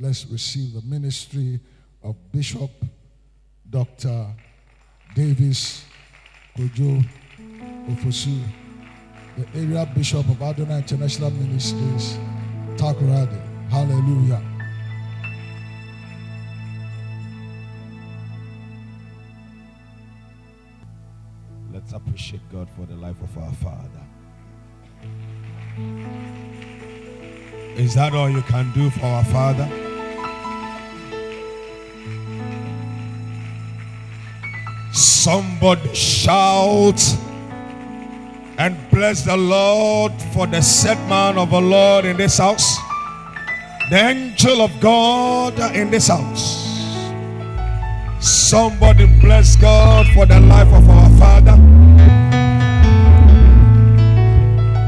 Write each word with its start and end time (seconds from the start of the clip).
let's 0.00 0.26
receive 0.26 0.74
the 0.74 0.82
ministry 0.82 1.60
of 2.02 2.16
Bishop 2.32 2.70
Dr. 3.68 4.26
Davis 5.14 5.84
Kojo 6.56 7.04
Ofosu, 7.88 8.38
the 9.36 9.58
area 9.58 9.90
bishop 9.94 10.28
of 10.28 10.42
Adonai 10.42 10.78
International 10.78 11.30
Ministries, 11.30 12.18
Takoradi. 12.76 13.40
Hallelujah. 13.70 14.42
Let's 21.72 21.92
appreciate 21.92 22.42
God 22.52 22.68
for 22.76 22.84
the 22.86 22.94
life 22.94 23.16
of 23.22 23.38
our 23.38 23.52
Father. 23.54 24.02
Is 27.76 27.94
that 27.94 28.12
all 28.14 28.28
you 28.28 28.42
can 28.42 28.70
do 28.72 28.90
for 28.90 29.06
our 29.06 29.24
Father? 29.24 29.81
Somebody 34.92 35.94
shout 35.94 37.00
and 38.58 38.76
bless 38.90 39.24
the 39.24 39.36
Lord 39.36 40.12
for 40.34 40.46
the 40.46 40.60
set 40.60 40.98
man 41.08 41.38
of 41.38 41.50
the 41.50 41.60
Lord 41.60 42.04
in 42.04 42.18
this 42.18 42.36
house, 42.36 42.76
the 43.90 43.96
angel 43.96 44.60
of 44.60 44.70
God 44.80 45.58
in 45.74 45.90
this 45.90 46.08
house. 46.08 46.60
Somebody 48.20 49.06
bless 49.18 49.56
God 49.56 50.06
for 50.14 50.26
the 50.26 50.38
life 50.40 50.68
of 50.68 50.88
our 50.90 51.10
Father. 51.18 51.58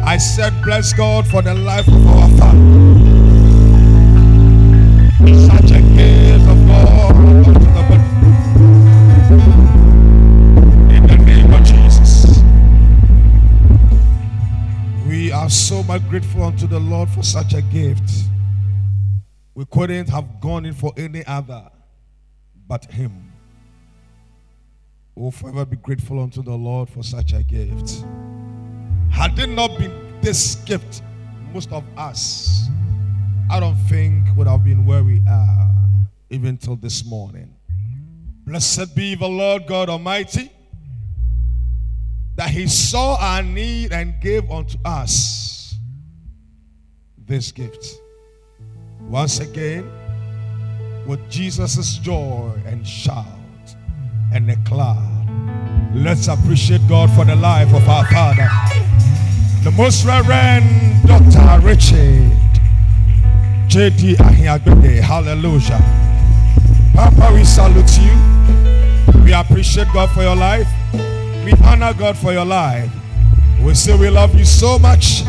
I 0.05 0.19
said, 0.19 0.53
bless 0.63 0.93
God 0.93 1.27
for 1.27 1.41
the 1.41 1.55
life 1.55 1.89
of 1.89 2.07
our 2.07 2.29
Father. 2.39 2.74
Are 15.45 15.51
so 15.51 15.83
much 15.83 16.01
grateful 16.09 16.43
unto 16.43 16.67
the 16.67 16.81
Lord 16.81 17.11
for 17.11 17.23
such 17.23 17.53
a 17.53 17.61
gift. 17.61 18.11
We 19.55 19.67
couldn't 19.67 20.09
have 20.09 20.41
gone 20.41 20.65
in 20.65 20.73
for 20.73 20.91
any 20.97 21.23
other 21.27 21.69
but 22.67 22.87
Him. 22.87 23.31
We 25.15 25.25
will 25.25 25.31
forever 25.31 25.67
be 25.67 25.77
grateful 25.77 26.23
unto 26.23 26.43
the 26.43 26.55
Lord 26.55 26.89
for 26.89 27.03
such 27.03 27.35
a 27.35 27.43
gift. 27.43 28.07
Had 29.11 29.39
it 29.39 29.51
not 29.51 29.79
been 29.79 30.19
this 30.23 30.55
gift, 30.65 31.03
most 31.53 31.71
of 31.73 31.85
us, 31.95 32.71
I 33.51 33.61
don't 33.61 33.77
think 33.77 34.35
would 34.39 34.47
have 34.47 34.65
been 34.65 34.87
where 34.87 35.05
we 35.05 35.21
are 35.29 35.71
even 36.31 36.57
till 36.57 36.77
this 36.77 37.05
morning. 37.05 37.55
Blessed 38.47 38.97
be 38.97 39.15
the 39.15 39.29
Lord 39.29 39.67
God 39.67 39.91
Almighty 39.91 40.51
that 42.37 42.51
He 42.51 42.67
saw 42.67 43.17
our 43.21 43.43
need 43.43 43.93
and 43.93 44.21
gave 44.21 44.51
unto 44.51 44.79
us 44.85 45.77
this 47.27 47.53
gift. 47.53 48.01
Once 49.01 49.41
again, 49.41 49.91
with 51.07 51.29
Jesus' 51.31 51.99
joy 51.99 52.53
and 52.67 52.87
shout 52.87 53.27
and 54.33 54.51
a 54.51 54.57
cloud. 54.65 55.11
Let's 55.95 56.29
appreciate 56.29 56.81
God 56.89 57.11
for 57.11 57.25
the 57.25 57.37
life 57.37 57.73
of 57.73 57.89
our 57.89 58.05
Father, 58.07 58.49
the 59.63 59.71
Most 59.77 60.05
Reverend 60.05 60.65
Dr. 61.07 61.65
Richard 61.65 62.33
J.D. 63.69 64.17
Ahiagbede. 64.17 65.01
Hallelujah. 65.01 65.81
Papa, 66.95 67.33
we 67.35 67.45
salute 67.45 67.99
you. 67.99 69.23
We 69.25 69.33
appreciate 69.33 69.89
God 69.93 70.11
for 70.11 70.23
your 70.23 70.37
life. 70.37 70.69
We 71.45 71.53
honor 71.63 71.93
God 71.93 72.17
for 72.17 72.33
your 72.33 72.47
life. 72.47 72.91
We 73.63 73.75
say 73.75 73.97
we 73.99 74.09
love 74.09 74.35
you 74.35 74.47
so 74.47 74.79
much. 74.79 75.25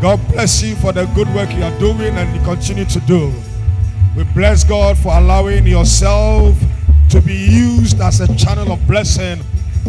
God 0.00 0.20
bless 0.28 0.62
you 0.62 0.74
for 0.76 0.92
the 0.92 1.06
good 1.14 1.32
work 1.32 1.52
you 1.52 1.62
are 1.62 1.78
doing 1.78 2.16
and 2.16 2.34
you 2.34 2.42
continue 2.42 2.84
to 2.86 3.00
do. 3.00 3.32
We 4.16 4.24
bless 4.24 4.64
God 4.64 4.98
for 4.98 5.16
allowing 5.16 5.66
yourself 5.66 6.58
to 7.10 7.20
be 7.20 7.34
used 7.34 8.00
as 8.00 8.20
a 8.20 8.36
channel 8.36 8.72
of 8.72 8.84
blessing 8.88 9.40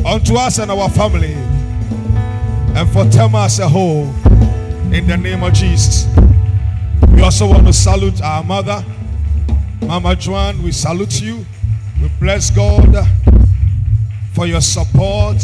unto 0.06 0.36
us 0.36 0.60
and 0.60 0.70
our 0.70 0.90
family 0.90 1.34
and 1.34 2.88
for 2.92 3.06
Tema 3.06 3.46
as 3.46 3.58
a 3.60 3.68
whole 3.68 4.14
in 4.94 5.08
the 5.08 5.18
name 5.18 5.44
of 5.44 5.54
Jesus. 5.54 6.06
We 7.12 7.24
also 7.24 7.48
want 7.48 7.66
to 7.66 7.74
salute 7.74 8.22
our 8.22 8.44
mother, 8.44 8.86
Mama 9.82 10.16
Joan. 10.16 10.62
We 10.62 10.72
salute 10.72 11.20
you. 11.22 11.44
We 12.02 12.10
bless 12.20 12.52
God 12.52 12.94
for 14.38 14.46
your 14.46 14.62
support 14.62 15.42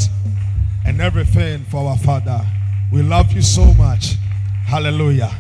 and 0.85 1.01
everything 1.01 1.65
for 1.65 1.89
our 1.89 1.97
father. 1.97 2.39
We 2.91 3.01
love 3.01 3.31
you 3.31 3.41
so 3.41 3.73
much. 3.73 4.17
Hallelujah. 4.67 5.31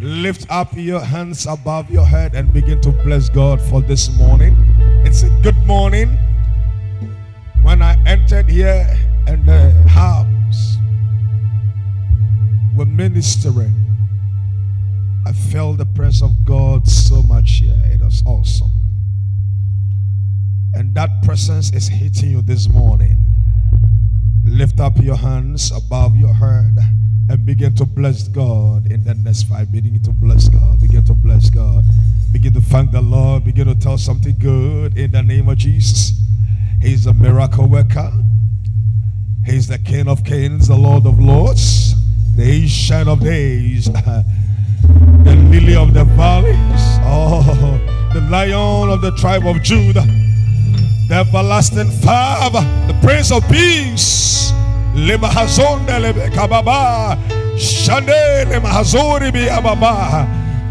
Lift 0.00 0.46
up 0.48 0.68
your 0.72 1.00
hands 1.00 1.44
above 1.46 1.90
your 1.90 2.06
head 2.06 2.34
and 2.34 2.50
begin 2.54 2.80
to 2.80 2.92
bless 3.04 3.28
God 3.28 3.60
for 3.60 3.82
this 3.82 4.08
morning. 4.16 4.56
It's 5.04 5.24
a 5.24 5.28
good 5.42 5.58
morning. 5.66 6.16
When 7.60 7.82
I 7.82 8.02
entered 8.06 8.48
here 8.48 8.88
and 9.26 9.44
the 9.44 9.72
house 9.90 10.78
were 12.74 12.86
ministering, 12.86 13.74
I 15.26 15.34
felt 15.34 15.76
the 15.76 15.84
presence 15.84 16.22
of 16.22 16.46
God 16.46 16.88
so 16.88 17.22
much 17.24 17.58
here. 17.58 17.78
It 17.92 18.00
was 18.00 18.22
awesome. 18.24 18.70
And 20.76 20.94
that 20.94 21.22
presence 21.22 21.72
is 21.72 21.88
hitting 21.88 22.32
you 22.32 22.42
this 22.42 22.68
morning. 22.68 23.16
Lift 24.44 24.78
up 24.78 24.98
your 24.98 25.16
hands 25.16 25.72
above 25.72 26.16
your 26.16 26.34
head 26.34 26.76
and 27.30 27.46
begin 27.46 27.74
to 27.76 27.86
bless 27.86 28.28
God 28.28 28.92
in 28.92 29.02
the 29.02 29.14
next 29.14 29.44
five. 29.44 29.72
Begin 29.72 30.02
to 30.02 30.10
bless 30.10 30.50
God. 30.50 30.78
Begin 30.78 31.02
to 31.04 31.14
bless 31.14 31.48
God. 31.48 31.82
Begin 32.30 32.52
to 32.52 32.60
thank 32.60 32.90
the 32.90 33.00
Lord. 33.00 33.46
Begin 33.46 33.66
to 33.68 33.74
tell 33.74 33.96
something 33.96 34.36
good 34.38 34.98
in 34.98 35.12
the 35.12 35.22
name 35.22 35.48
of 35.48 35.56
Jesus. 35.56 36.12
He's 36.82 37.06
a 37.06 37.14
miracle 37.14 37.66
worker. 37.66 38.12
He's 39.46 39.68
the 39.68 39.78
King 39.78 40.08
of 40.08 40.24
Kings, 40.24 40.68
the 40.68 40.76
Lord 40.76 41.06
of 41.06 41.18
Lords, 41.18 41.94
the 42.36 42.42
Ancient 42.42 43.08
of 43.08 43.20
Days, 43.20 43.86
the 43.92 45.46
Lily 45.50 45.74
of 45.74 45.94
the 45.94 46.04
Valleys, 46.04 46.98
oh, 47.02 47.80
the 48.12 48.20
Lion 48.30 48.90
of 48.90 49.00
the 49.00 49.12
tribe 49.12 49.46
of 49.46 49.62
Judah, 49.62 50.04
the 51.08 51.14
Everlasting 51.14 51.90
Father, 51.90 52.60
the 52.86 52.98
Prince 53.00 53.30
of 53.30 53.46
Peace. 53.48 54.52
Lema 54.94 55.28
hazonde 55.28 55.98
lebe 55.98 56.30
kababa. 56.30 57.16
Shande 57.58 58.44
lema 58.48 58.68
hazori 58.68 59.30
bi 59.32 59.48
ababa. 59.50 60.26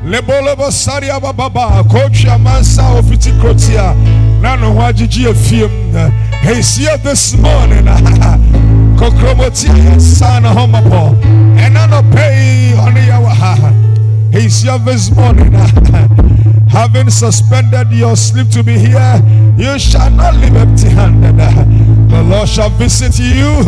Lebolo 0.05 0.55
bosari 0.55 1.09
ababa. 1.09 1.83
Coach 1.89 2.25
Amansa 2.25 2.83
ofiti 2.97 3.31
krotia. 3.31 3.95
Nano 4.41 4.75
wajiji 4.75 5.25
efiem. 5.25 6.11
He's 6.43 6.75
here 6.77 6.97
this 6.97 7.33
morning. 7.37 7.85
Kokromoti 8.99 10.01
sana 10.01 10.49
homapo. 10.49 11.15
And 11.57 11.77
I 11.77 11.85
no 11.87 12.01
pay 12.15 12.73
on 12.77 12.95
yawa. 12.95 13.84
He's 14.35 14.63
here 14.63 14.77
this 14.79 15.11
morning. 15.15 15.55
Uh, 15.55 15.65
having 16.69 17.09
suspended 17.09 17.89
your 17.93 18.17
sleep 18.17 18.49
to 18.49 18.63
be 18.63 18.77
here, 18.77 19.21
you 19.57 19.79
shall 19.79 20.11
not 20.11 20.35
leave 20.35 20.57
empty 20.57 20.89
handed. 20.89 21.37
The 22.11 22.21
Lord 22.21 22.49
shall 22.49 22.69
visit 22.71 23.17
you. 23.17 23.63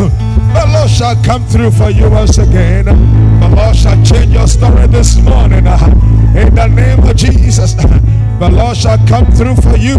The 0.52 0.64
Lord 0.68 0.90
shall 0.90 1.16
come 1.24 1.46
through 1.46 1.70
for 1.70 1.88
you 1.88 2.10
once 2.10 2.36
again. 2.36 2.84
The 2.84 3.48
Lord 3.56 3.76
shall 3.76 3.96
change 4.04 4.34
your 4.34 4.46
story 4.46 4.86
this 4.88 5.16
morning. 5.22 5.66
Uh, 5.66 5.78
in 6.36 6.54
the 6.54 6.66
name 6.66 7.02
of 7.02 7.16
Jesus, 7.16 7.72
the 7.72 8.50
Lord 8.52 8.76
shall 8.76 8.98
come 9.08 9.24
through 9.32 9.56
for 9.56 9.78
you. 9.78 9.96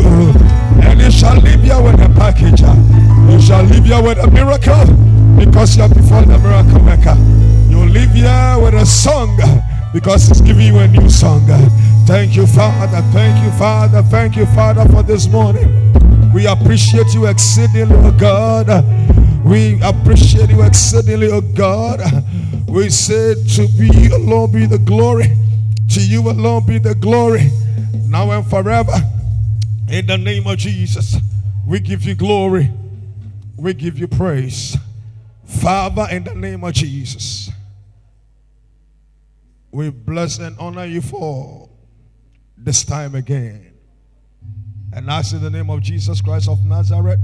And 0.85 1.01
you 1.01 1.09
shall 1.09 1.41
leave 1.41 1.63
here 1.63 1.81
with 1.81 1.99
a 1.99 2.13
package. 2.13 2.61
You 2.61 3.41
shall 3.41 3.63
leave 3.63 3.85
here 3.85 4.03
with 4.03 4.19
a 4.19 4.29
miracle 4.29 4.85
because 5.35 5.75
you 5.75 5.81
are 5.81 5.89
before 5.89 6.21
the 6.21 6.37
miracle 6.37 6.83
maker. 6.83 7.17
You'll 7.71 7.89
leave 7.89 8.11
here 8.11 8.55
with 8.61 8.75
a 8.75 8.85
song 8.85 9.35
because 9.93 10.27
He's 10.27 10.41
giving 10.41 10.67
you 10.67 10.79
a 10.79 10.87
new 10.87 11.09
song. 11.09 11.45
Thank 12.05 12.35
you, 12.35 12.47
Father. 12.47 13.01
Thank 13.11 13.43
you, 13.43 13.51
Father. 13.57 14.01
Thank 14.03 14.35
you, 14.35 14.45
Father, 14.47 14.87
for 14.89 15.03
this 15.03 15.27
morning. 15.27 15.67
We 16.33 16.47
appreciate 16.47 17.13
you 17.13 17.25
exceedingly, 17.25 17.95
oh 17.95 18.11
God. 18.11 18.67
We 19.43 19.81
appreciate 19.81 20.49
you 20.49 20.63
exceedingly, 20.63 21.29
oh 21.31 21.41
God. 21.41 22.01
We 22.67 22.89
say 22.89 23.33
to 23.33 23.67
be 23.77 24.07
alone 24.13 24.51
be 24.51 24.65
the 24.65 24.77
glory. 24.77 25.33
To 25.93 26.01
you 26.01 26.29
alone 26.29 26.67
be 26.67 26.77
the 26.77 26.93
glory. 26.93 27.49
Now 28.05 28.29
and 28.31 28.45
forever. 28.47 28.93
In 29.87 30.05
the 30.05 30.17
name 30.19 30.45
of 30.45 30.59
Jesus, 30.59 31.17
we 31.65 31.79
give 31.79 32.03
you 32.03 32.13
glory. 32.13 32.71
We 33.57 33.73
give 33.73 33.97
you 33.97 34.07
praise. 34.07 34.77
Father, 35.45 36.07
in 36.11 36.23
the 36.23 36.35
name 36.35 36.63
of 36.63 36.73
Jesus, 36.73 37.49
we 39.71 39.89
bless 39.89 40.39
and 40.39 40.57
honor 40.59 40.85
you 40.85 41.01
for 41.01 41.69
this 42.57 42.83
time 42.83 43.15
again. 43.15 43.73
And 44.91 45.09
ask 45.09 45.33
in 45.33 45.41
the 45.41 45.51
name 45.51 45.69
of 45.69 45.81
Jesus 45.81 46.21
Christ 46.21 46.49
of 46.49 46.65
Nazareth, 46.65 47.19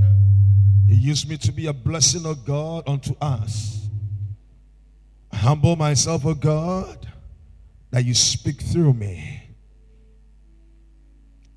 you 0.86 0.96
use 0.96 1.28
me 1.28 1.38
to 1.38 1.52
be 1.52 1.66
a 1.68 1.74
blessing 1.74 2.26
of 2.26 2.46
God 2.46 2.84
unto 2.88 3.16
us. 3.20 3.90
I 5.32 5.38
humble 5.38 5.76
myself, 5.76 6.26
O 6.26 6.36
God, 6.36 7.08
that 7.90 8.06
you 8.06 8.14
speak 8.14 8.62
through 8.62 8.94
me. 8.94 9.50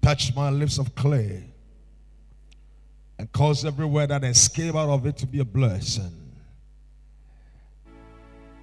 Touch 0.00 0.34
my 0.34 0.48
lips 0.48 0.78
of 0.78 0.94
clay 0.94 1.44
and 3.18 3.30
cause 3.32 3.64
every 3.64 3.84
word 3.84 4.08
that 4.08 4.24
escape 4.24 4.74
out 4.74 4.88
of 4.88 5.04
it 5.04 5.18
to 5.18 5.26
be 5.26 5.40
a 5.40 5.44
blessing. 5.44 6.32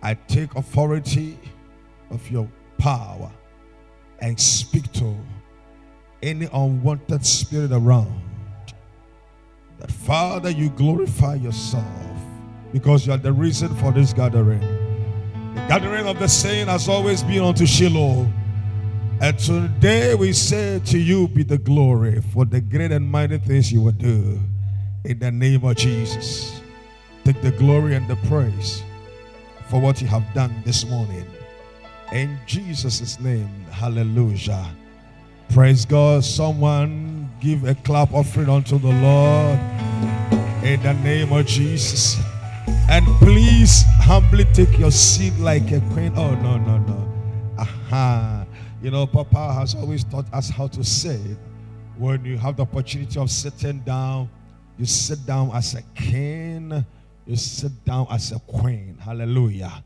I 0.01 0.15
take 0.15 0.55
authority 0.55 1.37
of 2.15 2.31
your 2.31 2.49
power 2.79 3.29
and 4.19 4.39
speak 4.39 4.91
to 4.93 5.15
any 6.23 6.47
unwanted 6.53 7.23
spirit 7.25 7.71
around. 7.71 8.21
That 9.79 9.91
Father, 9.91 10.49
you 10.49 10.69
glorify 10.69 11.35
yourself 11.35 11.85
because 12.71 13.05
you 13.05 13.13
are 13.13 13.17
the 13.17 13.33
reason 13.33 13.75
for 13.75 13.91
this 13.91 14.13
gathering. 14.13 14.61
The 14.61 15.65
gathering 15.67 16.07
of 16.07 16.17
the 16.17 16.27
saint 16.27 16.69
has 16.69 16.89
always 16.89 17.21
been 17.21 17.43
unto 17.43 17.65
Shiloh. 17.65 18.27
And 19.21 19.37
today 19.37 20.15
we 20.15 20.33
say 20.33 20.79
to 20.85 20.97
you 20.97 21.27
be 21.27 21.43
the 21.43 21.57
glory 21.57 22.21
for 22.33 22.45
the 22.45 22.61
great 22.61 22.91
and 22.91 23.09
mighty 23.09 23.37
things 23.37 23.71
you 23.71 23.81
will 23.81 23.91
do. 23.91 24.39
In 25.03 25.19
the 25.19 25.31
name 25.31 25.63
of 25.63 25.75
Jesus. 25.75 26.61
Take 27.23 27.41
the 27.41 27.51
glory 27.51 27.95
and 27.95 28.07
the 28.07 28.15
praise 28.27 28.83
for 29.69 29.79
what 29.79 30.01
you 30.01 30.07
have 30.07 30.25
done 30.33 30.61
this 30.65 30.85
morning. 30.85 31.25
In 32.11 32.39
Jesus' 32.45 33.19
name, 33.19 33.49
hallelujah. 33.71 34.65
Praise 35.49 35.85
God. 35.85 36.23
Someone 36.23 37.29
give 37.39 37.63
a 37.63 37.75
clap 37.75 38.13
offering 38.13 38.49
unto 38.49 38.77
the 38.77 38.89
Lord 38.89 39.59
in 40.63 40.81
the 40.81 40.93
name 41.03 41.31
of 41.31 41.45
Jesus. 41.45 42.17
And 42.89 43.05
please 43.19 43.83
humbly 43.99 44.45
take 44.53 44.77
your 44.77 44.91
seat 44.91 45.33
like 45.39 45.71
a 45.71 45.81
queen. 45.93 46.13
Oh, 46.15 46.35
no, 46.35 46.57
no, 46.57 46.77
no. 46.77 47.13
Aha. 47.57 48.45
You 48.81 48.91
know, 48.91 49.07
Papa 49.07 49.53
has 49.53 49.73
always 49.75 50.03
taught 50.03 50.31
us 50.33 50.49
how 50.49 50.67
to 50.67 50.83
say 50.83 51.15
it. 51.15 51.37
When 51.97 52.23
you 52.25 52.37
have 52.37 52.57
the 52.57 52.63
opportunity 52.63 53.19
of 53.19 53.31
sitting 53.31 53.79
down, 53.79 54.29
you 54.77 54.85
sit 54.85 55.25
down 55.25 55.51
as 55.53 55.73
a 55.73 55.81
king, 55.95 56.85
you 57.25 57.35
sit 57.35 57.71
down 57.85 58.07
as 58.11 58.31
a 58.31 58.39
queen. 58.39 58.97
Hallelujah. 58.99 59.83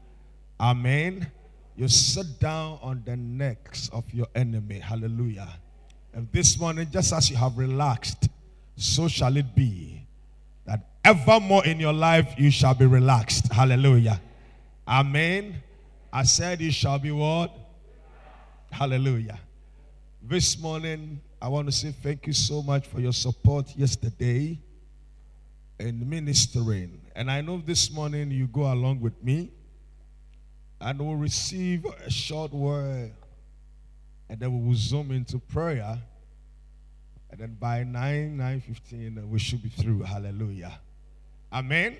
Amen. 0.59 1.31
You 1.79 1.87
sit 1.87 2.41
down 2.41 2.77
on 2.81 3.03
the 3.05 3.15
necks 3.15 3.87
of 3.93 4.03
your 4.13 4.27
enemy. 4.35 4.79
Hallelujah. 4.79 5.47
And 6.13 6.29
this 6.33 6.59
morning, 6.59 6.89
just 6.91 7.13
as 7.13 7.29
you 7.29 7.37
have 7.37 7.57
relaxed, 7.57 8.27
so 8.75 9.07
shall 9.07 9.37
it 9.37 9.55
be 9.55 10.05
that 10.65 10.89
evermore 11.05 11.65
in 11.65 11.79
your 11.79 11.93
life 11.93 12.33
you 12.37 12.51
shall 12.51 12.73
be 12.73 12.85
relaxed. 12.85 13.49
Hallelujah. 13.53 14.19
Amen. 14.85 15.55
I 16.11 16.23
said 16.23 16.59
you 16.59 16.73
shall 16.73 16.99
be 16.99 17.11
what? 17.11 17.57
Hallelujah. 18.71 19.39
This 20.21 20.59
morning, 20.59 21.21
I 21.41 21.47
want 21.47 21.69
to 21.69 21.71
say 21.71 21.95
thank 22.03 22.27
you 22.27 22.33
so 22.33 22.61
much 22.61 22.87
for 22.87 22.99
your 22.99 23.13
support 23.13 23.73
yesterday 23.77 24.59
in 25.79 26.09
ministering. 26.09 26.99
And 27.15 27.31
I 27.31 27.39
know 27.39 27.63
this 27.65 27.89
morning 27.89 28.31
you 28.31 28.47
go 28.47 28.69
along 28.69 28.99
with 28.99 29.23
me 29.23 29.53
and 30.81 30.99
we'll 30.99 31.15
receive 31.15 31.85
a 31.85 32.09
short 32.09 32.51
word 32.51 33.11
and 34.29 34.39
then 34.39 34.53
we 34.53 34.67
will 34.67 34.75
zoom 34.75 35.11
into 35.11 35.39
prayer. 35.39 35.97
And 37.31 37.39
then 37.39 37.57
by 37.59 37.83
9, 37.83 38.37
9.15, 38.37 39.27
we 39.27 39.39
should 39.39 39.61
be 39.61 39.69
through. 39.69 40.03
Hallelujah. 40.03 40.79
Amen. 41.51 41.97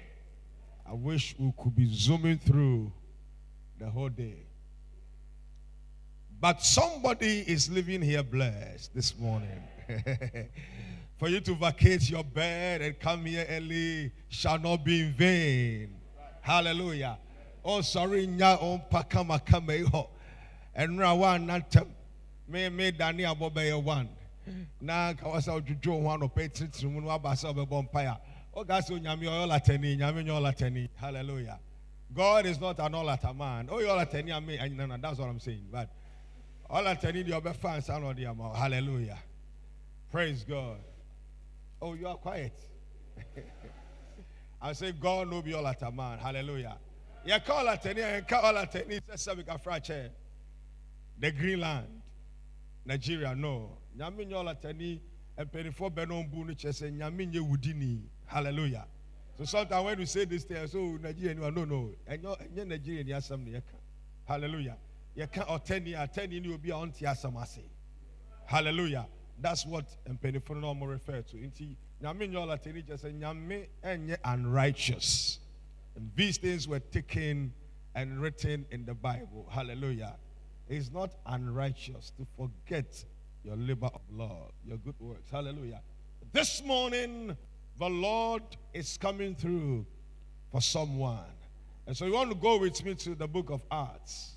I 0.87 0.93
wish 0.93 1.35
we 1.37 1.51
could 1.57 1.75
be 1.75 1.91
zooming 1.93 2.37
through 2.37 2.91
the 3.79 3.89
whole 3.89 4.09
day. 4.09 4.45
But 6.39 6.63
somebody 6.63 7.39
is 7.47 7.69
living 7.69 8.01
here 8.01 8.23
blessed 8.23 8.93
this 8.95 9.17
morning. 9.17 9.61
For 11.17 11.27
you 11.27 11.41
to 11.41 11.55
vacate 11.55 12.09
your 12.09 12.23
bed 12.23 12.81
and 12.81 12.97
come 12.97 13.25
here 13.25 13.45
early 13.49 14.11
shall 14.29 14.57
not 14.57 14.85
be 14.85 15.01
in 15.01 15.13
vain. 15.13 15.95
Hallelujah. 16.41 17.17
Oh, 17.63 17.81
sorry, 17.81 18.27
nya 18.27 18.57
oh, 18.61 18.73
on 18.73 18.81
pakama 18.91 19.43
kame 19.45 20.07
And 20.75 20.99
rawan 20.99 21.45
nantem. 21.45 21.87
Me 22.47 22.69
me 22.69 22.91
dani 22.91 23.23
abobe 23.23 23.83
one. 23.83 24.09
Mm. 24.49 24.65
Na 24.81 25.13
kawasa 25.13 26.01
one 26.01 26.23
or 26.23 26.29
pay 26.29 26.47
titi 26.47 26.87
mu 26.87 27.01
no 27.01 27.07
abasa 27.07 27.45
obe 27.45 27.69
bompire. 27.69 28.17
Oh, 28.53 28.63
guys, 28.63 28.89
nyami 28.89 29.27
oil 29.27 29.49
ateni, 29.49 29.97
nyami 29.97 30.29
oil 30.29 30.41
ateni. 30.41 30.89
Hallelujah. 30.95 31.59
God 32.13 32.45
is 32.47 32.59
not 32.59 32.79
an 32.79 32.95
all 32.95 33.09
at 33.09 33.23
man. 33.35 33.69
Oh, 33.71 33.75
all 33.87 34.03
ateni, 34.03 34.33
I 34.33 34.39
mean, 34.39 34.75
no, 34.75 34.85
no, 34.87 34.97
that's 34.97 35.19
what 35.19 35.29
I'm 35.29 35.39
saying. 35.39 35.67
But 35.71 35.89
the 36.69 37.33
other 37.35 37.53
fans 37.53 37.89
are 37.89 37.99
not 37.99 38.15
the 38.15 38.25
amount. 38.25 38.55
Hallelujah. 38.55 39.19
Praise 40.11 40.43
God. 40.43 40.79
Oh, 41.81 41.93
you 41.93 42.07
are 42.07 42.17
quiet. 42.17 42.53
I 44.61 44.73
say, 44.73 44.91
God 44.91 45.29
no 45.29 45.41
be 45.41 45.53
all 45.53 45.67
at 45.67 45.81
a 45.81 45.91
man. 45.91 46.17
Hallelujah. 46.19 46.77
Call 47.45 47.67
at 47.69 47.85
any 47.85 48.01
and 48.01 48.27
call 48.27 48.57
at 48.57 48.75
any 48.75 48.99
frache. 48.99 50.09
The 51.19 51.31
Greenland, 51.31 52.01
Nigeria, 52.85 53.35
no. 53.35 53.77
At 53.99 54.65
any 54.65 55.01
and 55.37 55.51
penny 55.51 55.71
for 55.71 55.89
Benon 55.89 56.29
Bunu 56.29 56.57
chess 56.57 56.81
and 56.81 56.99
Yamin 56.99 57.33
Wudini. 57.33 58.01
Hallelujah. 58.25 58.85
So 59.37 59.45
sometimes 59.45 59.85
when 59.85 59.99
you 59.99 60.05
say 60.05 60.25
this 60.25 60.43
thing, 60.43 60.67
so 60.67 60.79
oh, 60.79 60.99
Nigerian, 61.01 61.37
you 61.37 61.45
are 61.45 61.51
no, 61.51 61.63
no. 61.63 61.91
And 62.05 62.21
you're 62.53 62.65
Nigerian, 62.65 63.07
you 63.07 63.15
are 63.15 63.21
some 63.21 63.45
Hallelujah. 64.27 64.75
You 65.15 65.27
can't 65.27 65.49
or 65.49 65.59
10 65.59 65.85
years, 65.85 66.09
10 66.13 66.31
years, 66.31 66.45
you'll 66.45 66.57
be 66.57 66.71
on 66.71 66.91
Tiasamasi. 66.91 67.63
Hallelujah. 68.45 69.07
That's 69.41 69.65
what 69.65 69.85
mpanyinfo 70.05 70.59
no 70.59 70.73
ɔmo 70.73 70.89
refer 70.89 71.21
to. 71.21 71.37
Nti 71.37 71.75
nyame 72.03 72.27
nyɛ 72.27 72.35
ɔlatani 72.35 72.85
kyɛ 72.85 72.97
sɛ 72.99 73.13
nyame 73.17 73.67
ɛnyɛ 73.81 74.17
unrighteous. 74.25 75.39
And 75.99 76.09
these 76.15 76.37
things 76.37 76.65
were 76.65 76.79
taken 76.79 77.51
and 77.93 78.21
written 78.21 78.65
in 78.71 78.85
the 78.85 78.93
Bible. 78.93 79.45
Hallelujah. 79.51 80.15
It's 80.69 80.89
not 80.93 81.11
unrighteous 81.25 82.13
to 82.17 82.25
forget 82.37 83.03
your 83.43 83.57
labor 83.57 83.89
of 83.93 83.99
love, 84.09 84.53
your 84.65 84.77
good 84.77 84.95
works. 84.97 85.29
Hallelujah. 85.29 85.81
This 86.31 86.63
morning, 86.63 87.35
the 87.77 87.89
Lord 87.89 88.43
is 88.73 88.97
coming 88.97 89.35
through 89.35 89.85
for 90.53 90.61
someone. 90.61 91.35
And 91.85 91.97
so 91.97 92.05
you 92.05 92.13
want 92.13 92.29
to 92.29 92.37
go 92.37 92.59
with 92.59 92.81
me 92.85 92.95
to 92.95 93.13
the 93.13 93.27
book 93.27 93.49
of 93.49 93.61
Acts. 93.69 94.35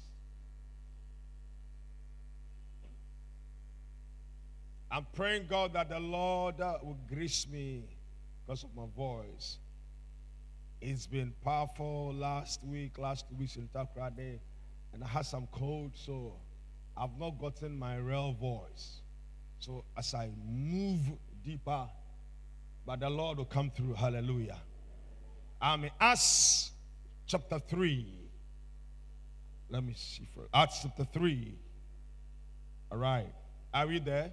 I'm 4.90 5.06
praying, 5.12 5.46
God, 5.48 5.74
that 5.74 5.90
the 5.90 6.00
Lord 6.00 6.60
uh, 6.60 6.78
will 6.82 6.98
grace 7.08 7.46
me 7.48 7.84
because 8.44 8.64
of 8.64 8.70
my 8.74 8.86
voice. 8.96 9.58
It's 10.84 11.06
been 11.06 11.32
powerful 11.44 12.12
last 12.12 12.64
week, 12.64 12.98
last 12.98 13.26
weeks 13.38 13.54
in 13.54 13.68
Takrade, 13.72 14.40
and 14.92 15.04
I 15.04 15.06
had 15.06 15.24
some 15.24 15.46
cold, 15.52 15.92
so 15.94 16.32
I've 16.96 17.16
not 17.20 17.38
gotten 17.38 17.78
my 17.78 17.98
real 17.98 18.32
voice. 18.32 19.00
So 19.60 19.84
as 19.96 20.12
I 20.12 20.30
move 20.44 20.98
deeper, 21.44 21.86
but 22.84 22.98
the 22.98 23.08
Lord 23.08 23.38
will 23.38 23.44
come 23.44 23.70
through. 23.70 23.94
Hallelujah. 23.94 24.58
I'm 25.60 25.84
in 25.84 25.90
Acts 26.00 26.72
chapter 27.28 27.60
3. 27.60 28.04
Let 29.70 29.84
me 29.84 29.94
see 29.96 30.26
first. 30.34 30.48
Acts 30.52 30.80
chapter 30.82 31.06
3. 31.12 31.54
All 32.90 32.98
right. 32.98 33.32
Are 33.72 33.86
we 33.86 34.00
there? 34.00 34.32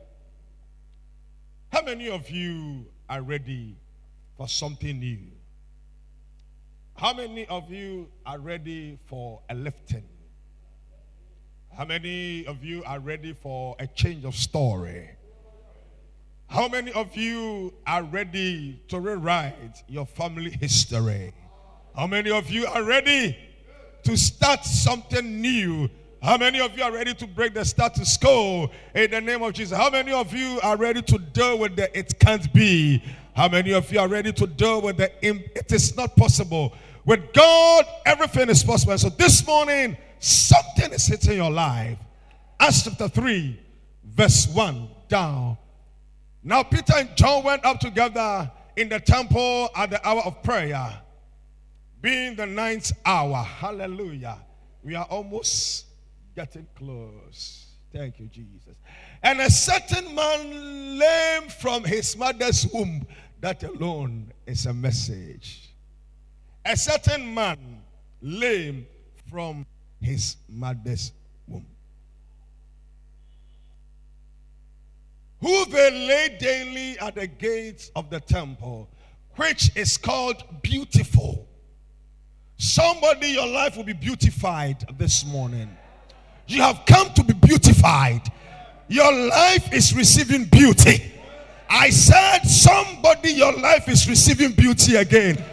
How 1.72 1.84
many 1.84 2.10
of 2.10 2.28
you 2.32 2.88
are 3.08 3.22
ready 3.22 3.76
for 4.36 4.48
something 4.48 5.00
new? 5.00 5.20
How 7.00 7.14
many 7.14 7.46
of 7.46 7.72
you 7.72 8.10
are 8.26 8.40
ready 8.40 9.00
for 9.06 9.40
a 9.50 9.56
lifting? 9.56 10.04
How 11.78 11.86
many 11.86 12.46
of 12.46 12.62
you 12.62 12.84
are 12.84 13.00
ready 13.00 13.32
for 13.32 13.78
a 13.80 13.88
change 13.88 14.26
of 14.26 14.36
story? 14.36 15.10
How 16.48 16.68
many 16.68 16.92
of 16.92 17.16
you 17.16 17.74
are 17.88 18.04
ready 18.04 18.84
to 18.90 19.00
rewrite 19.00 19.82
your 19.88 20.06
family 20.06 20.50
history? 20.50 21.32
How 21.96 22.06
many 22.06 22.32
of 22.32 22.50
you 22.50 22.68
are 22.68 22.84
ready 22.84 23.38
to 24.04 24.18
start 24.18 24.66
something 24.66 25.40
new 25.40 25.90
how 26.22 26.38
many 26.38 26.60
of 26.60 26.78
you 26.78 26.84
are 26.84 26.92
ready 26.92 27.14
to 27.14 27.28
break 27.28 27.54
the 27.54 27.64
status 27.64 28.18
quo 28.18 28.70
in 28.94 29.12
the 29.12 29.22
name 29.22 29.42
of 29.42 29.54
Jesus? 29.54 29.78
How 29.78 29.90
many 29.90 30.12
of 30.12 30.34
you 30.34 30.60
are 30.62 30.76
ready 30.76 31.02
to 31.02 31.18
deal 31.18 31.58
with 31.58 31.78
the 31.78 31.98
it 31.98 32.20
can't 32.20 32.52
be? 32.52 33.02
How 33.34 33.48
many 33.48 33.72
of 33.72 33.90
you 33.92 34.00
are 34.00 34.08
ready 34.10 34.34
to 34.34 34.46
deal 34.46 34.82
with 34.82 34.98
the 34.98 35.10
it 35.26 35.72
is 35.72 35.96
not 35.96 36.18
possible? 36.18 36.74
With 37.10 37.34
God, 37.34 37.86
everything 38.06 38.50
is 38.50 38.64
possible. 38.64 38.96
So 39.00 39.10
this 39.10 39.44
morning, 39.48 39.98
something 40.20 40.94
is 40.94 41.08
hitting 41.08 41.38
your 41.38 41.50
life. 41.50 41.98
Acts 42.60 42.84
chapter 42.84 43.08
3, 43.08 43.60
verse 44.04 44.48
1 44.50 44.88
down. 45.08 45.58
Now 46.44 46.62
Peter 46.62 46.94
and 46.98 47.10
John 47.18 47.44
went 47.44 47.66
up 47.66 47.80
together 47.80 48.52
in 48.76 48.90
the 48.90 49.00
temple 49.00 49.70
at 49.76 49.90
the 49.90 50.08
hour 50.08 50.22
of 50.22 50.44
prayer, 50.44 51.02
being 52.00 52.36
the 52.36 52.46
ninth 52.46 52.92
hour. 53.04 53.42
Hallelujah. 53.42 54.38
We 54.84 54.94
are 54.94 55.06
almost 55.06 55.88
getting 56.36 56.68
close. 56.76 57.72
Thank 57.92 58.20
you, 58.20 58.28
Jesus. 58.28 58.76
And 59.24 59.42
a 59.42 59.50
certain 59.50 60.14
man 60.14 61.00
lame 61.00 61.50
from 61.50 61.86
his 61.86 62.16
mother's 62.16 62.68
womb. 62.72 63.08
That 63.40 63.64
alone 63.64 64.32
is 64.46 64.68
a 64.68 64.74
message. 64.74 65.69
A 66.70 66.78
certain 66.78 67.34
man 67.34 67.58
lame 68.22 68.86
from 69.28 69.66
his 70.00 70.36
mother's 70.48 71.12
womb. 71.48 71.66
Who 75.42 75.66
they 75.66 75.90
lay 75.90 76.38
daily 76.40 77.00
at 77.00 77.16
the 77.16 77.26
gates 77.26 77.90
of 77.96 78.12
the 78.12 78.20
temple, 78.20 78.88
which 79.36 79.76
is 79.76 79.98
called 79.98 80.44
beautiful. 80.62 81.48
Somebody, 82.58 83.30
your 83.30 83.48
life 83.48 83.76
will 83.76 83.84
be 83.84 83.94
beautified 83.94 84.86
this 85.00 85.26
morning. 85.26 85.76
You 86.46 86.62
have 86.62 86.84
come 86.86 87.12
to 87.16 87.24
be 87.24 87.34
beautified. 87.34 88.22
Your 88.88 89.12
life 89.12 89.74
is 89.74 89.96
receiving 89.96 90.46
beauty. 90.46 91.14
I 91.68 91.90
said, 91.90 92.42
somebody, 92.44 93.32
your 93.32 93.54
life 93.54 93.90
is 93.90 94.08
receiving 94.08 94.52
beauty 94.52 94.98
again. 94.98 95.44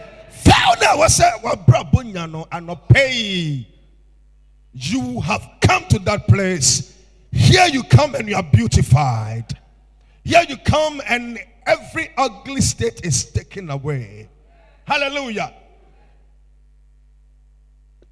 Founder 0.47 0.99
was 0.99 1.17
said, 1.17 1.35
pay. 2.89 3.67
You 4.73 5.21
have 5.21 5.49
come 5.61 5.85
to 5.89 5.99
that 6.01 6.29
place. 6.29 6.97
Here 7.33 7.67
you 7.67 7.83
come 7.83 8.15
and 8.15 8.29
you 8.29 8.37
are 8.37 8.43
beautified. 8.43 9.59
Here 10.25 10.45
you 10.49 10.57
come 10.59 11.01
and 11.09 11.39
every 11.67 12.11
ugly 12.17 12.61
state 12.61 13.05
is 13.05 13.25
taken 13.33 13.71
away. 13.71 14.29
Hallelujah. 14.85 15.53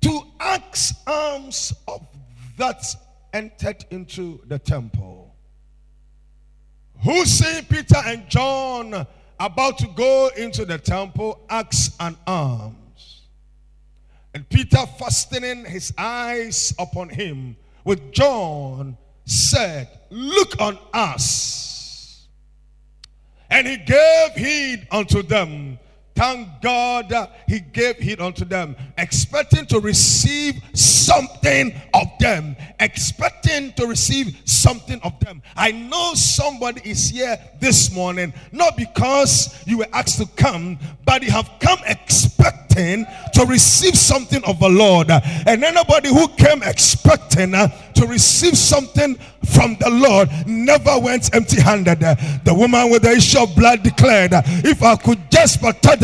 To 0.03 0.21
axe 0.41 0.95
alms 1.07 1.73
of 1.87 2.07
that 2.57 2.85
entered 3.33 3.85
into 3.91 4.41
the 4.47 4.59
temple. 4.59 5.35
Who 7.03 7.25
see 7.25 7.63
Peter 7.69 8.01
and 8.05 8.29
John 8.29 9.07
about 9.39 9.79
to 9.79 9.89
go 9.89 10.31
into 10.37 10.65
the 10.65 10.79
temple, 10.79 11.41
axe 11.49 11.91
and 12.01 12.17
alms. 12.27 13.23
And 14.35 14.49
Peter, 14.49 14.85
fastening 14.99 15.65
his 15.65 15.93
eyes 15.97 16.75
upon 16.79 17.09
him 17.09 17.57
with 17.85 18.13
John, 18.13 18.97
said, 19.25 19.89
Look 20.11 20.61
on 20.61 20.79
us. 20.93 22.27
And 23.51 23.67
he 23.67 23.77
gave 23.77 24.33
heed 24.33 24.89
unto 24.91 25.23
them 25.23 25.79
Thank 26.15 26.49
God 26.63 27.13
he 27.49 27.59
gave 27.59 27.97
heed 27.97 28.21
unto 28.21 28.45
them, 28.45 28.77
expecting 28.97 29.67
to 29.67 29.81
receive 29.81 30.63
something 30.73 31.75
of 31.93 32.07
them. 32.21 32.57
Expecting 32.79 33.73
to 33.73 33.87
receive 33.87 34.41
something 34.45 35.01
of 35.03 35.19
them. 35.21 35.43
I 35.57 35.73
know 35.73 36.15
somebody 36.15 36.83
is 36.89 37.11
here 37.11 37.37
this 37.61 37.93
morning, 37.93 38.33
not 38.53 38.77
because 38.77 39.63
you 39.67 39.79
were 39.79 39.89
asked 39.93 40.19
to 40.19 40.27
come, 40.37 40.79
but 41.05 41.23
you 41.23 41.31
have 41.31 41.51
come 41.61 41.79
expecting 41.87 43.07
to 43.33 43.47
receive 43.47 43.97
something 43.97 44.43
of 44.45 44.59
the 44.61 44.69
Lord. 44.69 45.11
And 45.11 45.65
anybody 45.65 46.09
who 46.09 46.29
came 46.29 46.63
expecting 46.63 47.55
uh, 47.55 47.69
to 47.95 48.07
receive 48.07 48.57
something 48.57 49.17
from 49.53 49.77
the 49.79 49.91
Lord 49.91 50.29
never 50.47 50.99
went 50.99 51.35
empty 51.35 51.61
handed. 51.61 52.01
The 52.01 52.55
woman 52.55 52.91
with 52.91 53.03
the 53.03 53.13
issue 53.13 53.41
of 53.41 53.55
blood 53.55 53.83
declared, 53.83 54.33
If 54.33 54.83
I 54.83 54.97
could 54.97 55.31
just 55.31 55.61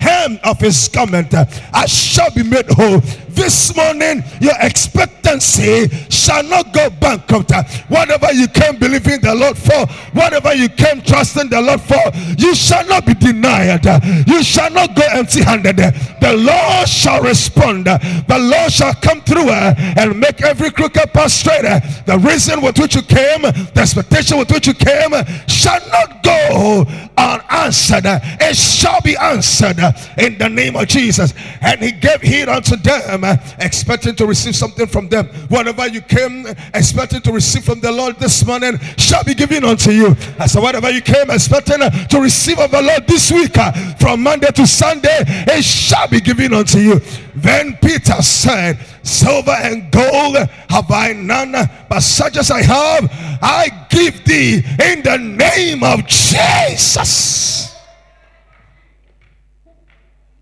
hem 0.00 0.38
of 0.42 0.58
his 0.60 0.88
garment, 0.88 1.32
I 1.34 1.86
shall 1.86 2.30
be 2.30 2.42
made 2.42 2.66
whole. 2.70 3.00
This 3.34 3.74
morning, 3.76 4.22
your 4.40 4.54
expectancy 4.60 5.88
shall 6.08 6.42
not 6.44 6.72
go 6.72 6.90
bankrupt. 6.90 7.52
Whatever 7.88 8.32
you 8.32 8.48
came 8.48 8.78
believing 8.78 9.20
the 9.20 9.34
Lord 9.34 9.56
for, 9.56 9.86
whatever 10.12 10.54
you 10.54 10.68
came 10.68 11.02
trusting 11.02 11.48
the 11.48 11.60
Lord 11.60 11.80
for, 11.80 12.00
you 12.38 12.54
shall 12.54 12.86
not 12.86 13.06
be 13.06 13.14
denied. 13.14 13.84
You 14.26 14.42
shall 14.42 14.70
not 14.70 14.94
go 14.94 15.02
empty 15.10 15.42
handed. 15.42 15.76
The 15.76 16.36
Lord 16.36 16.88
shall 16.88 17.22
respond. 17.22 17.86
The 17.86 18.38
Lord 18.38 18.72
shall 18.72 18.94
come 18.94 19.20
through 19.22 19.50
uh, 19.50 19.74
and 19.96 20.18
make 20.18 20.42
every 20.42 20.70
crooked 20.70 21.12
path 21.12 21.32
straight. 21.32 21.62
The 22.06 22.18
reason 22.18 22.60
with 22.60 22.78
which 22.78 22.94
you 22.94 23.02
came, 23.02 23.42
the 23.42 23.72
expectation 23.76 24.38
with 24.38 24.50
which 24.50 24.66
you 24.66 24.74
came, 24.74 25.12
shall 25.46 25.80
not 25.90 26.22
go 26.22 26.84
unanswered. 27.16 28.04
It 28.06 28.56
shall 28.56 29.00
be 29.02 29.16
answered 29.16 29.78
in 30.18 30.38
the 30.38 30.48
name 30.48 30.76
of 30.76 30.88
Jesus. 30.88 31.34
And 31.60 31.80
he 31.80 31.92
gave 31.92 32.22
heed 32.22 32.48
unto 32.48 32.76
them, 32.76 33.19
Uh, 33.24 33.36
expecting 33.58 34.14
to 34.14 34.26
receive 34.26 34.56
something 34.56 34.86
from 34.86 35.08
them. 35.08 35.26
Whatever 35.48 35.88
you 35.88 36.00
came 36.00 36.46
uh, 36.46 36.54
expecting 36.74 37.20
to 37.22 37.32
receive 37.32 37.64
from 37.64 37.80
the 37.80 37.92
Lord 37.92 38.18
this 38.18 38.44
morning 38.44 38.78
shall 38.96 39.24
be 39.24 39.34
given 39.34 39.64
unto 39.64 39.90
you. 39.90 40.16
I 40.38 40.46
said, 40.46 40.62
whatever 40.62 40.90
you 40.90 41.00
came 41.00 41.30
expecting 41.30 41.82
uh, 41.82 41.90
to 41.90 42.20
receive 42.20 42.58
of 42.58 42.70
the 42.70 42.82
Lord 42.82 43.06
this 43.06 43.30
week, 43.30 43.54
from 43.98 44.22
Monday 44.22 44.50
to 44.52 44.66
Sunday, 44.66 45.24
it 45.26 45.64
shall 45.64 46.08
be 46.08 46.20
given 46.20 46.54
unto 46.54 46.78
you. 46.78 47.00
Then 47.34 47.76
Peter 47.80 48.20
said, 48.22 48.78
Silver 49.02 49.52
and 49.52 49.90
gold 49.90 50.36
have 50.36 50.90
I 50.90 51.12
none, 51.12 51.52
but 51.88 52.00
such 52.00 52.36
as 52.36 52.50
I 52.50 52.62
have, 52.62 53.08
I 53.42 53.86
give 53.88 54.24
thee 54.24 54.56
in 54.56 55.02
the 55.02 55.16
name 55.16 55.82
of 55.82 56.06
Jesus. 56.06 57.74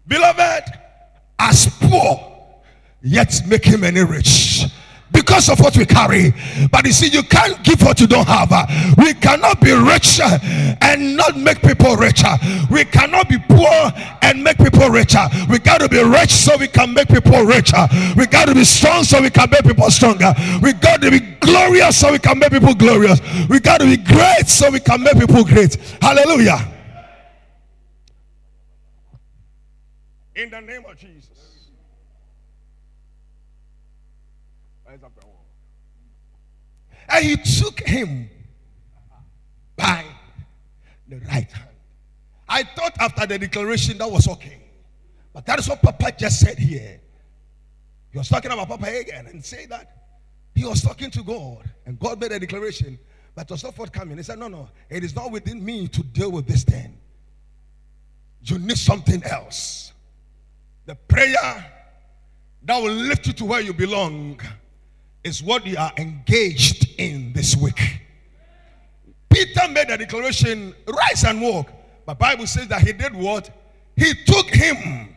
Beloved, 0.06 0.40
yet 3.02 3.40
make 3.46 3.64
him 3.64 3.84
any 3.84 4.02
rich 4.02 4.64
because 5.10 5.48
of 5.48 5.58
what 5.60 5.76
we 5.76 5.86
carry. 5.86 6.34
But 6.70 6.86
you 6.86 6.92
see, 6.92 7.08
you 7.08 7.22
can't 7.22 7.62
give 7.64 7.80
what 7.82 8.00
you 8.00 8.06
don't 8.06 8.28
have. 8.28 8.50
We 8.98 9.14
cannot 9.14 9.60
be 9.60 9.72
rich 9.72 10.20
and 10.20 11.16
not 11.16 11.36
make 11.36 11.62
people 11.62 11.96
richer. 11.96 12.36
We 12.70 12.84
cannot 12.84 13.28
be 13.28 13.38
poor 13.48 13.92
and 14.22 14.44
make 14.44 14.58
people 14.58 14.88
richer. 14.88 15.26
We 15.48 15.58
got 15.58 15.80
to 15.80 15.88
be 15.88 16.02
rich 16.02 16.30
so 16.30 16.56
we 16.56 16.68
can 16.68 16.92
make 16.92 17.08
people 17.08 17.42
richer. 17.42 17.88
We 18.16 18.26
got 18.26 18.46
to 18.46 18.54
be 18.54 18.64
strong 18.64 19.04
so 19.04 19.22
we 19.22 19.30
can 19.30 19.48
make 19.50 19.64
people 19.64 19.90
stronger. 19.90 20.34
We 20.62 20.72
got 20.74 21.00
to 21.02 21.10
be 21.10 21.20
glorious 21.20 21.98
so 21.98 22.12
we 22.12 22.18
can 22.18 22.38
make 22.38 22.50
people 22.50 22.74
glorious. 22.74 23.20
We 23.48 23.60
got 23.60 23.80
to 23.80 23.86
be 23.86 23.96
great 23.96 24.46
so 24.46 24.70
we 24.70 24.80
can 24.80 25.02
make 25.02 25.18
people 25.18 25.44
great. 25.44 25.76
Hallelujah. 26.02 26.74
In 30.36 30.50
the 30.50 30.60
name 30.60 30.84
of 30.88 30.96
Jesus. 30.96 31.47
And 37.10 37.24
he 37.24 37.36
took 37.36 37.80
him 37.80 38.28
by 39.76 40.04
the 41.08 41.16
right 41.20 41.50
hand. 41.50 41.68
I 42.48 42.62
thought 42.62 42.96
after 42.98 43.26
the 43.26 43.38
declaration 43.38 43.98
that 43.98 44.10
was 44.10 44.28
okay. 44.28 44.62
But 45.32 45.46
that 45.46 45.58
is 45.58 45.68
what 45.68 45.82
Papa 45.82 46.12
just 46.18 46.40
said 46.40 46.58
here. 46.58 47.00
He 48.10 48.18
was 48.18 48.28
talking 48.28 48.50
about 48.50 48.68
Papa 48.68 48.86
again 48.86 49.26
and 49.26 49.44
say 49.44 49.66
that 49.66 49.98
he 50.54 50.64
was 50.64 50.82
talking 50.82 51.10
to 51.12 51.22
God 51.22 51.70
and 51.86 51.98
God 51.98 52.20
made 52.20 52.32
a 52.32 52.38
declaration, 52.40 52.98
but 53.34 53.42
it 53.42 53.50
was 53.50 53.62
not 53.62 53.74
forthcoming. 53.74 54.16
He 54.16 54.22
said, 54.22 54.38
No, 54.38 54.48
no, 54.48 54.68
it 54.90 55.04
is 55.04 55.14
not 55.14 55.30
within 55.30 55.64
me 55.64 55.88
to 55.88 56.02
deal 56.02 56.32
with 56.32 56.46
this 56.46 56.64
thing. 56.64 56.98
You 58.42 58.58
need 58.58 58.78
something 58.78 59.22
else. 59.24 59.92
The 60.86 60.94
prayer 60.94 61.72
that 62.64 62.82
will 62.82 62.92
lift 62.92 63.26
you 63.26 63.32
to 63.34 63.44
where 63.44 63.60
you 63.60 63.72
belong 63.72 64.40
is 65.24 65.42
what 65.42 65.66
you 65.66 65.76
are 65.76 65.92
engaged 65.98 66.88
in 66.98 67.32
this 67.32 67.56
week. 67.56 68.00
Peter 69.30 69.68
made 69.68 69.90
a 69.90 69.98
declaration, 69.98 70.74
rise 70.86 71.24
and 71.24 71.40
walk. 71.40 71.70
But 72.06 72.18
Bible 72.18 72.46
says 72.46 72.68
that 72.68 72.80
he 72.80 72.92
did 72.92 73.14
what? 73.14 73.50
He 73.96 74.14
took 74.24 74.46
him 74.48 75.14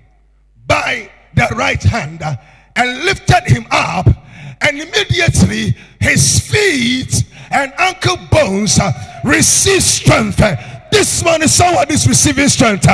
by 0.68 1.10
the 1.34 1.48
right 1.56 1.82
hand 1.82 2.22
and 2.76 3.06
lifted 3.06 3.44
him 3.46 3.66
up 3.72 4.08
and 4.62 4.80
immediately 4.80 5.76
his 6.00 6.40
feet 6.40 7.24
and 7.52 7.74
ankle 7.78 8.18
bones 8.32 8.80
received 9.24 9.84
strength 9.84 10.42
This 10.92 11.24
morning, 11.24 11.48
someone 11.48 11.90
is 11.90 12.06
receiving 12.08 12.50
strength. 12.50 12.86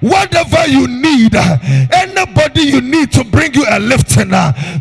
Whatever 0.00 0.66
you 0.66 0.86
need, 0.88 1.34
anybody 1.34 2.62
you 2.62 2.80
need 2.80 3.12
to 3.12 3.24
bring 3.24 3.52
you 3.54 3.64
a 3.68 3.78
lifting. 3.78 4.30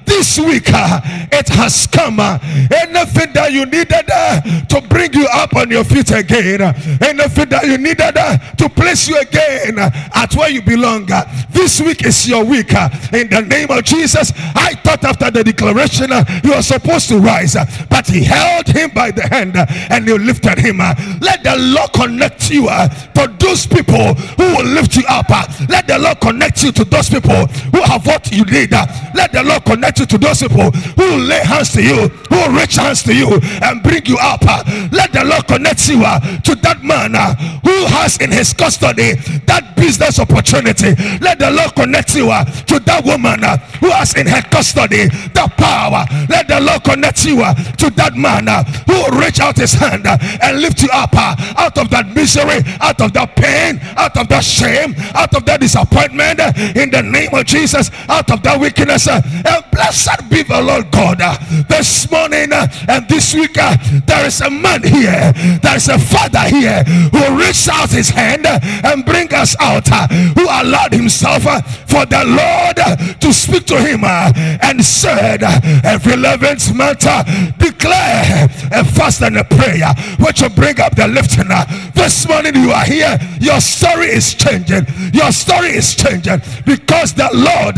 This 0.05 0.39
week, 0.39 0.65
it 0.67 1.49
has 1.49 1.87
come. 1.87 2.19
Anything 2.19 3.33
that 3.33 3.49
you 3.51 3.65
needed 3.65 4.09
uh, 4.11 4.41
to 4.41 4.81
bring 4.87 5.13
you 5.13 5.27
up 5.33 5.55
on 5.55 5.69
your 5.69 5.83
feet 5.83 6.11
again, 6.11 6.61
anything 7.01 7.49
that 7.49 7.65
you 7.65 7.77
needed 7.77 8.17
uh, 8.17 8.37
to 8.55 8.69
place 8.69 9.07
you 9.07 9.19
again 9.19 9.79
uh, 9.79 9.89
at 10.13 10.33
where 10.35 10.49
you 10.49 10.61
belong. 10.61 11.07
This 11.49 11.81
week 11.81 12.05
is 12.05 12.27
your 12.27 12.43
week. 12.45 12.71
In 13.11 13.29
the 13.29 13.45
name 13.47 13.71
of 13.71 13.83
Jesus, 13.83 14.31
I 14.55 14.75
thought 14.83 15.03
after 15.03 15.31
the 15.31 15.43
declaration 15.43 16.09
you 16.43 16.55
were 16.55 16.61
supposed 16.61 17.09
to 17.09 17.19
rise, 17.19 17.55
but 17.89 18.07
he 18.07 18.23
held 18.23 18.67
him 18.67 18.91
by 18.91 19.11
the 19.11 19.23
hand 19.23 19.55
and 19.57 20.07
he 20.07 20.17
lifted 20.17 20.59
him. 20.59 20.77
Let 20.77 21.43
the 21.43 21.55
Lord 21.57 21.91
connect 21.93 22.49
you 22.49 22.52
uh, 22.69 22.87
to 23.15 23.27
those 23.39 23.65
people 23.65 24.13
who 24.37 24.45
will 24.55 24.65
lift 24.65 24.95
you 24.95 25.03
up. 25.09 25.25
uh. 25.29 25.45
Let 25.69 25.87
the 25.87 25.97
Lord 25.99 26.19
connect 26.21 26.63
you 26.63 26.71
to 26.73 26.83
those 26.85 27.09
people 27.09 27.45
who 27.73 27.81
have 27.83 28.05
what 28.05 28.31
you 28.31 28.45
need. 28.45 28.73
uh. 28.73 28.85
Let 29.15 29.31
the 29.31 29.43
Lord 29.43 29.65
connect 29.65 29.99
you 29.99 30.05
to 30.05 30.17
those 30.17 30.41
people 30.41 30.71
who 30.71 31.03
will 31.03 31.19
lay 31.19 31.39
hands 31.43 31.71
to 31.73 31.81
you, 31.83 32.07
who 32.29 32.35
will 32.35 32.53
reach 32.53 32.75
hands 32.75 33.03
to 33.03 33.13
you 33.13 33.27
and 33.61 33.81
bring 33.83 34.05
you 34.05 34.17
up. 34.21 34.41
Uh, 34.43 34.63
let 34.91 35.11
the 35.13 35.23
Lord 35.23 35.47
connect 35.47 35.87
you 35.89 36.03
uh, 36.05 36.19
to 36.41 36.55
that 36.55 36.83
man 36.83 37.15
uh, 37.15 37.35
who 37.63 37.85
has 37.87 38.17
in 38.17 38.31
his 38.31 38.53
custody 38.53 39.13
that 39.47 39.75
business 39.75 40.19
opportunity. 40.19 40.95
Let 41.19 41.39
the 41.39 41.51
Lord 41.51 41.75
connect 41.75 42.15
you 42.15 42.27
to 42.29 42.79
that 42.85 43.03
woman 43.05 43.41
who 43.79 43.89
has 43.91 44.13
in 44.15 44.27
her 44.27 44.41
custody 44.43 45.07
the 45.33 45.49
power. 45.57 46.05
Let 46.29 46.47
the 46.47 46.59
Lord 46.61 46.83
connect 46.83 47.25
you 47.25 47.37
to 47.43 47.89
that 47.95 48.15
man 48.15 48.47
who 48.87 48.93
will 48.93 49.19
reach 49.19 49.39
out 49.39 49.57
his 49.57 49.73
hand 49.73 50.05
and 50.07 50.61
lift 50.61 50.81
you 50.81 50.89
up 50.93 51.13
out 51.15 51.77
of 51.77 51.89
that 51.91 52.07
misery, 52.15 52.42
out 52.81 53.01
of 53.01 53.13
that 53.13 53.35
pain, 53.35 53.79
out 53.97 54.17
of 54.17 54.27
that 54.29 54.43
shame, 54.43 54.95
out 55.15 55.33
of 55.35 55.45
that 55.45 55.59
disappointment. 55.59 56.39
in 56.75 56.89
the 56.89 57.01
name 57.01 57.33
of 57.33 57.45
Jesus, 57.45 57.91
out 58.09 58.29
of 58.31 58.41
that 58.43 58.59
wickedness. 58.59 59.07
and 59.07 59.63
blessed 59.71 60.29
be 60.29 60.43
the 60.43 60.61
Lord 60.61 60.91
God. 60.91 61.21
uh, 61.21 61.37
this 61.67 62.09
morning 62.11 62.51
uh, 62.53 62.67
and 62.87 63.07
this 63.07 63.33
week, 63.33 63.57
uh, 63.57 63.75
there 64.05 64.25
is 64.25 64.41
a 64.41 64.49
man 64.49 64.83
here, 64.83 65.33
there 65.61 65.75
is 65.75 65.89
a 65.89 65.99
father 65.99 66.45
here 66.49 66.83
who 67.11 67.39
reached 67.39 67.69
out 67.69 67.89
his 67.89 68.09
hand 68.09 68.45
and 68.45 69.05
bring 69.05 69.33
us 69.33 69.55
out, 69.59 69.87
who 70.35 70.43
allowed 70.43 70.93
himself 70.93 71.43
for 71.87 72.05
the 72.05 72.23
Lord 72.25 73.19
to 73.19 73.33
speak 73.33 73.65
to 73.67 73.77
him 73.81 74.03
and 74.03 74.83
said, 74.83 75.43
Every 75.83 76.13
11th 76.13 76.75
month, 76.75 77.05
uh, 77.05 77.23
declare 77.57 78.47
a 78.71 78.83
fast 78.83 79.21
and 79.21 79.37
a 79.37 79.43
prayer, 79.43 79.93
which 80.19 80.41
will 80.41 80.49
bring 80.49 80.79
up 80.79 80.95
the 80.95 81.07
lifting. 81.07 81.49
This 81.93 82.27
morning, 82.33 82.55
you 82.55 82.71
are 82.71 82.85
here, 82.85 83.17
your 83.39 83.61
story 83.61 84.07
is 84.07 84.33
changing. 84.33 84.85
Your 85.13 85.31
story 85.31 85.69
is 85.69 85.95
changing 85.95 86.41
because 86.65 87.13
the 87.13 87.29
Lord 87.33 87.77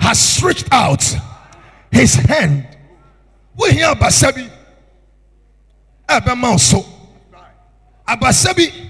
has 0.00 0.42
reached 0.42 0.68
out 0.72 1.02
his 1.90 2.14
hand. 2.14 2.66
We 3.58 3.72
hear 3.72 3.88
Abasabi. 3.94 4.50
Abema 6.08 6.58
so. 6.58 6.84
Abasabi. 8.08 8.88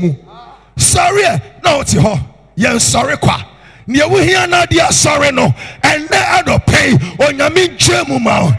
Mu. 0.00 0.14
Sorry, 0.76 1.22
na 1.62 1.78
oti 1.78 1.98
ho. 1.98 2.16
Yen 2.56 2.80
sorry 2.80 3.16
kwa. 3.16 3.44
Nea 3.86 4.06
wohia 4.06 4.46
na 4.48 4.66
de 4.66 4.76
asɔre 4.80 5.32
no 5.32 5.48
ɛnɛ 5.82 6.18
adɔpɛi 6.38 7.16
onyame 7.18 7.68
nkyɛ 7.68 8.06
mu 8.08 8.18
ma 8.18 8.42
wo 8.42 8.52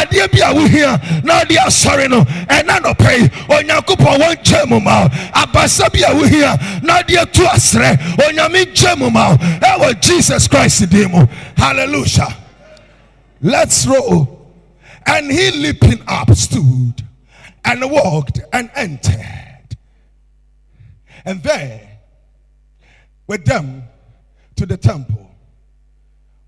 adeɛ 0.00 0.30
bi 0.32 0.38
a 0.40 0.52
wohia 0.54 1.24
na 1.24 1.40
ɔde 1.40 1.56
asɔre 1.66 2.08
no 2.08 2.24
ɛna 2.24 2.80
nɔpɛi 2.80 3.30
onyankopɔn 3.48 4.20
wɔnkyɛ 4.20 4.68
mu 4.68 4.80
ma 4.80 5.08
abasa 5.34 5.90
bi 5.92 6.00
a 6.00 6.14
wohia 6.14 6.82
na 6.82 7.02
ɔde 7.02 7.16
atu 7.22 7.42
aserɛ 7.44 7.98
onyame 8.18 8.64
nkyɛ 8.66 8.98
mu 8.98 9.10
ma 9.10 9.36
ɛwɔ 9.36 10.00
jesus 10.00 10.48
christ 10.48 10.88
din 10.90 11.10
mu. 11.10 11.26
Hallelujah. 11.56 12.36
Let's 13.40 13.86
roll. 13.86 14.38
And 15.06 15.30
he 15.30 15.50
leaping 15.50 16.02
up 16.06 16.30
stood 16.34 17.02
and 17.64 17.90
walked 17.90 18.40
and 18.52 18.70
entered. 18.74 19.76
And 21.24 21.42
there 21.42 21.98
with 23.26 23.44
them 23.44 23.84
to 24.56 24.66
the 24.66 24.76
temple, 24.76 25.30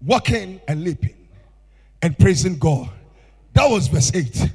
walking 0.04 0.60
and 0.68 0.84
leaping 0.84 1.16
and 2.02 2.18
praising 2.18 2.58
God. 2.58 2.90
That 3.54 3.70
was 3.70 3.88
verse 3.88 4.14
8. 4.14 4.50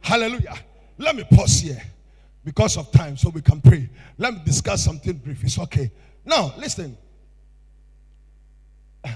Hallelujah. 0.00 0.54
Let 0.96 1.16
me 1.16 1.24
pause 1.24 1.60
here 1.60 1.82
because 2.44 2.76
of 2.76 2.90
time 2.92 3.16
so 3.16 3.30
we 3.30 3.42
can 3.42 3.60
pray. 3.60 3.90
Let 4.16 4.34
me 4.34 4.40
discuss 4.44 4.84
something 4.84 5.14
brief. 5.14 5.42
It's 5.42 5.58
okay. 5.58 5.90
Now, 6.24 6.54
listen. 6.56 6.96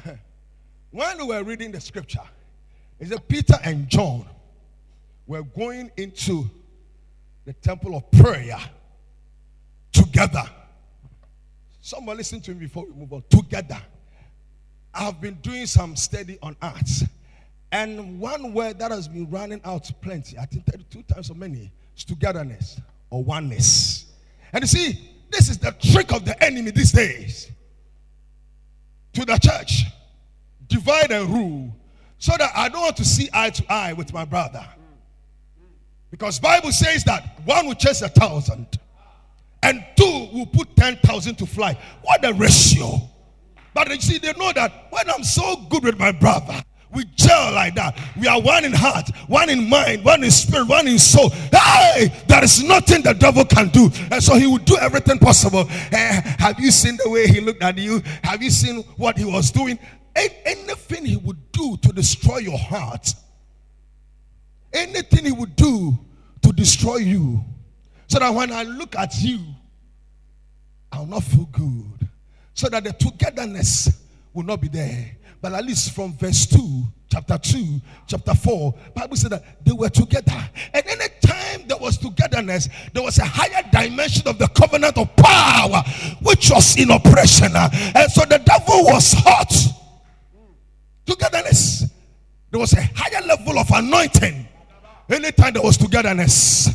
when 0.90 1.18
we 1.18 1.24
were 1.24 1.42
reading 1.44 1.72
the 1.72 1.80
scripture, 1.80 2.22
is 2.98 3.10
that 3.10 3.28
Peter 3.28 3.54
and 3.62 3.88
John 3.88 4.26
were 5.26 5.42
going 5.42 5.90
into 5.96 6.50
the 7.44 7.52
temple 7.52 7.96
of 7.96 8.10
prayer 8.10 8.58
together. 9.92 10.44
Someone 11.80 12.16
listen 12.16 12.40
to 12.40 12.50
me 12.50 12.66
before 12.66 12.86
we 12.86 12.92
move 12.92 13.12
on. 13.12 13.22
Together. 13.30 13.80
I've 14.92 15.20
been 15.20 15.34
doing 15.34 15.66
some 15.66 15.94
study 15.94 16.38
on 16.42 16.56
Acts. 16.60 17.04
And 17.70 18.18
one 18.18 18.54
word 18.54 18.78
that 18.78 18.90
has 18.90 19.08
been 19.08 19.28
running 19.30 19.60
out 19.64 19.90
plenty, 20.00 20.38
I 20.38 20.46
think 20.46 20.64
32 20.66 21.02
times 21.02 21.26
so 21.26 21.34
many, 21.34 21.70
is 21.96 22.04
togetherness 22.04 22.80
or 23.10 23.22
oneness. 23.22 24.06
And 24.52 24.62
you 24.62 24.68
see, 24.68 25.10
this 25.30 25.50
is 25.50 25.58
the 25.58 25.72
trick 25.72 26.12
of 26.12 26.24
the 26.24 26.42
enemy 26.42 26.70
these 26.70 26.92
days. 26.92 27.50
To 29.14 29.24
the 29.24 29.36
church, 29.38 29.84
divide 30.68 31.10
and 31.10 31.28
rule, 31.28 31.76
so 32.18 32.32
that 32.38 32.50
I 32.54 32.68
don't 32.68 32.80
want 32.80 32.96
to 32.96 33.04
see 33.04 33.28
eye 33.32 33.50
to 33.50 33.72
eye 33.72 33.92
with 33.92 34.12
my 34.12 34.24
brother. 34.24 34.66
Because 36.10 36.38
Bible 36.38 36.72
says 36.72 37.04
that 37.04 37.40
one 37.44 37.66
will 37.66 37.74
chase 37.74 38.00
a 38.00 38.08
thousand, 38.08 38.78
and 39.62 39.84
two 39.96 40.28
will 40.32 40.46
put 40.46 40.74
10,000 40.76 41.34
to 41.36 41.46
fly. 41.46 41.78
What 42.02 42.24
a 42.24 42.32
ratio. 42.32 43.00
But 43.74 43.90
you 43.90 44.00
see, 44.00 44.18
they 44.18 44.32
know 44.32 44.52
that 44.52 44.86
when 44.90 45.10
I'm 45.10 45.24
so 45.24 45.56
good 45.68 45.84
with 45.84 45.98
my 45.98 46.12
brother, 46.12 46.62
we 46.94 47.04
gel 47.16 47.52
like 47.52 47.74
that. 47.74 47.98
We 48.18 48.26
are 48.26 48.40
one 48.40 48.64
in 48.64 48.72
heart, 48.72 49.10
one 49.26 49.50
in 49.50 49.68
mind, 49.68 50.04
one 50.04 50.24
in 50.24 50.30
spirit, 50.30 50.68
one 50.68 50.88
in 50.88 50.98
soul. 50.98 51.30
Hey, 51.30 52.12
there 52.26 52.42
is 52.42 52.62
nothing 52.62 53.02
the 53.02 53.12
devil 53.12 53.44
can 53.44 53.68
do. 53.68 53.90
And 54.10 54.22
so 54.22 54.36
he 54.36 54.46
will 54.46 54.58
do 54.58 54.76
everything 54.78 55.18
possible. 55.18 55.66
Eh, 55.92 56.20
have 56.38 56.58
you 56.58 56.70
seen 56.70 56.96
the 57.02 57.10
way 57.10 57.26
he 57.28 57.40
looked 57.40 57.62
at 57.62 57.76
you? 57.76 58.00
Have 58.24 58.42
you 58.42 58.50
seen 58.50 58.82
what 58.96 59.18
he 59.18 59.24
was 59.24 59.50
doing? 59.50 59.78
Anything 60.16 61.04
he 61.04 61.16
would 61.16 61.52
do 61.52 61.76
to 61.76 61.92
destroy 61.92 62.38
your 62.38 62.58
heart, 62.58 63.14
anything 64.72 65.26
he 65.26 65.32
would 65.32 65.54
do 65.56 65.96
to 66.42 66.52
destroy 66.52 66.96
you, 66.96 67.44
so 68.06 68.18
that 68.18 68.32
when 68.32 68.50
I 68.50 68.62
look 68.62 68.96
at 68.96 69.20
you, 69.20 69.40
I'll 70.90 71.06
not 71.06 71.22
feel 71.22 71.44
good. 71.52 72.08
So 72.54 72.68
that 72.70 72.82
the 72.82 72.92
togetherness 72.92 73.90
will 74.32 74.44
not 74.44 74.60
be 74.60 74.68
there. 74.68 75.17
But 75.40 75.52
at 75.52 75.64
least 75.64 75.94
from 75.94 76.14
verse 76.14 76.46
2, 76.46 76.84
chapter 77.10 77.38
2, 77.38 77.80
chapter 78.06 78.34
4, 78.34 78.74
Bible 78.94 79.16
said 79.16 79.30
that 79.32 79.64
they 79.64 79.72
were 79.72 79.88
together. 79.88 80.50
And 80.74 80.84
any 80.86 81.08
time 81.20 81.66
there 81.68 81.78
was 81.78 81.96
togetherness, 81.96 82.68
there 82.92 83.02
was 83.02 83.18
a 83.18 83.24
higher 83.24 83.62
dimension 83.70 84.26
of 84.26 84.38
the 84.38 84.48
covenant 84.48 84.98
of 84.98 85.14
power, 85.16 85.82
which 86.22 86.50
was 86.50 86.76
in 86.76 86.90
oppression. 86.90 87.54
And 87.54 88.10
so 88.10 88.24
the 88.24 88.42
devil 88.44 88.84
was 88.84 89.12
hot. 89.12 89.54
Togetherness. 91.06 91.84
There 92.50 92.60
was 92.60 92.72
a 92.72 92.82
higher 92.94 93.24
level 93.26 93.58
of 93.58 93.70
anointing. 93.70 94.48
Anytime 95.08 95.52
there 95.54 95.62
was 95.62 95.76
togetherness, 95.76 96.70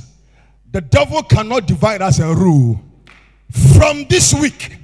the 0.71 0.81
devil 0.81 1.21
cannot 1.23 1.67
divide 1.67 2.01
us 2.01 2.19
a 2.19 2.33
rule. 2.33 2.81
From 3.77 4.05
this 4.09 4.33
week, 4.33 4.77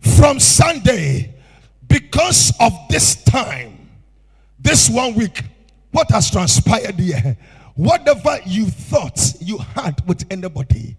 from 0.00 0.40
Sunday, 0.40 1.33
because 1.88 2.52
of 2.60 2.72
this 2.88 3.22
time, 3.24 3.88
this 4.58 4.88
one 4.88 5.14
week, 5.14 5.42
what 5.90 6.10
has 6.10 6.30
transpired 6.30 6.98
here, 6.98 7.36
whatever 7.74 8.38
you 8.46 8.66
thought 8.66 9.34
you 9.40 9.58
had 9.58 10.06
with 10.06 10.24
anybody, 10.30 10.96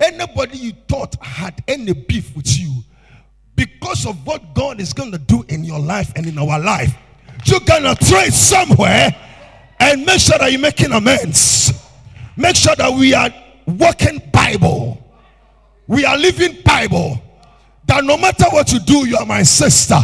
anybody 0.00 0.58
you 0.58 0.72
thought 0.88 1.14
had 1.22 1.62
any 1.66 1.92
beef 1.92 2.36
with 2.36 2.58
you, 2.58 2.82
because 3.56 4.06
of 4.06 4.24
what 4.26 4.54
God 4.54 4.80
is 4.80 4.92
going 4.92 5.10
to 5.12 5.18
do 5.18 5.44
in 5.48 5.64
your 5.64 5.80
life 5.80 6.12
and 6.14 6.26
in 6.26 6.38
our 6.38 6.58
life, 6.60 6.94
you're 7.44 7.60
going 7.60 7.82
to 7.82 7.94
trade 8.04 8.32
somewhere 8.32 9.14
and 9.80 10.04
make 10.04 10.20
sure 10.20 10.38
that 10.38 10.52
you're 10.52 10.60
making 10.60 10.92
amends. 10.92 11.72
Make 12.36 12.56
sure 12.56 12.76
that 12.76 12.92
we 12.92 13.14
are 13.14 13.30
walking 13.66 14.22
Bible. 14.32 15.04
We 15.86 16.04
are 16.04 16.16
living 16.16 16.58
Bible. 16.64 17.20
That 17.86 18.04
no 18.04 18.16
matter 18.16 18.44
what 18.50 18.70
you 18.72 18.80
do, 18.80 19.08
you 19.08 19.16
are 19.16 19.26
my 19.26 19.42
sister. 19.42 19.98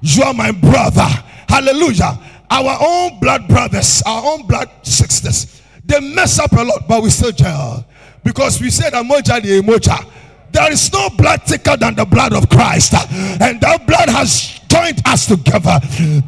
You 0.00 0.22
are 0.24 0.34
my 0.34 0.52
brother. 0.52 1.06
Hallelujah. 1.48 2.18
Our 2.50 2.76
own 2.80 3.18
blood 3.20 3.48
brothers, 3.48 4.02
our 4.06 4.32
own 4.32 4.46
blood 4.46 4.70
sisters. 4.82 5.62
They 5.84 6.00
mess 6.14 6.38
up 6.38 6.52
a 6.52 6.62
lot, 6.62 6.86
but 6.88 7.02
we 7.02 7.10
still 7.10 7.32
gel. 7.32 7.84
Because 8.24 8.60
we 8.60 8.70
said 8.70 8.92
moja 8.92 9.40
the 9.42 9.60
emoja. 9.60 10.04
There 10.52 10.72
is 10.72 10.92
no 10.92 11.10
blood 11.10 11.42
thicker 11.42 11.76
than 11.76 11.94
the 11.94 12.04
blood 12.04 12.32
of 12.32 12.48
Christ. 12.48 12.94
And 12.94 13.60
that 13.60 13.86
blood 13.86 14.08
has 14.08 14.60
joined 14.68 15.00
us 15.06 15.26
together. 15.26 15.78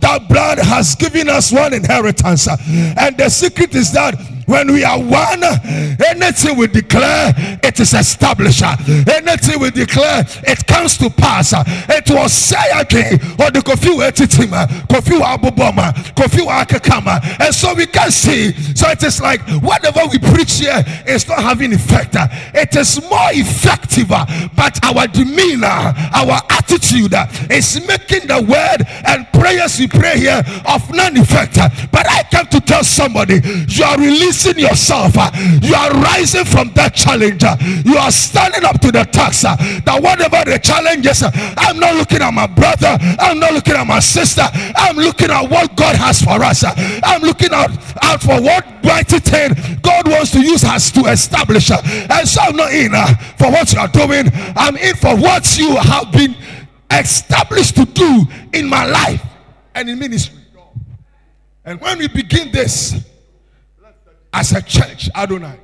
That 0.00 0.26
blood 0.28 0.58
has 0.58 0.94
given 0.94 1.28
us 1.28 1.52
one 1.52 1.74
inheritance. 1.74 2.48
And 2.48 3.16
the 3.16 3.28
secret 3.28 3.74
is 3.74 3.92
that 3.92 4.14
when 4.48 4.72
we 4.72 4.82
are 4.82 4.98
one, 4.98 5.44
anything 6.08 6.56
we 6.56 6.68
declare, 6.68 7.34
it 7.62 7.78
is 7.80 7.92
established. 7.92 8.62
Anything 8.62 9.60
we 9.60 9.70
declare, 9.70 10.24
it 10.46 10.66
comes 10.66 10.96
to 10.98 11.10
pass. 11.10 11.52
It 11.54 12.08
was 12.08 12.32
saying, 12.32 13.20
or 13.38 13.50
the 13.50 13.60
Kofi 13.62 14.00
Etitima, 14.00 14.66
Kofi 14.88 15.20
Abuboma, 15.20 15.92
Kofi 16.14 16.46
Akakama. 16.46 17.20
And 17.40 17.54
so 17.54 17.74
we 17.74 17.84
can 17.84 18.10
see. 18.10 18.52
So 18.74 18.88
it 18.88 19.02
is 19.02 19.20
like 19.20 19.42
whatever 19.60 20.00
we 20.10 20.18
preach 20.18 20.60
here 20.60 20.82
is 21.06 21.28
not 21.28 21.40
having 21.42 21.74
effect. 21.74 22.16
It 22.54 22.74
is 22.74 23.02
more 23.02 23.28
effective, 23.32 24.08
but 24.08 24.82
our 24.82 25.06
demeanor, 25.08 25.66
our 26.14 26.40
attitude 26.48 27.12
is 27.50 27.86
making 27.86 28.27
the 28.28 28.40
word 28.44 28.86
and 29.06 29.26
prayers 29.32 29.78
we 29.78 29.88
pray 29.88 30.18
here 30.20 30.42
of 30.68 30.84
none 30.92 31.16
effect. 31.16 31.56
But 31.90 32.06
I 32.08 32.22
came 32.30 32.46
to 32.46 32.60
tell 32.60 32.84
somebody 32.84 33.40
you 33.68 33.84
are 33.84 33.98
releasing 33.98 34.58
yourself. 34.58 35.16
Uh, 35.16 35.30
you 35.62 35.74
are 35.74 35.90
rising 35.90 36.44
from 36.44 36.70
that 36.74 36.94
challenge. 36.94 37.42
Uh, 37.42 37.56
you 37.84 37.96
are 37.96 38.10
standing 38.12 38.64
up 38.64 38.80
to 38.80 38.92
the 38.92 39.04
task 39.04 39.44
uh, 39.44 39.56
that 39.84 40.02
whatever 40.02 40.44
the 40.48 40.58
challenge 40.58 41.08
I'm 41.56 41.78
not 41.78 41.94
looking 41.96 42.22
at 42.22 42.32
my 42.32 42.46
brother. 42.46 42.98
I'm 43.18 43.38
not 43.38 43.52
looking 43.52 43.74
at 43.74 43.86
my 43.86 44.00
sister. 44.00 44.42
I'm 44.76 44.96
looking 44.96 45.30
at 45.30 45.50
what 45.50 45.76
God 45.76 45.96
has 45.96 46.22
for 46.22 46.42
us. 46.42 46.64
I'm 47.02 47.22
looking 47.22 47.52
out, 47.52 47.70
out 48.02 48.20
for 48.20 48.40
what 48.40 48.66
mighty 48.84 49.18
thing 49.18 49.54
God 49.82 50.08
wants 50.08 50.32
to 50.32 50.40
use 50.40 50.64
us 50.64 50.90
to 50.92 51.00
establish. 51.06 51.70
And 51.70 52.28
so 52.28 52.40
I'm 52.42 52.56
not 52.56 52.72
in 52.72 52.92
for 53.36 53.50
what 53.50 53.72
you 53.72 53.80
are 53.80 53.88
doing. 53.88 54.30
I'm 54.56 54.76
in 54.76 54.94
for 54.96 55.16
what 55.16 55.58
you 55.58 55.76
have 55.76 56.12
been 56.12 56.34
established 56.90 57.76
to 57.76 57.84
do 57.84 58.26
in 58.52 58.68
my 58.68 58.86
life 58.86 59.24
and 59.74 59.88
in 59.88 59.98
ministry. 59.98 60.38
And 61.64 61.80
when 61.80 61.98
we 61.98 62.08
begin 62.08 62.50
this, 62.50 62.94
as 64.32 64.52
a 64.52 64.62
church, 64.62 65.10
Adonai, 65.14 65.58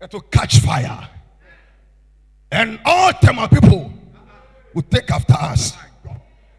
it 0.00 0.12
will 0.12 0.20
catch 0.20 0.58
fire. 0.58 1.08
And 2.50 2.78
all 2.84 3.12
Tema 3.12 3.48
people 3.48 3.92
will 4.74 4.82
take 4.82 5.10
after 5.10 5.34
us. 5.34 5.74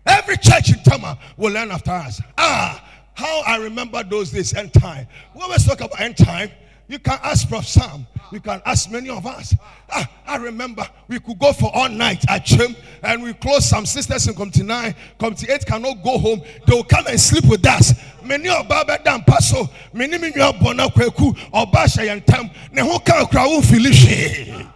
Every 0.05 0.37
church 0.37 0.71
in 0.71 0.81
Tema 0.83 1.17
will 1.37 1.53
learn 1.53 1.71
after 1.71 1.91
us. 1.91 2.21
Ah, 2.37 2.83
how 3.13 3.41
I 3.45 3.57
remember 3.57 4.03
those 4.03 4.31
days, 4.31 4.53
end 4.53 4.73
time. 4.73 5.07
We 5.35 5.41
always 5.41 5.65
talk 5.65 5.81
about 5.81 5.99
end 5.99 6.17
time. 6.17 6.49
You 6.87 6.99
can 6.99 7.19
ask 7.23 7.47
Prof. 7.47 7.65
Sam. 7.67 8.05
You 8.31 8.39
can 8.39 8.61
ask 8.65 8.89
many 8.89 9.09
of 9.09 9.25
us. 9.25 9.53
Ah, 9.91 10.09
I 10.25 10.37
remember 10.37 10.83
we 11.07 11.19
could 11.19 11.37
go 11.37 11.53
for 11.53 11.69
all 11.73 11.87
night 11.87 12.23
at 12.27 12.45
Chim 12.45 12.75
and 13.03 13.21
we 13.21 13.33
close 13.33 13.69
some 13.69 13.85
sisters 13.85 14.27
in 14.27 14.33
Community 14.33 14.63
9. 14.63 14.95
Community 15.19 15.51
8 15.51 15.65
cannot 15.67 16.03
go 16.03 16.17
home. 16.17 16.41
They 16.65 16.73
will 16.73 16.83
come 16.83 17.05
and 17.07 17.19
sleep 17.19 17.45
with 17.45 17.65
us. 17.67 17.93
Many 18.23 18.49
of 18.49 18.67
Baba 18.67 18.99
Dan 19.03 19.21
Paso, 19.21 19.69
many 19.93 20.15
of 20.15 20.59
Bona 20.59 20.87
Kweku, 20.87 21.37
or 21.53 21.67
Basha 21.67 22.09
and 22.09 22.25
Tam, 22.25 22.49
Nehoka 22.73 23.29
Krawu 23.29 23.61
Filishi. 23.61 24.67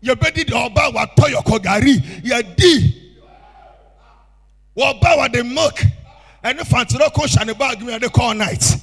Your 0.00 0.16
bedi 0.16 0.46
the 0.46 0.56
Oba 0.56 0.90
wa 0.94 1.06
Toyo 1.06 1.42
Kogari, 1.42 2.24
ya 2.24 2.40
di. 2.40 3.12
Waba 4.76 5.16
wa 5.18 5.28
the 5.28 5.44
milk. 5.44 5.78
And 6.42 6.58
if 6.58 6.72
I 6.74 6.84
don't 6.84 7.14
the 7.14 7.54
bag, 7.56 7.82
me, 7.82 7.98
they 7.98 8.08
call 8.08 8.34
night 8.34 8.76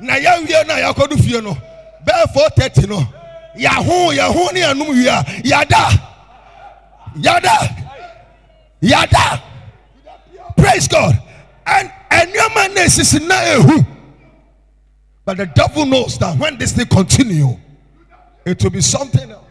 na 0.00 0.16
ya 0.16 0.38
wie 0.40 0.64
na 0.66 0.74
yakɔdo 0.74 1.18
fie 1.22 1.40
no 1.40 1.56
bɛɛ 2.04 2.32
four 2.32 2.48
thirty 2.50 2.86
no 2.86 3.06
yaho 3.56 4.12
yaho 4.14 4.52
ne 4.52 4.60
anum 4.62 4.88
wie 4.88 5.08
a 5.08 5.24
yada 5.44 5.88
yada 7.16 7.76
yada 8.80 9.42
praise 10.56 10.88
God. 10.88 11.20
And 11.66 11.90
nneɛma 12.10 12.74
na 12.74 12.80
esisi 12.82 13.26
na 13.26 13.34
ehu. 13.34 13.86
But 15.24 15.38
the 15.38 15.46
devil 15.46 15.86
knows 15.86 16.18
that 16.18 16.38
when 16.38 16.58
this 16.58 16.72
thing 16.72 16.86
continue 16.86 17.58
it 18.44 18.62
will 18.62 18.70
be 18.70 18.80
something 18.80 19.30
else. 19.30 19.44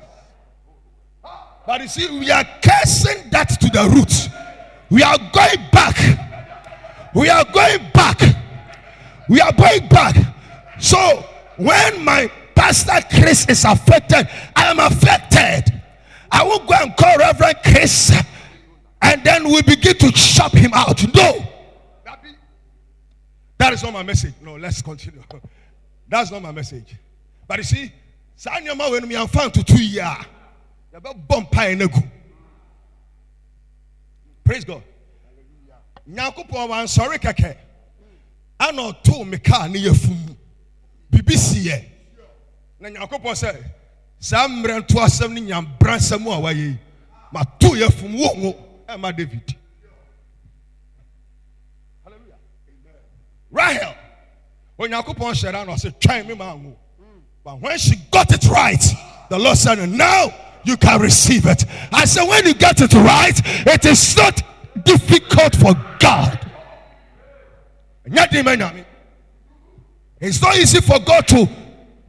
But 1.65 1.81
you 1.81 1.87
see 1.87 2.19
we 2.19 2.29
are 2.29 2.45
cursing 2.61 3.29
that 3.31 3.49
to 3.61 3.69
the 3.69 3.89
root. 3.89 4.29
We 4.89 5.01
are 5.01 5.17
going 5.17 5.69
back. 5.71 5.97
We 7.15 7.29
are 7.29 7.45
going 7.45 7.91
back 7.93 8.19
we 9.29 9.39
are 9.41 9.51
going 9.53 9.87
back 9.87 10.15
so 10.79 11.25
when 11.57 12.03
my 12.03 12.31
pastor 12.55 12.99
Chris 13.09 13.47
is 13.47 13.65
affected, 13.65 14.27
I 14.55 14.65
am 14.71 14.79
affected. 14.79 15.81
I 16.31 16.43
will 16.43 16.59
go 16.59 16.73
and 16.73 16.95
call 16.97 17.17
Reverend 17.17 17.57
Chris 17.63 18.11
and 19.01 19.23
then 19.23 19.45
we 19.45 19.61
begin 19.61 19.97
to 19.97 20.11
chop 20.11 20.53
him 20.53 20.71
out. 20.73 21.03
No. 21.13 21.45
That 23.57 23.73
is 23.73 23.83
not 23.83 23.93
my 23.93 24.03
message. 24.03 24.33
No, 24.41 24.55
let's 24.55 24.81
continue. 24.81 25.21
That's 26.09 26.31
not 26.31 26.41
my 26.41 26.51
message. 26.51 26.95
But 27.47 27.57
you 27.59 27.63
see, 27.63 27.93
Sanyama 28.37 28.91
when 28.91 29.07
me 29.07 29.15
found 29.27 29.53
to 29.53 29.63
two 29.63 29.83
years. 29.83 30.17
Praise 34.43 34.65
God. 34.65 34.83
Nyankopɔn 36.09 36.67
wansɔre 36.69 37.17
kɛkɛ 37.17 37.55
ana 38.59 38.81
ɔtoo 38.91 39.25
me 39.27 39.37
kaa 39.37 39.67
ne 39.67 39.79
yɛfum 39.79 40.35
biribi 41.11 41.37
si 41.37 41.69
yɛ 41.69 41.83
na 42.79 42.89
nyankopɔn 42.89 43.35
sɛ 43.35 43.55
saa 44.19 44.47
mmerɛ 44.47 44.79
nto 44.81 44.99
asɛm 44.99 45.33
ne 45.33 45.41
nyambra 45.41 45.97
nsɛm 45.97 46.25
a 46.27 46.39
wayɛ 46.41 46.55
yi 46.55 46.77
mato 47.31 47.69
yɛ 47.75 47.91
fom 47.91 48.13
wo 48.17 48.29
ngo 48.35 48.55
ɛma 48.87 49.15
david. 49.15 49.55
Rahel. 53.51 53.95
Onyankopɔn 54.79 55.33
hyɛra 55.33 55.65
na 55.65 55.73
ɔsɛ 55.73 55.93
twɛn 55.99 56.27
me 56.27 56.33
ma 56.33 56.53
ngo 56.55 56.75
but 57.43 57.59
when 57.59 57.77
she 57.77 57.95
got 58.11 58.31
it 58.31 58.45
right 58.45 58.83
the 59.29 59.37
lord 59.37 59.57
said 59.57 59.77
now 59.89 60.33
you 60.63 60.77
can 60.77 61.01
receive 61.01 61.45
it. 61.45 61.65
I 61.91 62.05
said 62.05 62.23
when 62.23 62.45
you 62.45 62.53
get 62.53 62.79
it 62.81 62.93
right 62.93 63.39
it 63.67 63.85
is 63.85 64.15
not 64.15 64.41
difficult 64.85 65.55
for 65.55 65.73
god 65.99 66.39
it's 68.05 68.81
not 70.41 70.57
easy 70.57 70.81
for 70.81 70.99
God 70.99 71.27
to 71.29 71.47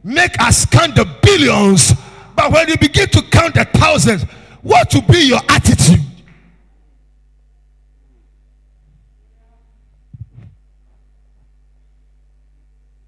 make 0.03 0.39
us 0.41 0.65
count 0.65 0.95
the 0.95 1.05
billions, 1.21 1.93
but 2.35 2.51
when 2.51 2.67
you 2.67 2.77
begin 2.77 3.07
to 3.09 3.21
count 3.23 3.55
the 3.55 3.65
thousands, 3.65 4.23
what 4.61 4.93
will 4.93 5.01
be 5.03 5.27
your 5.27 5.39
attitude? 5.49 6.01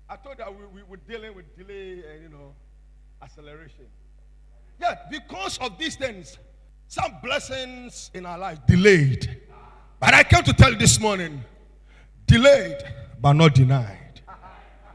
I 0.10 0.16
thought 0.16 0.38
that 0.38 0.58
we, 0.58 0.66
we 0.74 0.84
were 0.84 0.98
dealing 0.98 1.36
with 1.36 1.56
delay 1.58 2.04
and 2.12 2.24
you 2.24 2.30
know 2.30 2.54
acceleration. 3.22 3.86
Yeah, 4.80 4.96
because 5.12 5.58
of 5.60 5.78
these 5.78 5.96
things, 5.96 6.38
some 6.88 7.18
blessings 7.22 8.10
in 8.14 8.26
our 8.26 8.38
life 8.38 8.60
delayed. 8.68 9.42
But 10.00 10.14
I 10.14 10.24
came 10.24 10.44
to 10.44 10.54
tell 10.54 10.72
you 10.72 10.78
this 10.78 11.00
morning, 11.00 11.44
delayed 12.28 12.78
but 13.22 13.34
not 13.34 13.56
denied. 13.56 14.22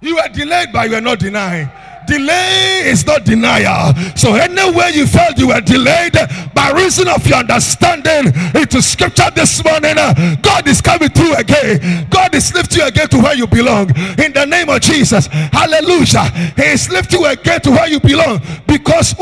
You 0.01 0.17
were 0.17 0.29
delayed, 0.29 0.69
but 0.73 0.89
you 0.89 0.95
were 0.97 1.01
not 1.01 1.19
denied. 1.19 1.71
Delay 2.07 2.83
is 2.87 3.07
not 3.07 3.25
denial. 3.25 3.95
So 4.17 4.35
anywhere 4.35 4.91
you 4.91 5.07
felt 5.07 5.39
you 5.39 5.49
were 5.49 5.61
delayed 5.61 6.15
by 6.53 6.73
reason 6.73 7.07
of 7.07 7.25
your 7.27 7.39
understanding 7.39 8.33
into 8.55 8.83
scripture 8.83 9.31
this 9.35 9.63
morning, 9.65 9.95
uh, 9.97 10.37
God 10.43 10.67
is 10.67 10.81
coming 10.81 11.11
through 11.11 11.35
again. 11.35 12.09
God 12.11 12.35
is 12.35 12.53
lifting 12.53 12.81
you 12.81 12.87
again 12.89 13.09
to 13.11 13.19
where 13.19 13.37
you 13.37 13.47
belong. 13.47 13.91
In 14.19 14.33
the 14.33 14.45
name 14.45 14.69
of 14.69 14.81
Jesus. 14.81 15.27
Hallelujah. 15.27 16.25
He 16.57 16.65
is 16.65 16.91
lifting 16.91 17.21
you 17.21 17.27
again 17.27 17.61
to 17.61 17.71
where 17.71 17.87
you 17.87 18.01
belong. 18.01 18.41
Because 18.67 19.15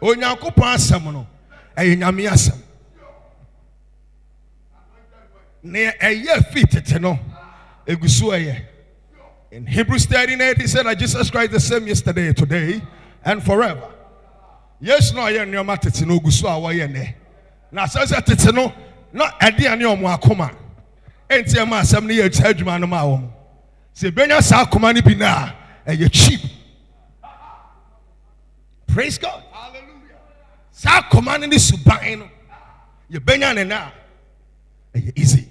onyankopɔn 0.00 0.74
asɛm 0.74 1.12
no 1.12 1.26
ɛyɛ 1.76 1.96
nyame 1.98 2.28
asɛm 2.30 2.67
ne 5.68 5.90
ɛyɛ 6.00 6.52
fi 6.52 6.64
tete 6.64 6.98
no 7.00 7.18
egu 7.86 8.06
ɛyɛ. 8.06 8.64
In 9.50 9.66
hebrews 9.66 10.06
13 10.06 10.40
8 10.40 10.60
he 10.60 10.66
said 10.66 10.84
that 10.86 10.98
jesus 10.98 11.30
christ 11.30 11.52
the 11.52 11.60
same 11.60 11.86
yesterday 11.86 12.32
today 12.32 12.82
and 13.24 13.42
forever. 13.42 13.88
Yes 14.80 15.12
no 15.12 15.22
ɔyɛ 15.22 15.46
nneɛma 15.48 15.78
tete 15.80 16.06
no 16.06 16.18
ogu 16.18 16.32
so 16.32 16.48
a 16.48 16.52
wɔyɛ 16.52 16.92
nɛ 16.92 17.14
na 17.72 17.84
asɛ 17.84 18.04
sɛ 18.06 18.24
tete 18.24 18.52
no 18.54 18.72
na 19.12 19.30
ɛde 19.40 19.70
ane 19.70 19.80
ɔmo 19.82 20.18
akoma. 20.18 20.54
Enti 21.28 21.54
ɛma 21.56 21.80
asɛm 21.82 22.04
no 22.04 22.14
yɛ 22.14 22.28
kyɛ 22.30 22.52
adwuma 22.54 22.80
no 22.80 22.86
ma 22.86 23.02
wɔn. 23.02 23.28
Sɛ 23.94 24.10
ebenya 24.10 24.42
saa 24.42 24.64
akoma 24.64 24.94
no 24.94 25.14
na 25.16 25.52
ɛyɛ 25.86 26.10
cheap. 26.12 26.40
Praise 28.86 29.18
god. 29.18 29.42
Hallelujah. 29.52 30.16
Saa 30.70 31.02
akoma 31.02 31.38
ne 31.38 31.56
suban 31.58 32.18
no 32.20 32.28
yɛbenya 33.12 33.54
ne 33.54 33.64
na 33.64 33.90
ɛyɛ 34.94 35.12
easy 35.18 35.48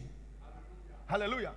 Hallelujah. 1.07 1.53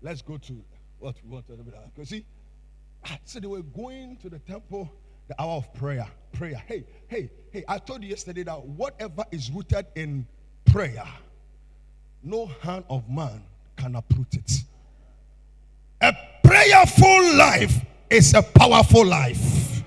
Let's 0.00 0.22
go 0.22 0.36
to 0.36 0.64
what 0.98 1.16
we 1.24 1.30
want 1.30 1.46
to 1.48 1.56
do. 1.56 2.04
See, 2.04 2.24
said 3.24 3.42
they 3.42 3.48
were 3.48 3.62
going 3.62 4.16
to 4.18 4.28
the 4.28 4.38
temple, 4.40 4.92
the 5.28 5.40
hour 5.40 5.56
of 5.56 5.72
prayer. 5.74 6.06
Prayer. 6.32 6.62
Hey, 6.66 6.84
hey, 7.08 7.30
hey, 7.50 7.64
I 7.66 7.78
told 7.78 8.02
you 8.02 8.10
yesterday 8.10 8.42
that 8.44 8.64
whatever 8.64 9.24
is 9.30 9.50
rooted 9.50 9.86
in 9.94 10.26
prayer, 10.66 11.06
no 12.22 12.46
hand 12.60 12.84
of 12.90 13.08
man 13.08 13.42
can 13.76 13.96
uproot 13.96 14.34
it. 14.34 14.52
A 16.00 16.12
prayerful 16.44 17.36
life 17.36 17.84
is 18.10 18.34
a 18.34 18.42
powerful 18.42 19.04
life. 19.04 19.77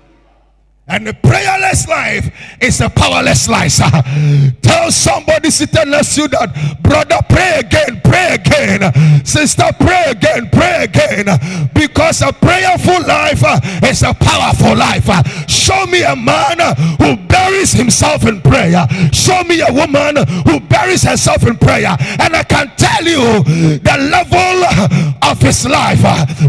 And 0.88 1.06
a 1.06 1.14
prayerless 1.14 1.86
life 1.86 2.34
is 2.60 2.80
a 2.80 2.90
powerless 2.90 3.48
life. 3.48 3.78
Tell 4.62 4.90
somebody 4.90 5.50
sitting 5.50 5.90
next 5.90 6.16
to 6.16 6.22
you 6.22 6.28
that, 6.28 6.82
brother, 6.82 7.18
pray 7.28 7.60
again, 7.60 8.00
pray 8.02 8.34
again. 8.34 9.24
Sister, 9.24 9.70
pray 9.78 10.06
again, 10.08 10.50
pray 10.50 10.84
again. 10.84 11.70
Because 11.72 12.22
a 12.22 12.32
prayerful 12.32 13.06
life 13.06 13.44
uh, 13.46 13.60
is 13.84 14.02
a 14.02 14.12
powerful 14.12 14.76
life. 14.76 15.08
Uh. 15.08 15.22
Show 15.46 15.86
me 15.86 16.02
a 16.02 16.16
man 16.16 16.60
uh, 16.60 16.74
who 16.74 17.16
buries 17.28 17.72
himself 17.72 18.26
in 18.26 18.40
prayer. 18.42 18.84
Show 19.12 19.44
me 19.44 19.60
a 19.60 19.72
woman 19.72 20.16
who 20.46 20.58
buries 20.60 21.04
herself 21.04 21.46
in 21.46 21.56
prayer. 21.58 21.96
And 22.18 22.34
I 22.34 22.42
can 22.42 22.72
tell 22.76 23.04
you 23.04 23.44
the 23.78 23.96
level 24.10 25.22
of 25.30 25.40
his 25.40 25.64
life, 25.64 26.02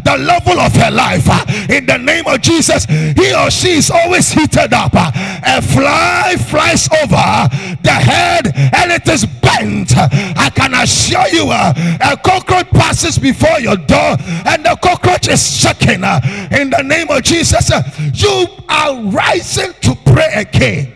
the 0.04 0.18
level 0.18 0.60
of 0.60 0.74
her 0.74 0.92
life. 0.92 1.30
In 1.70 1.86
the 1.86 1.98
name 1.98 2.26
of 2.26 2.42
Jesus, 2.42 2.86
he 2.86 3.34
or 3.34 3.52
she 3.52 3.74
is 3.78 3.92
always 3.92 4.23
heated 4.32 4.74
up. 4.74 4.94
A 4.94 5.62
fly 5.62 6.36
flies 6.48 6.88
over 7.02 7.50
the 7.82 7.92
head 7.92 8.48
and 8.56 8.92
it 8.92 9.08
is 9.08 9.26
bent. 9.26 9.94
I 9.98 10.50
can 10.54 10.74
assure 10.74 11.28
you, 11.30 11.50
uh, 11.50 11.74
a 12.02 12.18
cockroach 12.18 12.70
passes 12.72 13.18
before 13.18 13.60
your 13.60 13.78
door 13.78 14.18
and 14.46 14.64
the 14.64 14.78
cockroach 14.82 15.28
is 15.28 15.58
shaking. 15.58 16.04
In 16.04 16.70
the 16.70 16.84
name 16.84 17.10
of 17.10 17.24
Jesus, 17.24 17.72
uh, 17.72 17.82
you 18.14 18.48
are 18.70 19.02
rising 19.04 19.74
to 19.82 19.96
pray 20.06 20.32
again. 20.36 20.96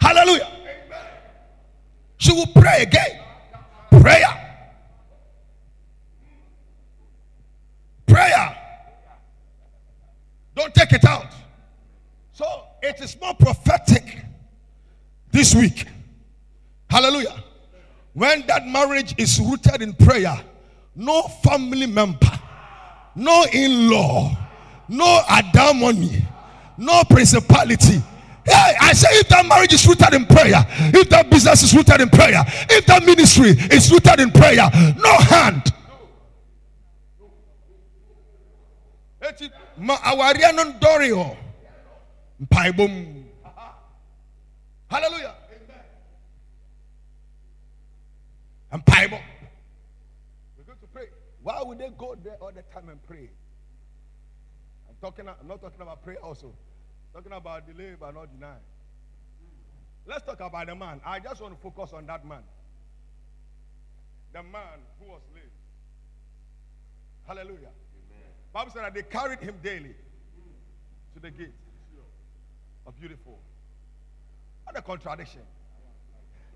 Hallelujah. 0.00 0.48
She 2.16 2.32
will 2.32 2.46
pray 2.54 2.82
again. 2.82 3.20
Prayer. 3.90 4.36
Prayer. 8.06 8.56
Don't 10.54 10.74
take 10.74 10.92
it 10.92 11.04
out. 11.04 11.32
It 12.82 13.00
is 13.00 13.20
more 13.20 13.34
prophetic 13.34 14.24
this 15.30 15.54
week. 15.54 15.86
Hallelujah. 16.88 17.42
When 18.14 18.46
that 18.46 18.66
marriage 18.66 19.14
is 19.18 19.38
rooted 19.38 19.82
in 19.82 19.92
prayer, 19.94 20.36
no 20.96 21.22
family 21.22 21.86
member, 21.86 22.30
no 23.14 23.44
in 23.52 23.90
law, 23.90 24.36
no 24.88 25.22
adamony, 25.28 26.22
no 26.76 27.02
principality. 27.08 28.02
Hey, 28.44 28.74
I 28.80 28.92
say 28.94 29.08
if 29.12 29.28
that 29.28 29.46
marriage 29.46 29.72
is 29.74 29.86
rooted 29.86 30.14
in 30.14 30.26
prayer, 30.26 30.64
if 30.68 31.08
that 31.10 31.30
business 31.30 31.62
is 31.62 31.74
rooted 31.74 32.00
in 32.00 32.08
prayer, 32.08 32.42
if 32.70 32.86
that 32.86 33.04
ministry 33.04 33.50
is 33.50 33.92
rooted 33.92 34.18
in 34.18 34.30
prayer, 34.32 34.68
no 34.96 35.16
hand. 35.18 35.72
Awaria 39.78 40.54
no 40.54 40.72
ndori 42.40 42.72
ho. 42.72 42.84
Mpaebom. 42.84 43.24
Hallelujah. 44.88 45.34
Amen. 45.50 45.84
And 48.72 48.84
Bible. 48.84 49.20
We're 50.56 50.64
going 50.64 50.78
to 50.78 50.86
pray. 50.92 51.08
Why 51.42 51.62
would 51.62 51.78
they 51.78 51.90
go 51.96 52.16
there 52.22 52.36
all 52.40 52.52
the 52.52 52.62
time 52.74 52.88
and 52.88 53.02
pray? 53.06 53.30
I'm 54.88 54.96
talking. 55.00 55.28
I'm 55.28 55.46
not 55.46 55.60
talking 55.60 55.80
about 55.80 56.02
prayer 56.02 56.18
also. 56.22 56.52
I'm 57.14 57.22
talking 57.22 57.36
about 57.36 57.66
delay 57.66 57.94
but 57.98 58.14
not 58.14 58.32
deny. 58.32 58.56
Let's 60.06 60.24
talk 60.24 60.40
about 60.40 60.66
the 60.66 60.74
man. 60.74 61.00
I 61.04 61.20
just 61.20 61.40
want 61.40 61.54
to 61.54 61.60
focus 61.60 61.92
on 61.92 62.06
that 62.06 62.26
man. 62.26 62.42
The 64.32 64.42
man 64.42 64.80
who 64.98 65.10
was 65.10 65.20
late. 65.34 65.42
Hallelujah. 67.26 67.70
Amen. 67.70 68.30
Bible 68.52 68.72
said 68.72 68.84
that 68.84 68.94
they 68.94 69.02
carried 69.02 69.40
him 69.40 69.56
daily 69.62 69.94
to 71.14 71.20
the 71.20 71.30
gate. 71.30 71.52
A 72.90 72.92
beautiful. 73.00 73.38
What 74.64 74.76
a 74.76 74.82
contradiction. 74.82 75.42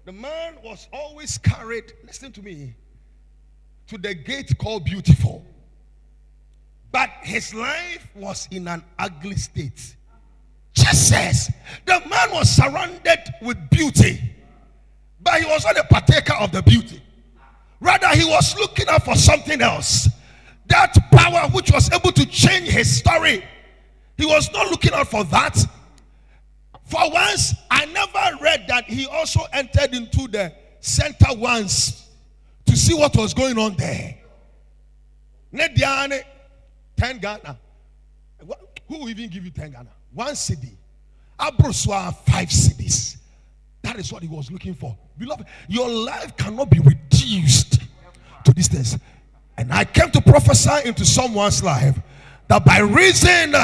The 0.04 0.10
man 0.10 0.56
was 0.64 0.88
always 0.92 1.38
carried, 1.38 1.92
listen 2.04 2.32
to 2.32 2.42
me, 2.42 2.74
to 3.86 3.96
the 3.96 4.14
gate 4.14 4.52
called 4.58 4.84
Beautiful. 4.84 5.46
But 6.90 7.08
his 7.22 7.54
life 7.54 8.08
was 8.16 8.48
in 8.50 8.66
an 8.66 8.82
ugly 8.98 9.36
state. 9.36 9.94
Jesus, 10.72 11.52
the 11.86 12.02
man 12.10 12.32
was 12.32 12.50
surrounded 12.50 13.32
with 13.40 13.70
beauty, 13.70 14.20
but 15.22 15.40
he 15.40 15.46
was 15.46 15.64
not 15.64 15.78
a 15.78 15.84
partaker 15.84 16.34
of 16.34 16.50
the 16.50 16.62
beauty. 16.62 17.00
Rather, 17.78 18.08
he 18.08 18.24
was 18.24 18.56
looking 18.56 18.88
out 18.88 19.04
for 19.04 19.14
something 19.14 19.62
else. 19.62 20.08
That 20.66 20.96
power 21.12 21.48
which 21.50 21.70
was 21.70 21.92
able 21.92 22.10
to 22.10 22.26
change 22.26 22.70
his 22.70 22.96
story. 22.96 23.44
He 24.16 24.26
was 24.26 24.50
not 24.52 24.68
looking 24.72 24.94
out 24.94 25.06
for 25.06 25.22
that. 25.26 25.64
For 26.84 27.10
once, 27.10 27.54
I 27.70 27.86
never 27.86 28.42
read 28.42 28.66
that 28.68 28.84
he 28.84 29.06
also 29.06 29.40
entered 29.52 29.94
into 29.94 30.28
the 30.28 30.52
center 30.80 31.34
once 31.34 32.08
to 32.66 32.76
see 32.76 32.94
what 32.94 33.16
was 33.16 33.32
going 33.32 33.58
on 33.58 33.74
there. 33.76 34.16
Nediane, 35.52 36.22
10 36.96 37.18
Ghana. 37.18 37.58
Who 38.88 38.98
will 38.98 39.08
even 39.08 39.30
give 39.30 39.44
you 39.44 39.50
10 39.50 39.72
Ghana? 39.72 39.88
One 40.12 40.34
cedi. 40.34 40.72
Abroswa, 41.38 42.14
five 42.26 42.48
cedis. 42.48 43.16
That 43.82 43.98
is 43.98 44.12
what 44.12 44.22
he 44.22 44.28
was 44.28 44.50
looking 44.50 44.74
for. 44.74 44.96
Beloved, 45.18 45.46
your 45.68 45.88
life 45.88 46.36
cannot 46.36 46.70
be 46.70 46.80
reduced 46.80 47.80
to 48.44 48.52
this 48.52 48.68
things. 48.68 48.98
And 49.56 49.72
I 49.72 49.84
came 49.84 50.10
to 50.10 50.20
prophesy 50.20 50.88
into 50.88 51.04
someone's 51.04 51.62
life 51.62 51.98
that 52.48 52.64
by 52.64 52.80
reason 52.80 53.54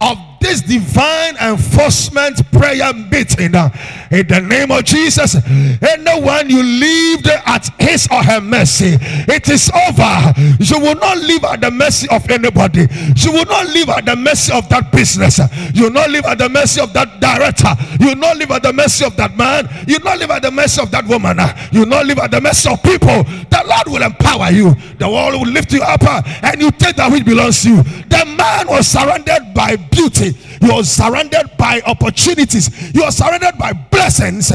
of 0.00 0.18
this 0.40 0.62
divine 0.62 1.36
enforcement 1.36 2.40
prayer 2.52 2.92
meeting 2.92 3.54
uh, 3.54 3.70
in 4.10 4.26
the 4.26 4.40
name 4.40 4.70
of 4.70 4.84
Jesus, 4.84 5.36
anyone 5.82 6.48
you 6.48 6.62
lived 6.62 7.26
at 7.26 7.68
his 7.78 8.08
or 8.10 8.22
her 8.22 8.40
mercy, 8.40 8.96
it 9.28 9.48
is 9.48 9.70
over. 9.70 10.34
You 10.58 10.80
will 10.80 10.94
not 10.96 11.18
live 11.18 11.44
at 11.44 11.60
the 11.60 11.70
mercy 11.70 12.08
of 12.10 12.28
anybody. 12.30 12.86
You 13.16 13.32
will 13.32 13.44
not 13.46 13.66
live 13.68 13.88
at 13.90 14.04
the 14.06 14.16
mercy 14.16 14.52
of 14.52 14.68
that 14.68 14.90
business. 14.92 15.40
You 15.74 15.84
will 15.84 15.92
not 15.92 16.10
live 16.10 16.24
at 16.24 16.38
the 16.38 16.48
mercy 16.48 16.80
of 16.80 16.92
that 16.94 17.20
director. 17.20 17.68
You 18.00 18.08
will 18.08 18.16
not 18.16 18.36
live 18.36 18.50
at 18.50 18.62
the 18.62 18.72
mercy 18.72 19.04
of 19.04 19.16
that 19.16 19.36
man. 19.36 19.68
You 19.86 19.98
will 19.98 20.04
not 20.04 20.18
live 20.18 20.30
at 20.30 20.42
the 20.42 20.50
mercy 20.50 20.82
of 20.82 20.90
that 20.90 21.06
woman. 21.06 21.38
You 21.72 21.80
will 21.80 21.88
not 21.88 22.06
live 22.06 22.18
at 22.18 22.30
the 22.30 22.40
mercy 22.40 22.70
of 22.70 22.82
people. 22.82 23.24
The 23.24 23.62
Lord 23.66 23.88
will 23.88 24.02
empower 24.02 24.50
you. 24.50 24.74
The 24.98 25.08
world 25.08 25.34
will 25.34 25.52
lift 25.52 25.72
you 25.72 25.82
up 25.82 26.02
uh, 26.02 26.22
and 26.42 26.60
you 26.60 26.70
take 26.72 26.96
that 26.96 27.10
which 27.10 27.24
belongs 27.24 27.62
to 27.62 27.70
you. 27.70 27.82
The 27.82 28.24
man 28.36 28.68
was 28.68 28.86
surrounded 28.86 29.52
by 29.54 29.76
beauty. 29.76 30.27
He 30.32 30.68
was 30.70 30.90
surrounded 30.90 31.50
by 31.58 31.80
opportunities. 31.86 32.66
He 32.66 33.00
was 33.00 33.16
surrounded 33.16 33.58
by 33.58 33.72
blessings, 33.72 34.52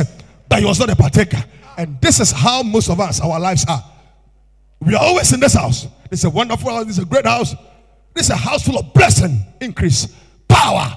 but 0.50 0.60
he 0.60 0.66
was 0.66 0.80
not 0.80 0.90
a 0.90 0.96
partaker. 0.96 1.44
And 1.78 2.00
this 2.02 2.20
is 2.20 2.32
how 2.32 2.64
most 2.64 2.90
of 2.90 3.00
us, 3.00 3.20
our 3.22 3.40
lives 3.40 3.66
are. 3.68 3.84
We 4.80 4.96
are 4.96 5.04
always 5.04 5.32
in 5.34 5.40
this 5.40 5.54
house. 5.54 5.88
Is 6.12 6.24
a 6.26 6.30
wonderful 6.30 6.70
house. 6.70 6.88
Is 6.88 7.00
a 7.00 7.06
great 7.06 7.26
house. 7.26 7.56
This 8.14 8.26
is 8.26 8.32
a 8.32 8.36
house 8.36 8.64
full 8.64 8.78
of 8.78 8.94
blessing, 8.94 9.44
increase, 9.60 10.08
power. 10.48 10.96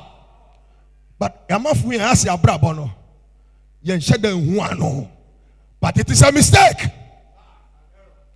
But 1.18 1.48
amafu 1.48 1.92
yẹn 1.92 2.12
ase 2.12 2.24
abrabọ 2.26 2.76
no 2.76 2.90
yẹn 3.82 4.00
hyɛ 4.00 4.18
dɛ 4.18 4.32
nhu 4.34 4.60
ano 4.60 5.10
but 5.80 5.98
it 5.98 6.10
is 6.10 6.22
a 6.22 6.32
mistake. 6.32 6.88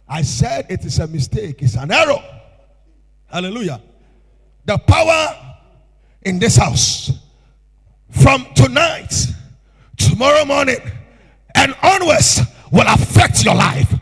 I 0.08 0.22
said 0.22 0.66
it 0.68 0.84
is 0.84 0.98
a 0.98 1.06
mistake. 1.06 1.62
It's 1.62 1.76
an 1.76 1.90
error. 1.90 2.22
Hallelujah. 3.26 3.80
The 4.64 4.76
power 4.78 5.49
in 6.22 6.38
this 6.38 6.56
house 6.56 7.10
from 8.10 8.46
tonight, 8.54 9.12
tomorrow 9.96 10.44
morning, 10.44 10.80
and 11.54 11.74
onwards 11.82 12.40
will 12.70 12.86
affect 12.86 13.44
your 13.44 13.54
life. 13.54 13.92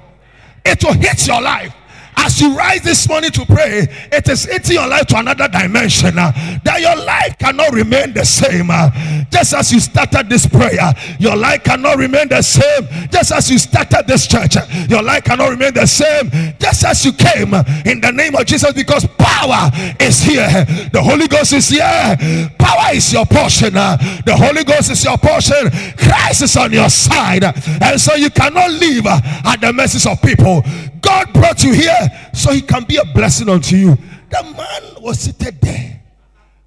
It 0.65 0.83
will 0.85 0.95
hit 0.95 1.27
your 1.27 1.41
life 1.41 1.75
As 2.21 2.41
you 2.41 2.55
rise 2.57 2.83
this 2.83 3.09
morning 3.09 3.31
to 3.31 3.47
pray, 3.47 3.87
it 4.13 4.29
is 4.29 4.45
hitting 4.45 4.75
your 4.77 4.87
life 4.87 5.07
to 5.07 5.19
another 5.19 5.49
dimension. 5.49 6.19
uh, 6.19 6.33
that 6.65 6.81
your 6.81 6.97
life 6.97 7.39
cannot 7.39 7.73
remain 7.73 8.13
the 8.13 8.25
same. 8.25 8.71
uh, 8.71 8.91
just 9.31 9.55
as 9.55 9.73
you 9.73 9.81
started 9.81 10.29
this 10.29 10.47
prayer, 10.47 10.93
your 11.19 11.37
life 11.37 11.63
cannot 11.65 11.97
remain 11.97 12.29
the 12.29 12.43
same. 12.43 12.87
Just 13.11 13.33
as 13.33 13.51
you 13.51 13.59
started 13.59 14.05
this 14.07 14.27
church, 14.27 14.57
uh, 14.57 14.67
your 14.89 15.03
life 15.03 15.25
cannot 15.25 15.49
remain 15.51 15.73
the 15.73 15.87
same. 15.87 16.31
Just 16.59 16.85
as 16.85 17.05
you 17.05 17.13
came 17.13 17.55
uh, 17.55 17.63
in 17.87 18.01
the 18.01 18.11
name 18.13 18.35
of 18.35 18.45
Jesus, 18.47 18.73
because 18.73 19.07
power 19.19 19.71
is 20.01 20.21
here. 20.23 20.49
The 20.93 21.01
Holy 21.03 21.29
Ghost 21.29 21.53
is 21.53 21.69
here. 21.69 22.17
Power 22.59 22.95
is 22.95 23.13
your 23.13 23.27
portion. 23.27 23.77
uh, 23.77 23.97
the 24.27 24.37
Holy 24.37 24.65
Ghost 24.65 24.91
is 24.91 25.03
your 25.05 25.17
portion. 25.19 25.71
Christ 25.97 26.43
is 26.43 26.57
on 26.57 26.73
your 26.73 26.91
side. 26.91 27.45
And 27.45 28.01
so 28.01 28.15
you 28.17 28.31
cannot 28.31 28.71
live 28.73 29.07
uh, 29.07 29.21
at 29.47 29.61
the 29.61 29.73
mercies 29.73 30.05
of 30.07 30.21
people. 30.21 30.63
God 31.01 31.33
brought 31.33 31.63
you 31.63 31.73
here 31.73 32.08
so 32.33 32.53
he 32.53 32.63
can 32.63 32.85
be 32.85 32.97
a 32.97 33.05
blessing 33.05 33.49
unto 33.49 33.77
you. 33.77 33.97
The 34.31 34.43
man 34.43 35.03
was 35.03 35.21
seated 35.21 35.61
there, 35.61 36.03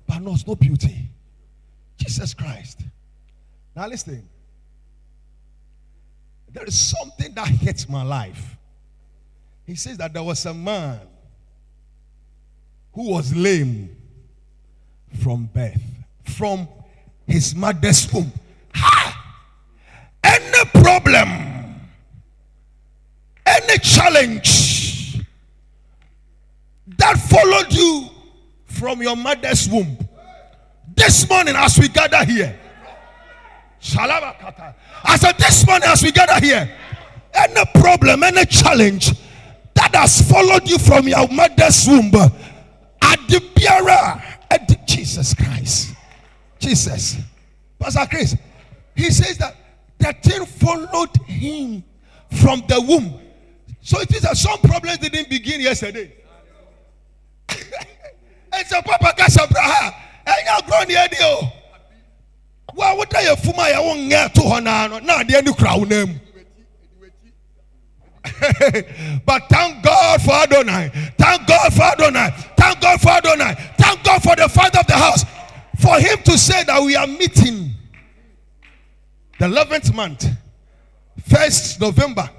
but 0.08 0.21
was 0.21 0.45
no 0.47 0.56
beauty. 0.56 1.10
Jesus 1.97 2.34
Christ. 2.34 2.82
Now 3.75 3.88
listen. 3.88 4.27
There 6.54 6.65
is 6.65 6.77
something 6.77 7.34
that 7.36 7.47
hits 7.47 7.88
my 7.88 8.04
life. 8.04 8.58
He 9.65 9.75
says 9.75 9.97
that 9.97 10.12
there 10.12 10.23
was 10.23 10.45
a 10.45 10.54
man 10.54 10.99
who 12.93 13.10
was 13.10 13.34
lame 13.34 13.95
from 15.23 15.45
birth, 15.45 15.82
from 16.25 16.67
his 17.25 17.56
mother's 17.56 18.12
womb. 18.12 18.32
Ha! 18.73 19.38
Any 20.23 20.69
problem, 20.84 21.75
any 23.45 23.77
challenge 23.80 24.71
that 27.12 27.30
followed 27.30 27.74
you 27.74 28.10
from 28.65 29.02
your 29.02 29.15
mother's 29.15 29.67
womb, 29.69 29.97
this 30.95 31.28
morning 31.30 31.56
as 31.56 31.78
we 31.78 31.89
gather 31.89 32.24
here, 32.24 32.58
Shalabakata. 33.82 34.76
I 35.04 35.17
said 35.17 35.38
this 35.38 35.65
morning 35.65 35.89
as 35.89 36.04
we 36.04 36.12
gather 36.12 36.39
here, 36.45 36.78
any 37.34 37.65
problem, 37.76 38.24
any 38.24 38.45
challenge 38.45 39.12
that 39.74 39.95
has 39.95 40.30
followed 40.30 40.69
you 40.69 40.78
from 40.78 41.08
your 41.08 41.28
mother's 41.28 41.88
womb, 41.88 42.13
at 42.13 43.19
the 43.28 43.43
bearer, 43.56 44.24
at 44.50 44.88
Jesus 44.88 45.34
Christ, 45.34 45.93
Jesus, 46.60 47.17
Pastor 47.80 48.06
Chris, 48.10 48.38
he 48.95 49.10
says 49.10 49.38
that 49.38 49.56
the 49.97 50.13
thing 50.13 50.45
followed 50.45 51.15
him 51.26 51.84
from 52.41 52.63
the 52.67 52.80
womb. 52.80 53.19
So 53.82 54.00
it 54.00 54.13
is 54.13 54.21
that 54.21 54.38
some 54.38 54.60
problems 54.60 55.00
didn't 55.00 55.30
begin 55.30 55.60
yesterday. 55.60 56.13
So 58.65 58.82
Papa 58.82 59.13
Gasabraha, 59.17 59.93
and 60.26 60.36
you're 60.45 60.69
grown 60.69 60.88
the 60.88 60.97
idea. 60.97 61.54
Well, 62.74 62.97
what 62.97 63.13
are 63.15 63.21
you 63.21 63.36
for 63.36 63.54
my 63.56 63.74
own 63.74 64.10
to 64.10 64.41
Honano? 64.41 65.04
Now, 65.04 65.24
the 65.24 65.38
end 65.38 65.47
of 65.50 65.58
crown 65.58 65.88
name. 65.89 66.21
but 69.26 69.50
thank 69.50 69.84
God 69.84 70.21
for 70.21 70.32
Adonai. 70.32 70.91
Thank 71.17 71.47
God 71.47 71.74
for 71.74 71.82
Adonai. 71.84 72.30
Thank 72.56 72.82
God 72.82 73.02
for 73.02 73.10
Adonai. 73.10 73.56
Thank 73.78 74.04
God 74.04 74.21
for 74.21 74.36
the 74.36 74.47
father 74.47 74.80
of 74.80 74.88
the 74.88 74.93
house. 74.93 75.26
For 75.80 76.00
him 76.00 76.19
to 76.26 76.38
say 76.38 76.63
that 76.63 76.82
we 76.84 76.95
are 76.95 77.08
meeting 77.08 77.71
the 79.39 79.47
11th 79.47 79.93
month, 79.95 80.28
1st 81.28 81.82
November, 81.82 82.30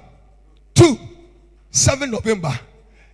2, 0.73 0.97
7 1.69 2.09
November. 2.09 2.57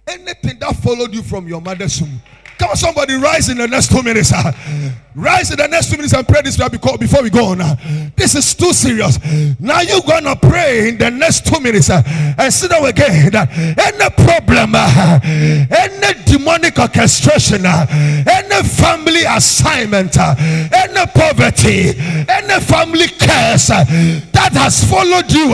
Anything 0.06 0.60
that 0.60 0.76
followed 0.76 1.14
you 1.14 1.24
from 1.24 1.48
your 1.48 1.62
mother's 1.62 2.00
womb. 2.02 2.22
Come 2.60 2.72
on, 2.72 2.76
somebody 2.76 3.16
rise 3.16 3.50
in 3.50 3.58
the 3.58 3.68
next 3.68 3.90
two 3.90 4.04
minutes. 4.04 4.32
Rise 5.16 5.52
in 5.52 5.58
the 5.58 5.68
next 5.68 5.90
two 5.90 5.98
minutes 5.98 6.14
and 6.14 6.26
pray 6.28 6.42
this 6.44 6.56
prayer 6.56 6.70
because- 6.70 6.98
before 6.98 7.24
we 7.24 7.30
go 7.30 7.46
on. 7.46 8.12
This 8.16 8.36
is 8.36 8.54
too 8.54 8.74
serious. 8.74 9.18
Now 9.60 9.82
you're 9.82 10.02
gonna 10.02 10.36
pray 10.36 10.90
in 10.90 10.98
the 10.98 11.10
next 11.10 11.46
two 11.48 11.60
minutes 11.60 11.90
ah, 11.90 12.04
and 12.38 12.54
sit 12.54 12.70
down 12.70 12.86
again. 12.86 13.32
that 13.32 13.50
Any 13.58 14.10
problem, 14.24 14.74
ah, 14.76 15.20
any 15.24 16.14
demonic 16.26 16.78
orchestration, 16.78 17.64
ah, 17.66 17.86
any 17.90 18.64
family 18.68 19.24
assignment, 19.26 20.16
any 20.18 21.06
poverty, 21.08 21.96
any 22.30 22.60
family 22.62 23.08
curse 23.08 23.68
that 23.68 24.54
has 24.54 24.84
followed 24.84 25.32
you 25.32 25.50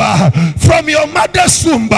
from 0.58 0.90
your 0.90 1.08
mother's 1.08 1.64
womb, 1.66 1.90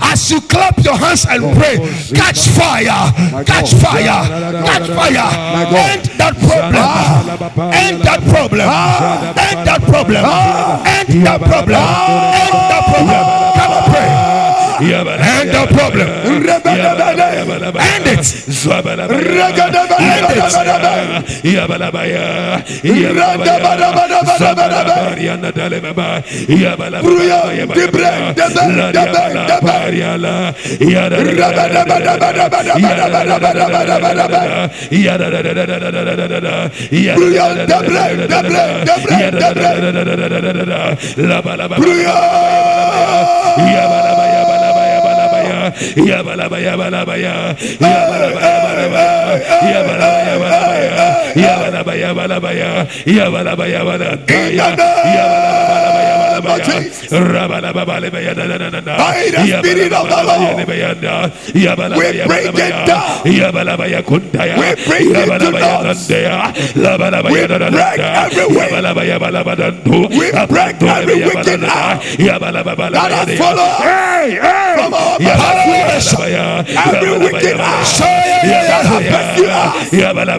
as 0.00 0.30
you 0.30 0.40
clap 0.42 0.76
your 0.84 0.96
hands 0.96 1.24
and 1.28 1.42
pray, 1.56 1.76
catch 2.14 2.48
fire, 2.48 3.12
catch 3.44 3.72
fire, 3.74 4.20
catch 4.66 4.88
fire, 4.90 5.28
end 5.90 6.04
that 6.18 6.34
problem, 6.40 7.14
end 7.24 8.02
that 8.02 8.20
problem, 8.28 8.66
ah. 8.68 9.32
end 9.50 9.66
that 9.66 9.80
problem, 9.82 10.22
ah. 10.24 10.82
end 10.86 11.26
that 11.26 11.40
problem, 11.40 11.76
end 11.76 12.56
that 12.70 12.82
problem. 12.92 13.24
Come 13.56 13.72
on, 13.72 13.82
pray. 13.90 14.15
End 14.80 15.50
the 15.50 15.66
problem. 15.72 16.08
End 17.80 18.06
it 18.06 18.46
balabaya, 45.70 46.06
ya 46.06 46.22
balabaya 46.22 46.72
balabaya, 46.76 47.34
ya 47.80 47.98
balabaya 48.10 48.56
balabaya, 48.66 49.14
ya 49.66 49.80
balabaya 49.86 50.34
balabaya, 50.38 50.94
ya 51.36 51.52
balabaya 51.60 52.10
balabaya, 52.14 52.70
ya 53.06 53.24
balabaya 53.30 53.80
balabaya, 53.84 54.36
ya 54.56 54.66
balabaya 54.70 55.24
balabaya. 55.70 56.25
By 58.96 59.30
the 59.30 59.40
Spirit 59.62 59.92
of 59.92 60.08
the 60.08 60.22
Lord, 60.22 60.56
we 61.98 62.12
bring 62.26 62.46
it 62.46 62.86
down. 62.86 63.10
We 64.60 64.74
bring 64.86 65.10
it 65.10 65.26
to 65.38 65.50
naught. 65.60 65.86
We 67.32 67.40
break 67.72 68.00
every 68.24 68.46
way. 68.56 68.68
We 70.18 70.26
break 70.46 70.76
every 70.96 71.14
wicked 71.24 71.60
that 72.92 73.10
has 73.12 73.28
followed 73.38 73.72
from 74.76 74.94
our. 74.94 75.18
Every 76.86 77.10
wicked 77.24 77.56
that 78.70 78.84
has 78.86 79.02
pursued 79.12 79.50
us 79.50 79.92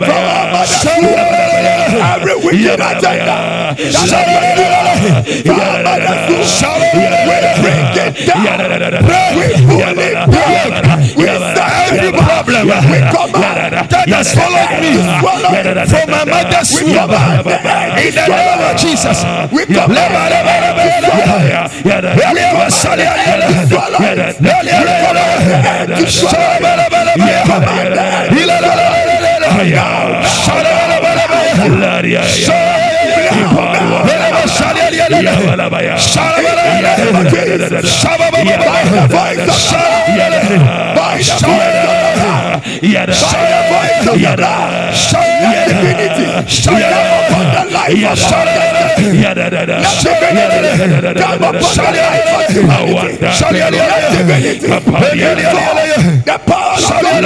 from 0.08 0.24
our 0.28 0.48
mother's 0.54 0.86
womb. 1.02 1.36
Every 2.14 2.36
wicked 2.46 2.80
agenda 2.92 3.38
that 3.78 4.10
has 4.10 4.26
pursued 4.28 4.74
us 4.78 5.87
mother's 5.88 6.62
womb. 6.64 7.16
We 7.28 7.40
bring 7.62 7.88
it 7.96 8.14
down. 8.28 8.60
We 9.38 9.48
pull 9.66 9.98
it 9.98 10.14
down. 10.14 10.30
We 11.16 11.26
set 11.26 11.58
Every 11.88 12.10
it 12.10 12.14
back. 12.14 12.46
problem 12.46 12.68
We 12.68 13.00
command 13.14 13.74
that 13.90 14.08
has 14.08 14.30
followed 14.34 14.74
me 14.82 14.92
from 15.88 16.08
my 16.12 16.24
mother's 16.26 16.70
womb. 16.76 17.08
In 17.98 18.14
the 18.14 18.26
name 18.28 18.62
of 18.68 18.76
Jesus. 18.78 19.20
We 19.52 19.66
Shut 48.18 48.48
up! 48.48 48.67
Come 51.18 51.44
upon 51.44 51.76
the 51.76 52.02
life 52.02 52.48
the 56.26 56.38
power 56.40 56.72
of 56.72 56.90
God 56.90 57.18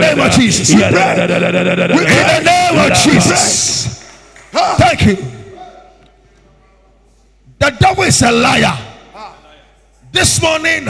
name 0.00 0.20
of 0.20 0.30
Jesus. 0.32 0.70
In 0.70 0.78
the 0.78 0.90
name 2.44 2.78
of 2.78 2.92
Jesus. 2.98 4.02
Thank 4.52 5.06
you. 5.06 5.16
The 7.58 7.70
devil 7.78 8.04
is 8.04 8.22
a 8.22 8.32
liar. 8.32 8.78
This 10.12 10.40
morning, 10.40 10.86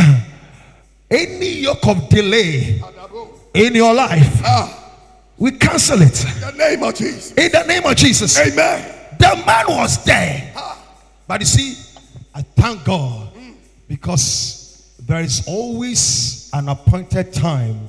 any 1.11 1.61
yoke 1.61 1.87
of 1.87 2.09
delay 2.09 2.81
in 3.55 3.75
your 3.75 3.95
life, 3.95 4.43
we 5.37 5.53
cancel 5.53 6.01
it. 6.03 6.25
In 6.25 6.41
the 6.41 6.53
name 6.53 6.83
of 6.83 6.95
Jesus. 6.95 7.33
In 7.33 7.53
the 7.53 7.65
name 7.65 7.85
of 7.85 7.97
Jesus. 7.97 8.39
Amen. 8.39 8.95
The 9.19 9.43
man 9.47 9.67
was 9.69 10.05
there. 10.05 10.53
But 11.27 11.41
you 11.41 11.47
see, 11.47 11.77
I 12.35 12.43
thank 12.43 12.85
God 12.85 13.29
hmm. 13.29 13.53
because 13.87 14.58
there 15.09 15.21
is 15.21 15.43
always 15.49 16.51
an 16.53 16.69
appointed 16.69 17.33
time 17.33 17.81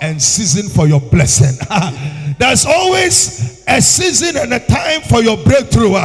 and 0.00 0.22
season 0.22 0.70
for 0.70 0.86
your 0.86 1.00
blessing. 1.00 1.58
There's 2.38 2.64
always 2.64 3.64
a 3.66 3.82
season 3.82 4.36
and 4.36 4.54
a 4.54 4.60
time 4.60 5.00
for 5.02 5.20
your 5.20 5.36
breakthrough. 5.38 5.90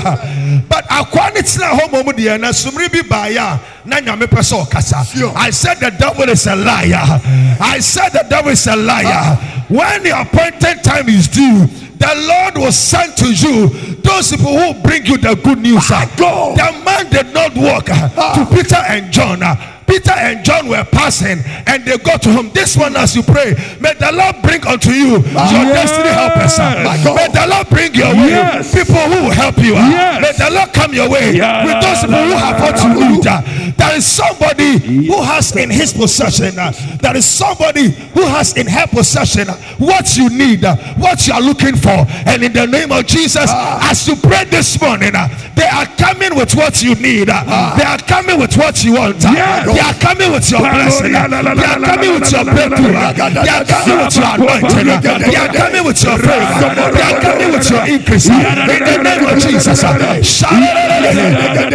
But 0.68 0.86
akwanitna 0.86 1.78
homo 1.78 2.04
mu 2.04 2.12
deɛ 2.12 2.40
na 2.40 2.50
sumri 2.50 2.90
bi 2.92 3.02
baaya 3.08 3.60
na 3.86 3.98
nyame 3.98 4.26
pɛ 4.26 4.42
sɛ 4.42 5.34
I 5.36 5.52
said 5.52 5.76
the 5.80 5.92
devil 5.92 6.28
is 6.30 6.48
a 6.48 6.56
liar. 6.56 7.22
I 7.62 7.78
said 7.80 8.10
the 8.10 8.26
devil 8.28 8.52
is 8.52 8.66
a 8.66 8.76
liar. 8.76 9.36
When 9.68 10.02
the 10.02 10.20
appointed 10.22 10.84
time 10.84 11.08
is 11.10 11.28
due, 11.28 11.68
the 12.04 12.26
Lord 12.28 12.58
will 12.58 12.72
send 12.72 13.16
to 13.18 13.32
you 13.32 13.70
those 14.02 14.32
people 14.32 14.58
who 14.58 14.82
bring 14.82 15.06
you 15.06 15.18
the 15.18 15.36
good 15.36 15.60
news. 15.60 15.88
The 15.88 16.82
man 16.84 17.10
did 17.12 17.32
not 17.34 17.56
walk 17.56 17.90
uh, 17.90 18.36
to 18.36 18.56
Peter 18.56 18.82
and 18.90 19.12
John. 19.14 19.40
Peter 19.88 20.12
and 20.12 20.44
John 20.46 20.68
were 20.68 20.84
passing 20.92 21.40
and 21.68 21.84
they 21.86 21.98
got 21.98 22.22
to 22.24 22.30
him. 22.30 22.50
This 22.54 22.76
one, 22.78 22.96
as 22.96 23.16
you 23.16 23.24
pray, 23.24 23.54
may 23.80 23.94
the 23.94 24.12
Lord 24.14 24.42
bring 24.42 24.66
unto 24.66 24.92
you 24.92 25.18
your 25.20 25.66
destiny 25.74 26.10
helpers. 26.10 26.58
My. 26.58 26.98
May 27.16 27.28
the 27.30 27.46
Lord 27.50 27.70
bring 27.70 27.94
your 27.94 28.14
way 28.16 28.30
Yes. 28.34 28.74
people 28.74 28.96
who 28.96 29.24
will 29.26 29.32
help 29.32 29.58
you. 29.60 29.76
uh. 29.76 29.90
Yes. 29.90 30.22
May 30.22 30.46
the 30.46 30.52
Lord 30.56 30.74
come 30.74 30.94
your 30.94 31.10
way 31.10 31.36
Yeah, 31.36 31.66
with 31.66 31.84
those 31.84 32.02
people 32.02 32.24
who 32.24 32.34
have 32.36 32.60
what 32.62 32.78
you 32.82 32.94
need. 33.12 33.28
uh. 33.28 33.42
Ah. 33.44 33.74
There 33.78 33.96
is 33.98 34.06
somebody 34.06 34.78
who 35.08 35.22
has 35.22 35.56
in 35.56 35.70
his 35.70 35.94
possession, 35.94 36.58
uh, 36.58 36.72
there 37.02 37.16
is 37.18 37.26
somebody 37.26 37.90
who 38.14 38.22
has 38.26 38.56
in 38.56 38.68
her 38.68 38.88
possession 38.88 39.48
what 39.78 40.16
you 40.18 40.30
need, 40.30 40.64
what 40.98 41.28
you 41.28 41.34
are 41.34 41.42
looking 41.42 41.76
for. 41.76 42.06
And 42.26 42.44
in 42.44 42.54
the 42.54 42.66
name 42.66 42.92
of 42.92 43.06
Jesus, 43.06 43.50
as 43.52 44.08
you 44.08 44.16
pray 44.16 44.46
this 44.46 44.80
morning, 44.82 45.12
they 45.56 45.68
are 45.68 45.86
coming 45.98 46.36
with 46.36 46.56
what 46.56 46.82
you 46.82 46.96
need. 46.96 47.28
They 47.28 47.84
are 47.84 47.98
coming 48.08 48.40
with 48.40 48.56
what 48.58 48.84
you 48.84 48.94
want. 48.94 49.22
Yes. 49.22 49.68
They 49.74 49.82
are 49.82 49.94
coming 50.00 50.32
with 50.32 50.50
your 50.52 50.62
blessing. 50.62 51.16
uh, 51.16 51.28
They 51.28 51.66
are 51.66 51.80
coming 51.90 52.14
with 52.14 52.32
your 52.32 52.44
breakthrough. 52.46 52.96
uh, 52.96 53.14
They 53.44 53.50
are 53.50 53.66
coming 53.66 53.98
with 54.04 54.16
your 54.16 54.30
anointing. 54.34 54.90
uh, 54.90 55.02
They 55.32 55.38
are 55.44 55.54
coming 55.54 55.84
with 55.84 56.04
your 56.04 56.18
favor. 56.18 56.70
They 56.94 57.04
are 57.04 57.20
coming 57.26 57.50
with 57.54 57.70
your 57.72 57.84
increase. 57.94 58.30
uh, 58.30 58.34
In 58.34 58.84
the 58.86 58.98
name 59.04 59.26
of 59.26 59.38
Jesus. 59.42 59.84
uh, 59.84 59.94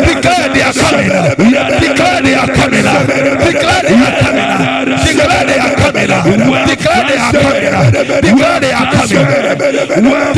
Declare 0.08 0.48
they 0.54 0.62
are 0.62 0.72
coming. 0.72 1.10
uh, 1.10 1.34
Declare 1.82 2.20
they 2.22 2.34
are 2.34 2.50
coming. 2.58 2.86
uh, 2.86 3.02
Declare 3.44 3.82
they 3.88 3.98
are 3.98 4.14
coming. 4.22 4.48
uh, 4.48 4.68
Declare 5.06 5.44
they 5.48 5.58
are 5.58 5.74
coming. 5.82 6.10
uh, 6.10 6.22
Declare 6.68 7.02
they 7.08 7.18
are 7.18 7.32
coming. 7.32 7.72
uh, 7.74 7.82
Declare 8.22 8.60
they 8.60 8.72
are 8.72 8.86
coming. 8.94 9.24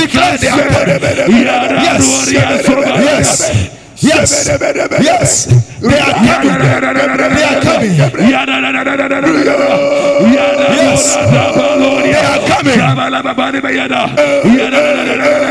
Declare 0.00 0.36
they 0.40 0.48
are 0.48 0.64
coming. 0.70 1.00
Yes. 1.84 2.30
Yes. 3.04 3.79
Yes. 4.00 4.48
Yes. 5.00 5.46
They 5.80 5.98
are 6.00 6.12
coming. 6.16 6.56
They 6.56 7.44
are 7.44 7.60
coming. 7.60 7.92
Yes. 9.90 11.16
They 12.00 12.16
are 12.16 12.40
coming. 12.48 12.80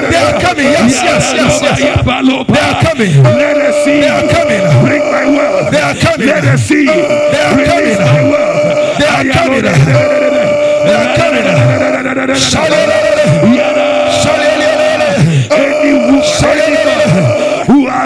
They 0.09 0.17
are 0.17 0.39
coming. 0.41 0.65
Yes, 0.65 0.93
yes, 1.03 1.33
yes, 1.33 1.61
yes. 1.61 1.79
They 1.79 2.59
are 2.59 2.81
coming. 2.83 3.13
Let 3.23 3.57
us 3.57 3.75
see. 3.85 3.99
They 4.01 4.09
are 4.09 4.27
coming. 4.27 4.61
Bring 4.85 5.03
my 5.11 5.25
wealth. 5.29 5.71
They 5.71 5.81
are 5.81 5.95
coming. 5.95 6.27
Let 6.27 6.43
us 6.45 6.61
see. 6.61 6.85
They 6.85 6.91
are 6.91 7.53
coming. 7.69 7.97
They 8.97 9.07
are 9.07 9.25
coming. 9.33 9.61
They 9.61 10.93
are 10.93 11.15
coming. 11.17 11.45
Any 12.59 13.68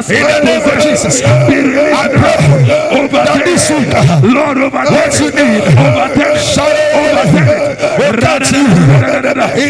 In 0.10 0.20
the 0.20 0.40
name 0.44 0.62
of 0.62 0.84
Jesus, 0.84 1.22
I 1.24 2.10
pray 2.12 3.00
over 3.00 3.24
that 3.24 3.46
this 3.46 3.63
Lord 3.74 4.34
Lord, 4.34 4.58
overtake. 4.58 4.94
What 4.94 5.20
you 5.20 5.30
need, 5.34 5.64
overtake. 5.66 6.38
Shout 6.38 6.78
over 6.94 7.26
overtake. 7.26 7.74
Will 7.98 8.14
touch 8.22 8.54
in 8.54 8.66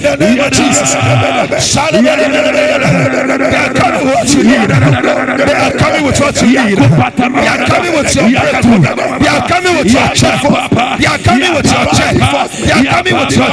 the 0.04 0.16
name 0.20 0.40
of 0.40 0.52
Jesus. 0.52 0.94
They 0.94 2.08
are 3.58 3.74
coming 3.74 4.04
with 4.04 4.14
what 4.14 4.28
you 4.34 4.44
need. 4.44 4.70
They 5.40 5.56
are 5.56 5.74
coming 5.78 6.04
with 6.04 6.20
what 6.20 6.36
you 6.42 6.48
need. 6.48 6.78
They 6.78 7.48
are 7.48 7.64
coming 7.68 7.94
with 7.96 8.16
your. 8.16 8.28
They 8.28 8.38
are 9.28 9.48
coming 9.48 9.76
with 9.78 9.94
your 9.94 10.08
check. 10.16 10.42
They 11.00 11.08
are 11.08 11.20
coming 11.20 11.54
with 11.56 11.66
your 11.72 11.86
check. 11.96 12.14
They 12.14 12.72
are 12.74 12.84
coming 12.92 13.16
with 13.16 13.36
your. 13.36 13.50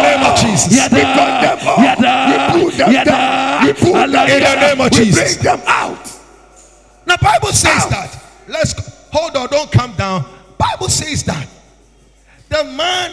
name 0.02 0.22
of 0.22 0.38
Jesus. 0.38 0.72
We 0.92 1.00
cut 1.00 1.42
them 1.42 1.68
off. 1.68 1.78
We 2.54 2.60
pull 2.60 2.70
them 2.70 2.92
down. 3.04 3.66
We 3.66 3.72
pull 3.72 3.92
them 3.92 4.28
In 4.28 4.42
the 4.42 4.54
name 4.60 4.80
of 4.80 4.90
We 4.90 4.96
Jesus. 4.96 5.34
bring 5.36 5.44
them 5.44 5.60
out. 5.66 6.10
Now 7.06 7.16
Bible 7.16 7.48
says 7.48 7.84
Ow. 7.84 7.88
that. 7.90 8.18
Let's 8.48 8.74
hold 9.12 9.36
on, 9.36 9.48
don't 9.48 9.70
come 9.72 9.92
down. 9.96 10.24
Bible 10.58 10.88
says 10.88 11.22
that 11.24 11.46
the 12.48 12.64
man 12.64 13.12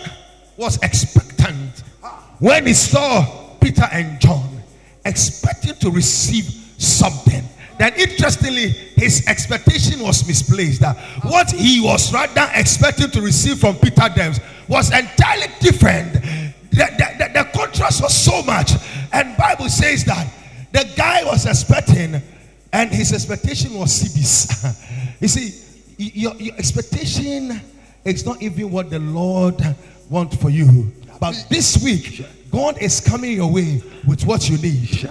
was 0.60 0.76
expectant 0.84 1.84
when 2.40 2.68
he 2.68 2.74
saw 2.74 3.56
Peter 3.62 3.88
and 3.94 4.20
John, 4.20 4.62
expecting 5.06 5.74
to 5.76 5.90
receive 5.90 6.44
something. 6.78 7.44
Then 7.78 7.94
interestingly, 7.94 8.68
his 8.98 9.26
expectation 9.26 10.02
was 10.02 10.28
misplaced. 10.28 10.82
That 10.82 10.98
what 11.24 11.50
he 11.50 11.80
was 11.80 12.12
rather 12.14 12.46
expecting 12.54 13.10
to 13.12 13.22
receive 13.22 13.58
from 13.60 13.78
Peter 13.78 14.10
them 14.10 14.34
was 14.68 14.92
entirely 14.92 15.48
different. 15.62 16.12
The, 16.12 16.20
the, 16.72 17.08
the, 17.18 17.32
the 17.34 17.50
contrast 17.58 18.04
was 18.04 18.14
so 18.14 18.44
much. 18.44 18.74
And 19.14 19.38
Bible 19.38 19.70
says 19.70 20.04
that 20.06 20.28
the 20.74 20.92
guy 20.98 21.24
was 21.24 21.46
expecting 21.46 22.22
and 22.74 22.92
his 22.92 23.14
expectation 23.14 23.76
was 23.76 24.04
cedis. 24.04 25.16
you 25.22 25.30
see, 25.30 25.96
your, 25.98 26.36
your 26.36 26.56
expectation 26.56 27.62
is 28.04 28.26
not 28.26 28.42
even 28.42 28.72
what 28.72 28.90
the 28.90 29.00
Lord 29.00 29.62
wants 30.10 30.36
for 30.38 30.50
you. 30.50 30.92
But 31.20 31.46
this 31.50 31.84
week, 31.84 32.26
God 32.52 32.82
is 32.82 33.00
coming 33.00 33.34
your 33.34 33.52
way 33.52 33.82
with 34.08 34.26
what 34.26 34.50
you 34.50 34.58
need. 34.58 35.08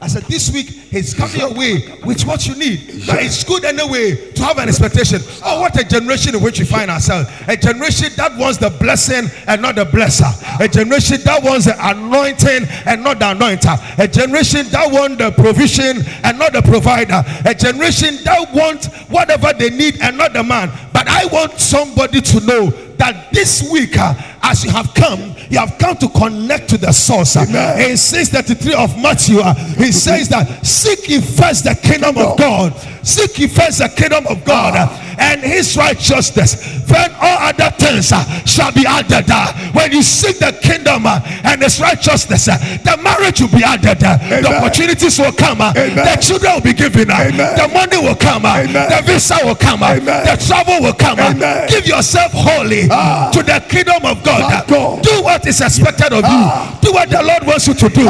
I 0.00 0.08
said, 0.08 0.24
this 0.24 0.52
week, 0.52 0.66
He's 0.66 1.14
coming 1.14 1.36
your 1.36 1.54
way 1.54 1.98
with 2.04 2.26
what 2.26 2.46
you 2.46 2.56
need. 2.56 3.04
But 3.06 3.22
it's 3.22 3.44
good 3.44 3.64
anyway 3.64 4.32
to 4.32 4.42
have 4.42 4.58
an 4.58 4.68
expectation. 4.68 5.20
Oh, 5.44 5.60
what 5.60 5.80
a 5.80 5.84
generation 5.84 6.34
in 6.34 6.42
which 6.42 6.58
we 6.58 6.64
find 6.64 6.90
ourselves. 6.90 7.30
A 7.46 7.56
generation 7.56 8.10
that 8.16 8.36
wants 8.36 8.58
the 8.58 8.70
blessing 8.70 9.30
and 9.46 9.62
not 9.62 9.76
the 9.76 9.84
blesser. 9.84 10.30
A 10.60 10.68
generation 10.68 11.18
that 11.24 11.42
wants 11.42 11.66
the 11.66 11.76
anointing 11.78 12.68
and 12.86 13.04
not 13.04 13.18
the 13.18 13.26
anointer. 13.26 13.78
A 13.98 14.08
generation 14.08 14.66
that 14.70 14.90
wants 14.90 15.18
the 15.18 15.30
provision 15.30 16.02
and 16.24 16.38
not 16.38 16.52
the 16.52 16.62
provider. 16.62 17.22
A 17.44 17.54
generation 17.54 18.16
that 18.24 18.52
wants 18.52 18.88
whatever 19.08 19.52
they 19.52 19.70
need 19.70 20.00
and 20.02 20.18
not 20.18 20.32
the 20.32 20.42
man. 20.42 20.70
But 20.92 21.08
I 21.08 21.26
want 21.26 21.60
somebody 21.60 22.20
to 22.20 22.40
know 22.40 22.70
that 22.96 23.32
this 23.32 23.70
week, 23.70 23.98
uh, 23.98 24.14
as 24.42 24.64
you 24.64 24.70
have 24.70 24.92
come, 24.94 25.34
you 25.50 25.58
have 25.58 25.76
come 25.78 25.96
to 25.96 26.08
connect 26.08 26.63
to 26.68 26.78
the 26.78 26.92
source. 26.92 27.36
Uh, 27.36 27.44
in 27.78 27.96
633 27.96 28.74
of 28.74 28.96
Matthew, 29.00 29.38
uh, 29.40 29.54
he 29.76 29.92
says 29.92 30.28
that 30.28 30.64
seek 30.64 31.08
ye 31.08 31.20
first 31.20 31.64
the 31.64 31.74
kingdom 31.74 32.16
of 32.18 32.36
God. 32.38 32.72
Seek 33.02 33.38
ye 33.38 33.46
first 33.48 33.78
the 33.78 33.88
kingdom 33.88 34.26
of 34.28 34.44
God 34.44 34.74
uh, 34.76 34.88
and 35.18 35.40
his 35.42 35.76
righteousness. 35.76 36.82
Then 36.86 37.10
all 37.20 37.38
other 37.52 37.70
things 37.76 38.12
uh, 38.12 38.24
shall 38.46 38.72
be 38.72 38.84
added. 38.86 39.28
When 39.74 39.92
you 39.92 40.02
seek 40.02 40.38
the 40.38 40.52
kingdom 40.62 41.04
and 41.06 41.62
his 41.62 41.80
righteousness, 41.80 42.46
the 42.46 42.98
marriage 43.02 43.40
will 43.40 43.48
be 43.52 43.62
added. 43.62 44.02
uh, 44.02 44.16
The 44.40 44.48
opportunities 44.48 45.18
will 45.18 45.32
come. 45.32 45.60
Amen. 45.60 45.96
The 45.96 46.16
children 46.20 46.54
will 46.54 46.62
be 46.64 46.72
given. 46.72 47.10
Amen. 47.10 47.36
The 47.56 47.68
money 47.68 47.98
will 47.98 48.16
come. 48.16 48.46
Amen. 48.46 48.88
The 48.88 49.02
visa 49.04 49.36
will 49.44 49.54
come. 49.56 49.82
Amen. 49.82 50.24
The 50.24 50.36
travel 50.46 50.80
will 50.80 50.94
come. 50.94 51.18
Amen. 51.20 51.68
Give 51.68 51.86
yourself 51.86 52.32
wholly 52.32 52.88
Ah. 52.90 53.30
to 53.32 53.42
the 53.42 53.60
kingdom 53.68 54.04
of 54.04 54.22
God. 54.24 54.66
God. 54.66 55.02
Do 55.02 55.22
what 55.22 55.46
is 55.46 55.60
expected 55.60 56.12
of 56.12 56.24
Ah. 56.24 56.53
Do 56.80 56.92
what 56.92 57.08
the 57.10 57.22
Lord 57.22 57.46
wants 57.46 57.66
you 57.66 57.74
to 57.74 57.88
do. 57.88 58.06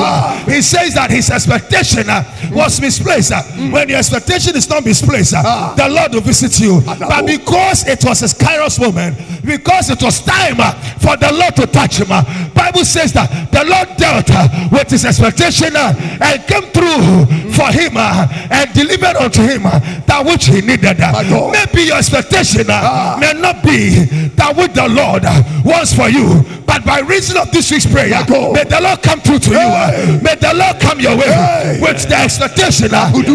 He 0.51 0.61
says 0.63 0.95
that 0.95 1.11
his 1.11 1.31
expectation 1.31 2.09
uh, 2.09 2.25
was 2.53 2.81
misplaced. 2.81 3.33
uh. 3.33 3.43
When 3.71 3.89
your 3.89 3.99
expectation 3.99 4.57
is 4.57 4.69
not 4.69 4.85
misplaced, 4.85 5.35
uh, 5.37 5.75
the 5.75 5.89
Lord 5.89 6.13
will 6.13 6.21
visit 6.21 6.59
you. 6.61 6.81
But 6.85 7.27
because 7.27 7.87
it 7.87 8.05
was 8.05 8.23
a 8.23 8.27
kairos 8.35 8.79
moment, 8.81 9.17
because 9.45 9.91
it 9.91 10.03
was 10.03 10.21
time 10.25 10.57
uh, 10.59 10.73
for 10.99 11.17
the 11.17 11.33
Lord 11.33 11.57
to 11.57 11.67
touch 11.67 11.99
him, 12.01 12.11
uh, 12.11 12.23
Bible 12.55 12.85
says 12.85 13.13
that 13.13 13.51
the 13.53 13.65
Lord 13.65 13.97
dealt 13.97 14.31
uh, 14.31 14.49
with 14.71 14.91
his 14.91 15.05
expectation 15.05 15.75
and 15.77 16.47
came 16.47 16.63
through 16.73 17.44
for 17.55 17.71
him 17.71 17.93
uh, 17.97 18.27
and 18.51 18.73
delivered 18.75 19.17
unto 19.17 19.43
him 19.43 19.67
uh, 19.67 19.79
that 20.07 20.25
which 20.27 20.47
he 20.47 20.61
needed. 20.61 21.01
uh. 21.01 21.13
Maybe 21.53 21.83
your 21.89 21.99
expectation 21.99 22.67
Ah. 22.69 23.17
may 23.21 23.33
not 23.33 23.63
be 23.63 24.05
that 24.37 24.57
which 24.57 24.73
the 24.75 24.89
Lord 24.89 25.23
wants 25.65 25.95
for 25.95 26.09
you, 26.09 26.45
but 26.67 26.85
by 26.85 27.01
reason 27.01 27.37
of 27.39 27.51
this 27.53 27.71
week's 27.71 27.87
prayer, 27.87 28.11
may 28.53 28.65
the 28.65 28.81
Lord 28.81 29.03
come 29.03 29.21
through 29.21 29.39
to 29.41 29.51
you. 29.51 29.69
May 30.23 30.35
the 30.35 30.53
Lord 30.55 30.81
come 30.81 30.99
your 31.01 31.17
way 31.17 31.79
with 31.81 32.09
the 32.09 32.17
expectation 32.17 32.91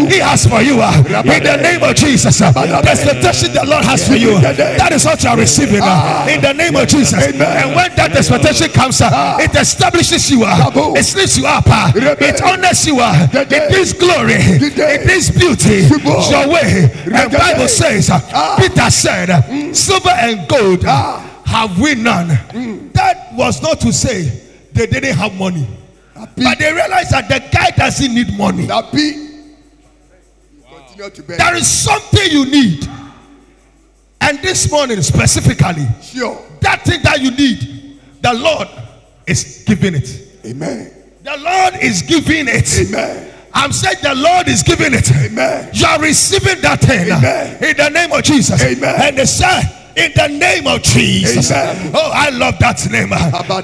He 0.09 0.19
has 0.19 0.45
for 0.45 0.61
you. 0.61 0.81
in 0.83 1.43
the 1.43 1.57
name 1.61 1.83
of 1.83 1.95
Jesus, 1.95 2.37
the 2.39 2.89
expectation 2.91 3.53
the 3.53 3.65
Lord 3.65 3.85
has 3.85 4.07
for 4.07 4.15
you, 4.15 4.39
that 4.39 4.91
is 4.91 5.05
what 5.05 5.23
you 5.23 5.29
are 5.29 5.37
receiving. 5.37 5.81
uh, 5.81 6.27
in 6.29 6.41
the 6.41 6.53
name 6.53 6.75
of 6.75 6.87
Jesus. 6.87 7.13
And 7.13 7.75
when 7.75 7.95
that 7.95 8.15
expectation 8.15 8.69
comes, 8.71 9.01
uh, 9.01 9.37
it 9.39 9.55
establishes 9.55 10.29
you. 10.31 10.43
It 10.97 11.15
lifts 11.15 11.37
you 11.37 11.45
up. 11.47 11.65
It 12.19 12.41
honors 12.41 12.85
you. 12.85 12.97
It 12.99 13.69
brings 13.71 13.93
glory. 13.93 14.08
It 14.11 15.03
brings 15.05 15.29
beauty 15.31 15.87
Bravo. 15.87 16.29
your 16.29 16.47
way. 16.49 16.91
And 17.13 17.31
Bible 17.31 17.67
says, 17.67 18.09
Ah. 18.11 18.55
Peter 18.59 18.89
said, 18.89 19.29
uh, 19.29 19.73
silver 19.73 20.09
and 20.09 20.47
gold 20.47 20.83
Ah. 20.85 21.41
have 21.45 21.79
we 21.79 21.95
none. 21.95 22.27
That 22.93 23.33
was 23.33 23.61
not 23.61 23.79
to 23.81 23.93
say 23.93 24.31
they 24.73 24.87
didn't 24.87 25.15
have 25.15 25.33
money. 25.35 25.67
But 26.35 26.59
they 26.59 26.73
realized 26.73 27.11
that 27.11 27.27
the 27.29 27.39
guy 27.51 27.71
doesn't 27.75 28.13
need 28.13 28.37
money. 28.37 28.67
Nabi. 28.67 29.27
Continue 30.69 31.09
to. 31.11 31.21
There 31.21 31.55
is 31.55 31.67
something 31.67 32.29
you 32.31 32.45
need. 32.45 32.87
And 34.21 34.39
this 34.41 34.69
morning, 34.69 35.01
specifically, 35.01 35.87
Sure. 36.03 36.37
that 36.61 36.83
thing 36.83 37.01
that 37.03 37.21
you 37.21 37.31
need, 37.31 37.99
the 38.21 38.33
Lord 38.33 38.67
is 39.25 39.63
giving 39.65 39.95
it. 39.95 40.09
Amen. 40.45 40.91
The 41.23 41.37
Lord 41.37 41.75
is 41.81 42.01
giving 42.01 42.47
it. 42.49 42.69
Amen. 42.89 43.27
I'm 43.59 43.73
saying 43.73 43.97
the 44.01 44.15
Lord 44.15 44.47
is 44.47 44.63
giving 44.63 44.93
it. 44.93 45.11
Amen. 45.11 45.69
You 45.73 45.85
are 45.85 45.99
receiving 45.99 46.61
that 46.61 46.79
thing 46.79 47.11
Amen. 47.11 47.61
in 47.61 47.75
the 47.75 47.89
name 47.89 48.11
of 48.13 48.23
Jesus. 48.23 48.61
Amen. 48.63 48.95
And 49.01 49.17
they 49.17 49.25
said, 49.25 49.63
in 49.97 50.13
the 50.15 50.27
name 50.29 50.65
of 50.65 50.81
Jesus. 50.81 51.51
Amen. 51.51 51.91
Oh, 51.93 52.09
I 52.13 52.29
love 52.29 52.57
that 52.59 52.79
name. 52.89 53.11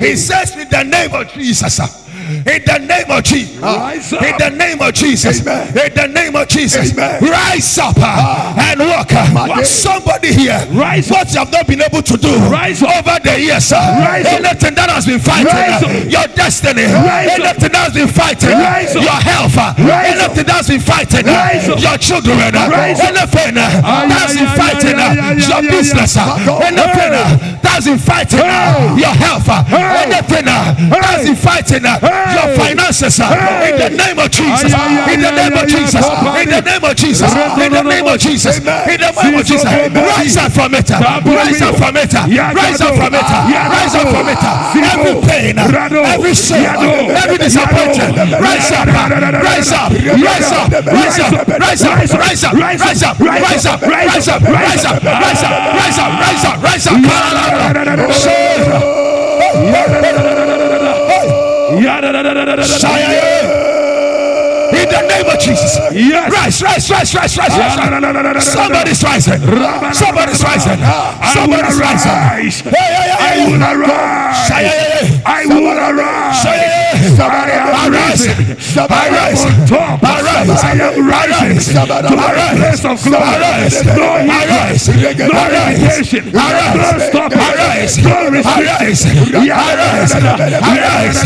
He 0.01 0.17
says, 0.17 0.57
in 0.57 0.67
the 0.67 0.83
name 0.83 1.13
of 1.13 1.29
Jesus. 1.29 1.79
In 2.26 2.61
the 2.65 2.78
name 2.82 3.09
of 3.11 3.23
Jesus. 3.23 3.61
Rise 3.61 4.11
In 4.13 4.38
the 4.38 4.49
name 4.49 4.82
of 4.82 4.93
Jesus. 4.93 5.41
Amen. 5.41 5.67
In 5.78 5.93
the 5.93 6.07
name 6.07 6.36
of 6.36 6.47
Jesus. 6.47 6.91
Amen. 6.93 7.21
Rise 7.21 7.78
up 7.78 7.93
uh, 7.99 8.55
and 8.57 8.80
walk. 8.82 9.11
My 9.34 9.61
Somebody 9.63 10.34
here. 10.34 10.57
Rise 10.71 11.09
What 11.09 11.32
you 11.32 11.39
have 11.39 11.51
not 11.51 11.67
been 11.67 11.82
able 11.82 12.01
to 12.01 12.17
do 12.17 12.34
Rise 12.49 12.82
over 12.82 13.19
the 13.21 13.39
years. 13.39 13.71
uh, 13.71 13.78
Rise 13.78 14.26
up. 14.26 14.34
Anything 14.41 14.73
that 14.76 14.89
has 14.89 15.05
been 15.05 15.19
fighting 15.19 15.45
Rise 15.53 15.84
uh, 15.84 15.86
up. 15.86 16.09
your 16.09 16.28
destiny. 16.34 16.84
Rise 16.89 17.30
up. 17.30 17.45
Anything 17.45 17.71
that 17.71 17.84
has 17.86 17.93
been 17.93 18.07
fighting 18.09 18.49
uh, 18.57 18.73
Rise 18.73 18.95
up. 18.95 19.03
your 19.05 19.19
health. 19.21 19.57
uh, 19.57 19.73
Rise 19.78 20.17
up. 20.17 20.26
Anything 20.26 20.45
that 20.49 20.57
has 20.57 20.67
been 20.67 20.82
fighting 20.82 21.26
uh, 21.30 21.34
Rise 21.34 21.69
up. 21.69 21.78
your 21.80 21.97
children. 22.01 22.38
uh, 22.57 22.69
Rise 22.73 22.99
up. 23.01 23.13
Anything 23.13 23.53
uh, 23.61 23.69
that 23.86 24.21
has 24.26 24.34
been 24.34 24.49
fighting 24.57 24.97
uh, 24.97 25.13
your 25.45 25.61
business. 25.69 26.17
uh. 26.17 26.26
Anything 26.65 27.13
uh, 27.13 27.61
that 27.61 27.71
has 27.78 27.86
been 27.86 28.01
fighting 28.01 28.41
uh, 28.41 28.97
your 28.97 29.13
health. 29.13 29.45
uh. 29.45 29.61
Anything 29.69 30.45
uh, 30.49 30.73
that 30.89 31.03
has 31.05 31.21
been 31.26 31.38
fighting 31.38 31.86
uh, 31.86 31.99
your 32.36 32.47
finances. 32.55 33.20
uh, 33.20 33.30
In 33.70 33.76
the 33.78 33.89
name 33.89 34.20
of 34.20 34.30
Jesus. 34.32 34.72
In 35.13 35.20
the 35.22 35.32
name 35.32 35.55
of 35.55 35.66
Jesus. 35.68 36.01
In 36.41 36.49
the 36.49 36.61
name 36.61 36.84
of 36.84 36.95
Jesus. 36.95 37.32
In 37.32 37.72
the 37.72 37.84
name 37.84 38.07
of 38.07 38.20
Jesus. 38.20 38.51
In 38.91 38.99
the 38.99 39.11
name 39.11 39.36
of 39.38 39.43
Jesus. 39.45 39.63
Rise 40.05 40.38
up 40.38 40.51
from 40.53 40.74
it. 40.76 40.91
uh, 40.91 40.99
Rise 41.36 41.61
up 41.61 41.76
from 41.78 41.95
it. 41.97 42.13
uh, 42.16 42.26
Rise 42.55 42.82
up 42.82 42.95
from 42.95 43.13
it. 43.16 43.26
uh, 43.26 43.47
Rise 43.76 43.95
up 43.95 44.07
from 44.13 44.30
it. 44.30 44.43
uh, 44.43 44.74
Every 44.95 45.13
pain, 45.28 45.55
uh, 45.59 45.68
every 46.13 46.34
shame, 46.36 46.63
uh, 46.66 47.22
every 47.24 47.38
disappointment. 47.38 48.16
Rise 48.41 48.72
up. 48.72 48.88
uh, 48.88 49.09
Rise 49.43 49.72
up. 49.72 49.91
Rise 50.26 50.51
up. 50.51 50.72
Rise 50.86 51.20
up. 51.20 51.36
Rise 51.59 51.84
up. 51.84 51.97
Rise 52.16 52.43
up. 52.43 52.53
Rise 52.55 53.03
up. 53.03 53.20
Rise 53.20 53.57
up. 53.57 53.82
Rise 53.86 54.28
up. 54.28 54.41
Rise 54.43 54.78
up. 54.78 54.91
Rise 54.91 55.28
up. 55.28 55.63
Rise 55.76 55.97
up. 56.05 56.63
Rise 56.63 56.88
up. 56.88 56.95
Rise 58.07 58.28
up. 58.72 60.34
Shaya 62.63 63.24
Jesus. 65.45 65.77
Yes. 65.93 66.31
Rise, 66.31 66.61
rise, 66.61 66.89
rise, 66.89 67.15
rise, 67.15 67.37
rise, 67.37 67.57
rise. 67.57 67.77
rise. 67.77 68.47
Somebody's 68.47 69.03
rising. 69.03 69.39
Somebody's 69.93 70.41
rising. 70.43 70.79
Somebody's 71.33 71.79
rising. 71.79 72.19
I 72.25 73.45
will 73.47 73.61
arise. 73.61 74.47
Say, 74.47 74.65
hey, 74.65 75.05
hey. 75.05 75.21
I 75.25 75.45
will 75.45 75.77
arise. 75.77 76.41
Say, 76.41 76.57
hey, 76.57 76.85
hey. 76.85 76.85
I 76.95 77.51
am 77.51 77.91
Arise. 77.93 78.25
I 78.25 79.07
am 79.07 79.37
on 79.37 79.67
top. 79.67 80.01
Arise. 80.01 80.63
I 80.63 80.73
am 80.73 81.07
rising 81.07 81.59
to 81.59 81.85
the 81.85 82.09
place 82.15 82.85
of 82.85 82.97
glory. 83.03 83.21
No 83.21 83.35
Arise. 83.35 83.85
No 83.85 84.17
Arise. 84.25 84.87
limitation. 85.77 86.23
Arise. 86.33 86.75
No 86.75 86.99
stopping. 87.09 87.39
Arise. 87.39 87.97
No 87.99 88.27
Arise. 88.27 88.33
restriction. 88.33 89.35
Arise. 89.35 90.13
Arise. 90.15 90.55
Arise. 90.55 91.17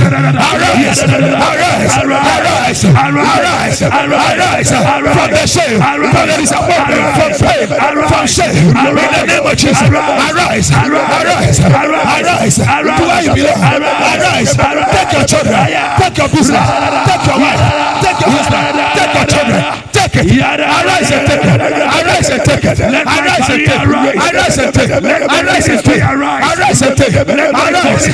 Arise. 2.19 2.85
Arise. 2.85 3.81
Arise. 3.81 4.08
Arise. 4.13 4.69
From 4.69 5.29
the 5.31 5.45
shame. 5.45 5.77
From 5.79 6.25
the 6.27 6.35
disappointment. 6.39 7.01
From 7.17 7.31
pain. 7.37 7.67
From 8.09 8.25
shame. 8.27 8.55
In 8.73 8.95
the 8.95 9.23
name 9.27 9.45
of 9.45 9.55
Jesus. 9.57 9.81
Arise. 9.83 10.71
Arise. 10.71 11.59
Arise. 11.59 12.55
To 12.57 13.03
where 13.05 13.23
you 13.23 13.33
belong. 13.35 13.61
Arise. 13.61 14.55
Take 14.55 15.11
your 15.13 15.25
children. 15.25 15.59
Take 15.99 16.17
your 16.17 16.29
business. 16.29 16.65
Take 17.05 17.23
your 17.27 17.37
wife. 17.39 17.61
Take 18.01 18.19
your 18.19 18.31
husband. 18.33 18.77
Take 18.97 19.13
your 19.13 19.27
children. 19.29 19.61
Take 19.89 20.15
it. 20.15 20.39
Arise 20.39 21.11
and 21.11 21.27
take 21.27 21.43
it. 21.43 21.59
Arise 21.59 22.29
and 22.29 22.41
take 22.45 22.63
it. 22.65 22.79
Arise 22.79 23.49
and 23.49 23.61
take 23.61 23.69
it. 23.69 23.85
Arise 23.85 24.57
and 24.57 24.73
take 24.73 24.89
it. 24.89 24.99
Arise 25.29 25.67
and 25.67 25.83
take 25.83 25.97
it. 25.97 26.03
Arise 26.03 26.81
and 26.81 26.97
take 26.97 27.13
it. 27.13 27.25
Arise. 27.29 28.07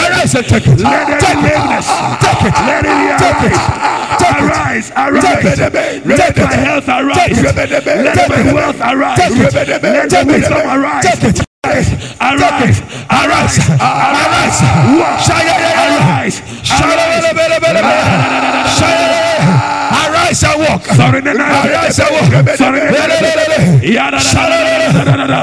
Arise 0.00 0.34
and 0.34 0.46
take 0.46 0.66
it. 0.66 0.78
Take 0.78 1.40
it. 1.40 1.60
Take 2.20 2.42
it. 2.42 2.50
Take 2.50 2.50
it. 2.50 2.54
Take 3.20 3.42
it. 3.46 3.58
Arise. 4.40 4.92
Arise. 4.96 5.29
Let 6.04 6.36
my 6.36 6.54
health 6.54 6.88
arise. 6.88 7.42
Let 7.42 8.28
my 8.28 8.52
wealth 8.52 8.80
arise. 8.80 9.18
Let 9.18 10.12
my 10.12 10.22
wisdom 10.24 10.58
arise. 10.66 11.04
Arise, 11.62 11.90
arise, 12.20 12.78
arise, 13.10 13.58
arise, 13.80 14.60
arise, 14.60 15.46
arise. 15.86 16.36
And 20.42 20.56
walk. 20.60 20.84
Arise 20.88 21.98
and 21.98 22.10
walk. 22.14 22.32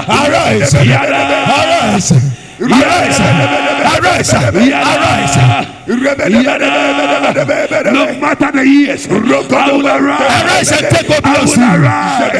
Arise, 0.10 0.74
arise, 0.74 2.12
arise. 2.60 3.67
Arise. 3.88 4.34
Arise. 4.34 5.36
No 5.88 5.96
matter 8.20 8.52
the 8.52 8.66
years, 8.68 9.08
I 9.08 9.16
will 9.16 9.88
arise. 9.88 10.28
Arise 10.44 10.72
and 10.76 10.86
take 10.92 11.08
what 11.08 11.24
belongs 11.24 11.54
to 11.56 11.64
you. 11.64 11.80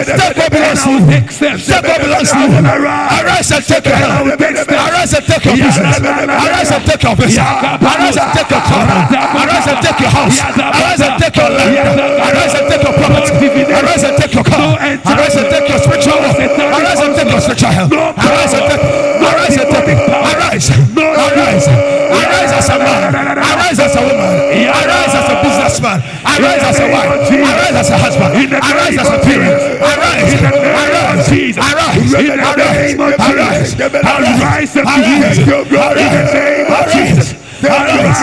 Take 0.04 0.36
what 0.36 0.52
belongs 0.52 0.84
to 0.84 0.92
you. 0.92 1.08
take 1.08 1.88
what 1.88 2.00
belongs 2.04 2.32
to 2.32 2.40
you. 2.44 2.60
arise. 2.60 3.24
Arise 3.24 3.52
and 3.52 3.64
take 3.64 3.86
your 3.88 3.96
And 3.96 4.04
I 4.04 4.22
will 4.22 4.36
health. 4.36 4.40
take 4.44 4.58
steps. 4.58 4.76
Arise 4.76 5.14
and 5.16 5.26
take 5.26 5.46
your 5.48 5.56
business. 5.56 5.96
Arise 6.04 6.72
and 6.76 6.84
take 6.84 7.04
your 7.04 7.16
visa. 7.16 7.46
Arise 7.80 8.18
and 8.20 8.30
take 8.36 8.50
your 8.52 8.64
car. 8.68 8.84
Arise 9.08 9.68
and 9.72 9.80
take 9.80 10.00
your 10.04 10.12
house. 10.12 10.38
Arise 10.44 11.02
and 11.08 11.16
take 11.24 11.36
your 11.40 11.50
land. 11.50 12.00
Arise 12.28 12.54
and 12.60 12.66
take 12.68 12.84
your 12.84 12.94
property. 13.00 13.48
Arise 13.72 14.04
and 14.04 14.16
take 14.20 14.34
your 14.36 14.44
car. 14.44 14.76
Arise 14.76 15.36
and 15.40 15.48
take 15.48 15.68
your 15.72 15.80
spiritual 15.80 16.20
wealth. 16.20 16.36
Arise 16.36 17.00
and 17.00 17.16
take 17.16 17.32
your 17.32 17.40
spiritual 17.42 17.72
health. 17.72 17.92
Arise 17.96 18.54
and 18.54 18.66
take. 18.68 18.84
Arise 19.24 19.56
and 19.56 19.70
take. 19.72 19.88
Arise. 20.12 20.47
Arise. 20.58 21.68
Arise 21.68 22.38
arise 22.48 22.52
as 22.52 22.70
a 22.70 22.78
man. 22.80 23.14
Arise 23.14 23.80
as 23.80 23.96
a 23.96 24.02
woman. 24.02 24.66
Arise 24.66 25.14
as 25.14 25.30
a 25.30 25.36
businessman. 25.44 26.00
Arise 26.26 26.64
as 26.64 26.80
a 26.80 26.88
wife. 26.90 27.30
Arise 27.30 27.78
as 27.78 27.90
a 27.90 27.98
husband. 27.98 28.34
Arise 28.54 28.98
as 28.98 29.08
a 29.08 29.20
parent. 29.22 29.54
Arise. 29.82 30.34
Arise. 30.42 31.58
Arise. 31.58 32.14
In 32.14 32.26
the 32.28 32.58
name 32.58 33.00
of 33.02 33.14
Jesus. 33.22 33.78
Arise 33.78 34.74
be 34.74 34.98
healed. 35.06 35.68
In 35.68 36.10
the 36.10 36.26
name 36.34 36.72
of 36.74 36.86
Jesus. 36.92 37.38
Arise. 37.64 38.22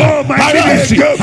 Oh, 0.00 0.24
my 0.28 0.36
ministry. 0.52 0.98
Arise. 1.00 1.18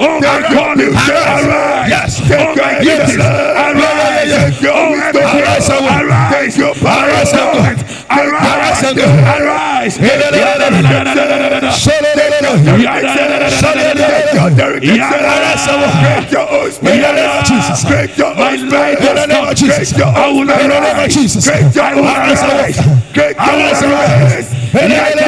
Oh, 0.00 0.20
my 0.20 0.42
calling. 0.52 0.92
Arise. 0.92 1.88
Yes. 1.88 2.20
Oh, 2.20 2.54
my 2.56 2.80
gifts. 2.84 3.16
Arise. 3.16 4.60
Oh, 4.64 4.94
everything. 4.94 5.40
Arise 5.40 5.68
walk. 5.80 6.02
Arise. 6.02 6.58
Arise 6.58 7.32
and 7.32 7.40
walk. 7.40 7.56
Oh, 7.56 7.60
arise. 7.60 7.97
Arise 8.10 8.82
and 8.84 8.96
walk. 8.98 9.40
Arise. 9.40 9.98
Jesus. 17.44 17.84
My 17.84 18.94
life 18.94 19.26
name 19.26 19.44
of 19.44 19.54
Jesus. 19.54 19.94
I 19.98 20.28
will 20.28 20.40
In 20.40 20.46
the 20.46 20.56
name 20.56 20.70
of 20.70 20.98
arise. 20.98 21.14
Jesus. 21.14 21.48
I 21.48 21.94
will 21.94 22.04
arise. 22.04 22.42
walk. 22.78 23.18
I 23.38 23.54
will 23.56 23.92
arise. 23.92 24.48
In 24.52 24.67
the 24.72 24.88
name 24.88 25.18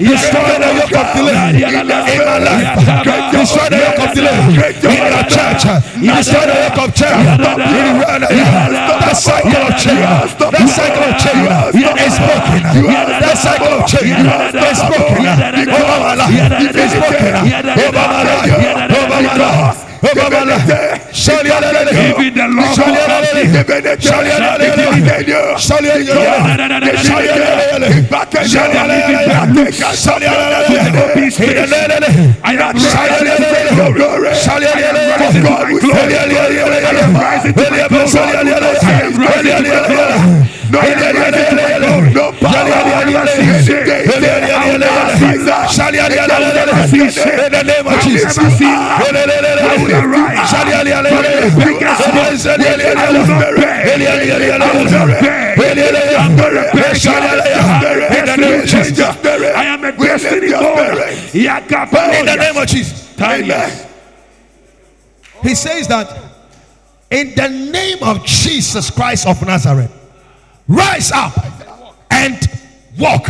Like 0.00 0.19
destroy 0.20 0.60
the 0.60 0.68
yoke 0.76 0.96
of 1.00 1.08
delay 1.16 1.64
in 1.64 2.20
my 2.28 2.38
life. 2.38 2.76
Destroy 3.32 3.68
the 3.72 3.78
yoke 3.80 4.00
of 4.04 4.10
delay 4.14 4.36
in 4.60 5.04
the 5.16 5.24
church. 5.32 5.62
Destroy 5.96 6.44
the 6.46 6.56
yoke 6.60 6.80
of 6.84 6.94
chair. 6.94 7.16
That 9.00 9.16
cycle 9.16 9.64
of 9.64 9.74
chair, 9.80 9.96
that 9.96 10.68
cycle 10.68 11.04
of 11.08 11.16
chair 11.18 11.40
is 12.04 12.16
broken. 12.20 12.60
That 13.20 13.36
cycle 13.40 13.72
of 13.80 13.88
chair 13.88 14.04
is 14.04 14.80
broken 14.84 15.26
over 15.70 15.98
my 16.00 16.14
life. 16.14 16.36
It's 16.76 16.94
broken 16.94 17.32
over 17.80 17.92
my 17.92 18.22
life. 18.22 18.52
Over 18.90 19.22
my 19.22 19.36
life. 19.36 19.89
Over 20.02 20.30
my 20.30 20.44
life. 20.44 20.64
Shaliyalele. 21.12 21.92
Even 21.92 22.34
the 22.34 22.46
Lord. 22.48 22.72
Shaliyalele. 22.72 23.42
Shaliyalele. 24.00 25.56
Shaliyalele. 25.58 26.80
I 32.42 32.54
am 32.54 32.76
In 37.50 37.66
the 37.66 37.88
name 37.88 37.92
of 37.92 38.00
Jesus. 38.00 38.82
In 40.80 40.98
the 40.98 41.12
name 41.12 41.34
of 41.34 42.14
Jesus. 42.14 42.29
I 59.54 59.64
am 59.64 59.84
a 59.84 59.92
destiny 59.92 60.48
boy. 60.50 61.30
In 62.18 62.26
the 62.26 62.36
name 62.36 62.56
of 62.56 62.66
Jesus. 62.68 63.14
He 65.42 65.54
says 65.54 65.88
that 65.88 66.08
in 67.10 67.34
the 67.34 67.48
name 67.48 67.98
of 68.02 68.24
Jesus 68.24 68.90
Christ 68.90 69.26
of 69.26 69.40
Nazareth, 69.46 69.90
rise 70.68 71.10
up 71.12 71.32
and 72.20 72.38
walk. 72.98 73.28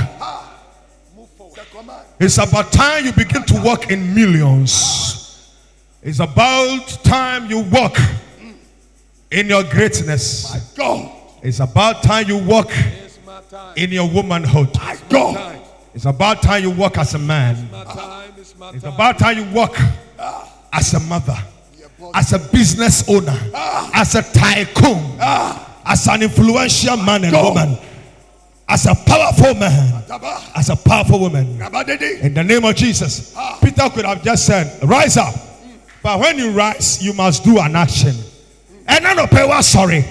It's 2.18 2.38
about 2.38 2.72
time 2.72 3.06
you 3.06 3.12
begin 3.12 3.44
to 3.44 3.62
walk 3.62 3.90
in 3.90 4.14
millions. 4.14 5.54
It's 6.02 6.18
about 6.20 6.86
time 7.04 7.48
you 7.50 7.60
walk 7.60 7.96
in 9.30 9.46
your 9.46 9.62
greatness. 9.64 10.76
It's 11.42 11.60
about 11.60 12.02
time 12.02 12.28
you 12.28 12.38
walk 12.38 12.70
in 13.76 13.90
your 13.90 14.08
womanhood. 14.08 14.70
It's 15.94 16.04
about 16.04 16.42
time 16.42 16.62
you 16.62 16.70
walk 16.70 16.98
as 16.98 17.14
a 17.14 17.18
man. 17.18 17.68
It's 18.74 18.84
about 18.84 19.18
time 19.18 19.38
you 19.38 19.44
walk 19.54 19.76
as 20.72 20.94
a 20.94 21.00
mother, 21.00 21.36
as 22.14 22.32
a 22.32 22.38
business 22.38 23.08
owner, 23.08 23.38
as 23.94 24.14
a 24.14 24.22
tycoon, 24.22 25.18
as 25.84 26.06
an 26.08 26.22
influential 26.22 26.96
man 26.98 27.24
and 27.24 27.36
woman, 27.36 27.78
as 28.70 28.86
a 28.86 28.94
powerful 28.94 29.54
man, 29.54 30.04
as 30.54 30.70
a 30.70 30.76
powerful 30.76 31.18
woman. 31.18 31.60
In 32.22 32.34
the 32.34 32.44
name 32.44 32.64
of 32.64 32.76
Jesus, 32.76 33.34
ah. 33.36 33.58
Peter 33.62 33.90
could 33.90 34.04
have 34.04 34.22
just 34.22 34.46
said, 34.46 34.82
Rise 34.84 35.16
up. 35.16 35.34
But 36.02 36.20
when 36.20 36.38
you 36.38 36.52
rise, 36.52 37.02
you 37.02 37.12
must 37.12 37.44
do 37.44 37.58
an 37.58 37.74
action. 37.74 38.14
And 38.86 39.06
I 39.06 39.46
what 39.46 39.64
sorry. 39.64 40.04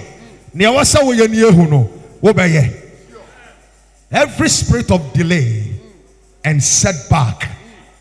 Nea 0.52 0.72
wasa 0.72 0.98
wo 1.02 1.12
ye 1.12 1.26
nie 1.26 1.50
hu 1.50 1.66
no, 1.66 1.90
wo 2.20 2.32
be 2.32 2.42
ye. 2.42 2.70
Every 4.10 4.48
spirit 4.48 4.90
of 4.90 5.12
delay 5.12 5.80
and 6.44 6.62
setback 6.62 7.49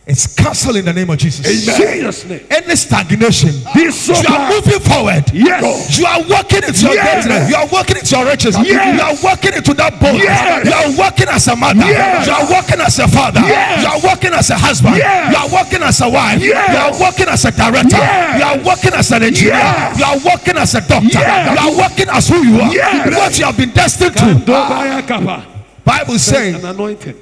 is 0.09 0.25
cancelled 0.27 0.75
in 0.75 0.85
the 0.85 0.93
name 0.93 1.09
of 1.09 1.17
Jesus. 1.17 1.45
Jesus' 1.77 2.25
name. 2.25 2.41
Any 2.49 2.75
stagnation, 2.75 3.53
Be 3.75 3.91
so 3.91 4.17
you 4.17 4.25
are 4.27 4.49
moving 4.49 4.79
forward. 4.81 5.23
Yes. 5.31 5.97
You 5.99 6.05
are 6.05 6.23
walking 6.25 6.63
into 6.65 6.81
your 6.89 6.95
Yes. 6.95 7.25
greatness. 7.25 7.49
You 7.49 7.55
are 7.55 7.67
walking 7.67 7.97
into 7.97 8.15
your 8.17 8.25
riches. 8.25 8.57
Yes. 8.57 8.95
You 8.97 9.01
are 9.05 9.15
walking 9.21 9.53
into 9.53 9.73
that 9.75 9.99
boldness. 10.01 10.23
Yes. 10.25 10.65
You 10.65 10.73
are 10.73 10.91
walking 10.97 11.27
as 11.29 11.47
a 11.47 11.55
mother. 11.55 11.85
Yes. 11.85 12.25
You 12.27 12.33
are 12.33 12.47
walking 12.49 12.81
as 12.81 12.97
a 12.99 13.07
father. 13.07 13.41
Yes. 13.41 13.81
You 13.83 13.87
are 13.87 14.01
walking 14.01 14.33
as 14.33 14.49
a 14.49 14.57
husband. 14.57 14.97
Yes. 14.97 15.31
You 15.31 15.37
are 15.37 15.49
walking 15.49 15.83
as 15.83 16.01
a 16.01 16.09
wife. 16.09 16.41
Yes. 16.41 16.73
You 16.73 16.77
are 16.81 16.99
walking 16.99 17.27
as 17.29 17.45
a 17.45 17.51
director. 17.51 17.97
Yes. 17.97 18.39
You 18.39 18.45
are 18.49 18.57
walking 18.65 18.93
as 18.93 19.11
an 19.11 19.23
engineer. 19.23 19.53
Yes. 19.53 19.99
You 19.99 20.05
are 20.05 20.19
walking 20.25 20.57
as 20.57 20.73
a 20.75 20.81
doctor. 20.81 21.19
Yes. 21.21 21.53
You 21.53 21.69
are 21.69 21.77
walking 21.77 22.09
as 22.09 22.27
who 22.27 22.37
you 22.43 22.59
are. 22.61 22.73
Yes. 22.73 23.15
What 23.15 23.37
you 23.37 23.45
have 23.45 23.57
been 23.57 23.69
destined 23.71 24.17
to. 24.17 25.45
Bible 25.85 26.17
says 26.19 26.55
An 26.63 26.65
anointing. 26.65 27.15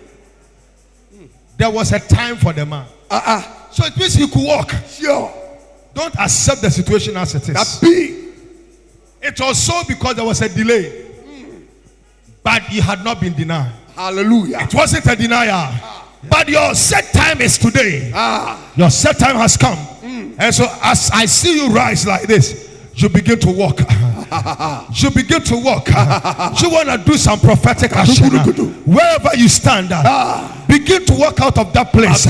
There 1.57 1.69
was 1.69 1.91
a 1.91 1.99
time 1.99 2.35
for 2.37 2.53
the 2.53 2.65
man. 2.65 2.85
So 3.71 3.85
it 3.85 3.97
means 3.97 4.13
he 4.13 4.27
could 4.27 4.45
walk. 4.45 4.71
Sure. 4.87 5.33
Don't 5.93 6.15
accept 6.19 6.61
the 6.61 6.69
situation 6.69 7.17
as 7.17 7.33
it 7.35 7.49
is. 7.49 7.55
That 7.55 7.77
be. 7.81 8.29
It 9.21 9.39
was 9.39 9.57
so 9.61 9.81
because 9.87 10.15
there 10.15 10.25
was 10.25 10.41
a 10.41 10.49
delay. 10.49 11.05
But 12.43 12.71
you 12.71 12.81
had 12.81 13.03
not 13.03 13.19
been 13.19 13.33
denied. 13.33 13.71
Hallelujah. 13.95 14.59
It 14.61 14.73
wasn't 14.73 15.05
a 15.07 15.15
denial. 15.15 15.73
But 16.29 16.47
your 16.49 16.73
set 16.75 17.11
time 17.13 17.41
is 17.41 17.57
today. 17.57 18.11
Ah, 18.13 18.71
Your 18.75 18.89
set 18.89 19.17
time 19.17 19.35
has 19.37 19.57
come. 19.57 19.77
And 20.39 20.53
so 20.53 20.65
as 20.83 21.09
I 21.13 21.25
see 21.25 21.55
you 21.55 21.73
rise 21.73 22.05
like 22.05 22.27
this, 22.27 22.69
you 22.95 23.09
begin 23.09 23.39
to 23.39 23.49
walk. 23.51 23.79
you 24.93 25.11
begin 25.11 25.41
to 25.43 25.55
walk. 25.57 25.87
you 26.61 26.69
want 26.69 26.89
to 26.89 27.01
do 27.05 27.17
some 27.17 27.39
prophetic 27.39 27.91
action. 27.93 28.29
Wherever 28.85 29.29
you 29.35 29.47
stand, 29.47 29.89
begin 30.67 31.05
to 31.05 31.13
walk 31.15 31.39
out 31.41 31.57
of 31.57 31.73
that 31.73 31.91
place 31.91 32.25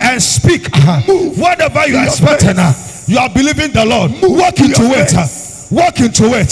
and 0.00 0.22
speak. 0.22 0.68
Whatever 1.38 1.86
you 1.88 1.96
are 1.96 2.06
expecting, 2.06 2.56
you 3.06 3.18
are 3.18 3.30
believing 3.30 3.72
the 3.72 3.84
Lord. 3.84 4.12
Walk 4.22 4.58
into 4.60 4.82
it. 4.96 5.45
Walk 5.70 5.98
into 5.98 6.24
it. 6.38 6.50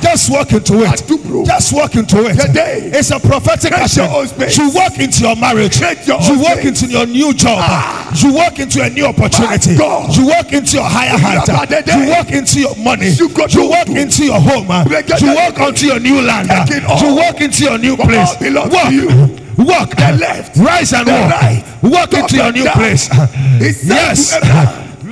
Just 0.00 0.30
walk 0.30 0.52
into 0.52 0.82
it. 0.84 1.02
Just 1.46 1.72
walk 1.72 1.96
into 1.96 2.24
it. 2.26 2.34
Today. 2.40 2.90
It's 2.94 3.10
a 3.10 3.18
prophetic 3.18 3.72
action. 3.72 4.04
your 4.04 4.14
own 4.20 4.28
space. 4.28 4.56
You 4.56 4.70
walk 4.72 4.98
into 4.98 5.22
your 5.22 5.34
marriage. 5.36 5.80
Your 5.80 6.20
You 6.22 6.38
walk 6.40 6.58
space. 6.60 6.82
into 6.82 6.86
your 6.86 7.06
new 7.06 7.34
job. 7.34 7.58
You 8.16 8.32
walk 8.32 8.58
into 8.60 8.80
a 8.82 8.90
new 8.90 9.06
opportunity. 9.06 9.72
You 9.74 10.26
walk 10.26 10.52
into 10.52 10.76
your 10.76 10.84
higher 10.88 11.18
height. 11.18 11.86
You 11.86 12.08
walk 12.10 12.30
into 12.30 12.60
your 12.60 12.76
money. 12.76 13.08
You 13.10 13.28
walk 13.28 13.88
into 13.88 14.24
your 14.24 14.40
home. 14.40 14.68
You 15.20 15.34
walk 15.34 15.58
onto 15.60 15.86
your 15.86 15.98
new 15.98 16.20
land. 16.22 16.48
Take 16.48 16.78
it 16.78 16.84
all. 16.84 17.00
You 17.00 17.16
walk 17.16 17.40
into 17.40 17.64
your 17.64 17.78
new 17.78 17.96
place. 17.96 18.36
Walk. 18.40 19.30
Walk. 19.56 19.90
The 19.96 20.16
left, 20.18 20.56
Rise 20.56 20.92
and 20.92 21.06
the 21.06 21.12
walk. 21.12 21.30
right, 21.30 21.64
Walk 21.82 22.12
into 22.12 22.36
your 22.36 22.52
new 22.52 22.64
down. 22.64 22.74
place. 22.74 23.08
Yes. 23.84 24.34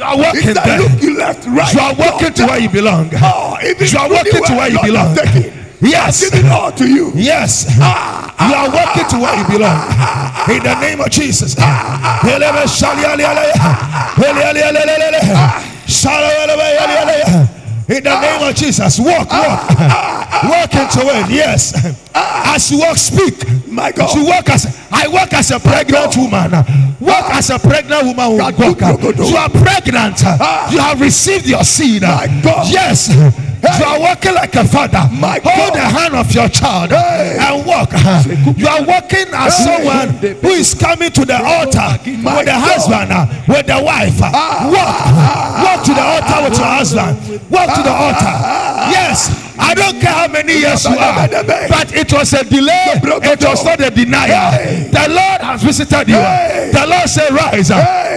You 0.02 0.08
are 0.08 0.16
walking 0.18 0.42
said, 0.42 0.56
there. 0.56 0.80
look, 0.80 1.00
you 1.00 1.16
left, 1.16 1.46
right. 1.46 1.72
You 1.72 1.78
are 1.80 1.94
walking 1.94 2.32
to 2.34 2.46
where 2.46 2.58
you 2.58 2.68
belong. 2.68 3.08
Oh, 3.22 3.56
You 3.62 3.98
are 3.98 4.10
walking 4.10 4.42
to 4.42 4.52
where 4.58 4.68
you 4.68 4.82
belong. 4.82 5.16
Yes. 5.80 6.28
Give 6.28 6.44
it 6.44 6.50
all 6.50 6.72
to 6.72 6.88
you. 6.88 7.12
Yes. 7.14 7.70
You 7.76 7.82
are 7.82 8.66
walking 8.66 9.06
to 9.10 9.18
where 9.22 9.38
you 9.38 9.46
belong. 9.46 9.78
In 10.50 10.62
the 10.62 10.74
name 10.80 11.00
of 11.00 11.10
Jesus. 11.10 11.54
In 17.88 18.02
the 18.02 18.20
name 18.20 18.48
of 18.48 18.54
Jesus, 18.56 18.98
walk, 18.98 19.30
walk, 19.30 19.68
walk 20.48 20.74
into 20.74 21.00
it. 21.02 21.30
Yes, 21.30 21.72
as 22.54 22.70
you 22.70 22.78
walk, 22.78 22.96
speak. 22.96 23.34
My 23.66 23.90
God. 23.92 24.14
you 24.14 24.26
walk 24.26 24.48
as 24.50 24.66
I 24.92 25.08
walk 25.08 25.32
as 25.32 25.50
a 25.50 25.58
pregnant 25.58 26.16
woman. 26.16 26.50
Walk 27.00 27.24
ah. 27.24 27.38
as 27.38 27.50
a 27.50 27.58
pregnant 27.58 28.04
woman. 28.04 28.36
You 28.36 29.36
are 29.36 29.48
pregnant. 29.48 30.20
Ah. 30.24 30.70
You 30.70 30.78
have 30.78 31.00
received 31.00 31.46
your 31.46 31.64
seed. 31.64 32.02
My 32.02 32.28
God. 32.42 32.68
Yes. 32.70 33.08
You 33.62 33.84
are 33.86 33.98
walking 34.00 34.34
like 34.34 34.54
a 34.56 34.64
father. 34.64 35.08
My 35.14 35.40
Hold 35.42 35.72
God. 35.72 35.74
the 35.74 35.80
hand 35.80 36.14
of 36.14 36.30
your 36.34 36.48
child 36.48 36.90
Hey. 36.90 37.38
and 37.40 37.64
walk. 37.64 37.90
You 38.58 38.66
are 38.68 38.82
walking 38.84 39.32
as 39.32 39.56
Hey. 39.56 39.64
someone 39.64 40.08
who 40.42 40.48
is 40.50 40.74
coming 40.74 41.10
to 41.12 41.24
the 41.24 41.38
altar 41.42 41.96
My 42.18 42.36
with 42.38 42.46
the 42.46 42.54
husband, 42.54 43.10
with 43.48 43.66
the 43.66 43.80
wife. 43.82 44.18
Ah. 44.20 44.68
Walk. 44.68 45.64
Walk 45.64 45.84
to 45.86 45.94
the 45.94 46.02
altar 46.02 46.50
with 46.50 46.58
your 46.58 46.68
husband. 46.68 47.40
Walk 47.50 47.74
to 47.74 47.82
the 47.82 47.92
altar. 47.92 48.34
Yes. 48.92 49.41
I 49.58 49.74
don't 49.74 50.00
care 50.00 50.12
how 50.12 50.28
many 50.28 50.54
years 50.58 50.84
you 50.84 50.96
are, 50.96 51.28
but 51.68 51.92
it 51.94 52.12
was 52.12 52.32
a 52.32 52.44
delay. 52.44 52.84
It 52.96 53.44
was 53.44 53.64
not 53.64 53.80
a 53.80 53.90
denial. 53.90 54.52
The 54.90 55.06
Lord 55.08 55.40
has 55.42 55.62
visited 55.62 56.08
you. 56.08 56.16
The 56.72 56.86
Lord 56.88 57.08
said, 57.08 57.30
Rise. 57.32 57.68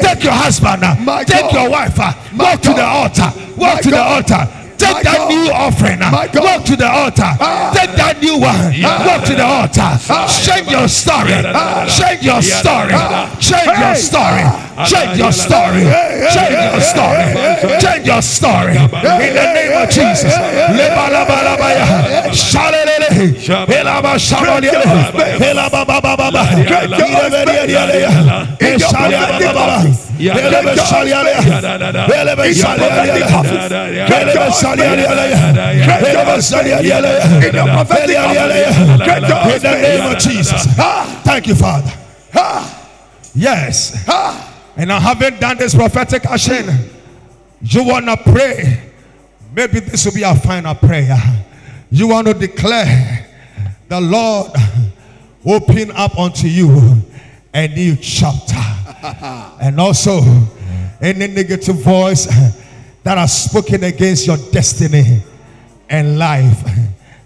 Take 0.01 0.23
your 0.23 0.33
husband. 0.33 0.83
Take 1.27 1.51
your 1.51 1.69
wife. 1.69 1.97
Walk 2.37 2.61
to 2.61 2.73
the 2.73 2.85
altar. 2.85 3.31
Walk 3.57 3.81
to 3.81 3.89
the 3.89 4.01
altar. 4.01 4.47
Take 4.85 4.93
My 4.93 5.01
that 5.01 5.17
God. 5.17 5.29
new 5.33 5.45
offering. 5.49 5.99
Walk 6.45 6.61
to 6.69 6.75
the 6.77 6.85
altar. 6.85 7.31
Take 7.73 7.93
that 7.97 8.21
new 8.21 8.37
one. 8.37 8.53
Walk 9.07 9.25
to 9.25 9.33
the 9.33 9.45
altar. 9.45 9.89
Change 10.45 10.69
your 10.69 10.87
story. 10.87 11.33
Change 11.89 12.21
your 12.21 12.41
story. 12.41 12.93
Change 13.41 13.73
your 13.81 13.95
story. 13.97 14.43
Change 14.85 15.17
your 15.17 15.31
story. 15.33 15.83
Change 16.29 16.53
your 16.53 16.81
story. 16.81 17.25
Change 17.81 18.05
your 18.05 18.21
story. 18.21 18.75
In 18.77 19.33
the 19.33 19.47
name 19.57 19.73
of 19.81 19.89
Jesus. 19.89 20.33
Lebalabalabaya. 20.77 22.29
Shalelele. 22.29 23.33
Elaba 23.73 24.19
shabalele. 24.19 24.85
In 39.55 39.61
the 39.61 39.77
name 39.81 40.11
of 40.11 40.17
Jesus. 40.19 40.67
Ah, 40.77 41.21
thank 41.23 41.47
you, 41.47 41.55
Father. 41.55 41.91
Ah, 42.33 42.89
yes. 43.33 44.03
Ah. 44.07 44.51
And 44.77 44.91
I 44.91 44.99
haven't 44.99 45.39
done 45.39 45.57
this 45.57 45.73
prophetic 45.73 46.25
action, 46.25 46.67
you 47.61 47.83
want 47.83 48.05
to 48.05 48.17
pray. 48.17 48.91
Maybe 49.55 49.79
this 49.79 50.05
will 50.05 50.13
be 50.13 50.23
our 50.25 50.35
final 50.35 50.75
prayer. 50.75 51.17
You 51.89 52.09
want 52.09 52.27
to 52.27 52.33
declare 52.33 53.25
the 53.87 54.01
Lord 54.01 54.51
open 55.45 55.91
up 55.91 56.17
unto 56.17 56.47
you 56.47 57.01
a 57.53 57.67
new 57.69 57.95
chapter. 57.95 58.74
and 59.61 59.79
also, 59.79 60.21
any 61.01 61.27
negative 61.27 61.77
voice 61.77 62.25
that 63.03 63.17
has 63.17 63.45
spoken 63.49 63.83
against 63.83 64.27
your 64.27 64.37
destiny 64.51 65.21
and 65.89 66.17
life, 66.17 66.63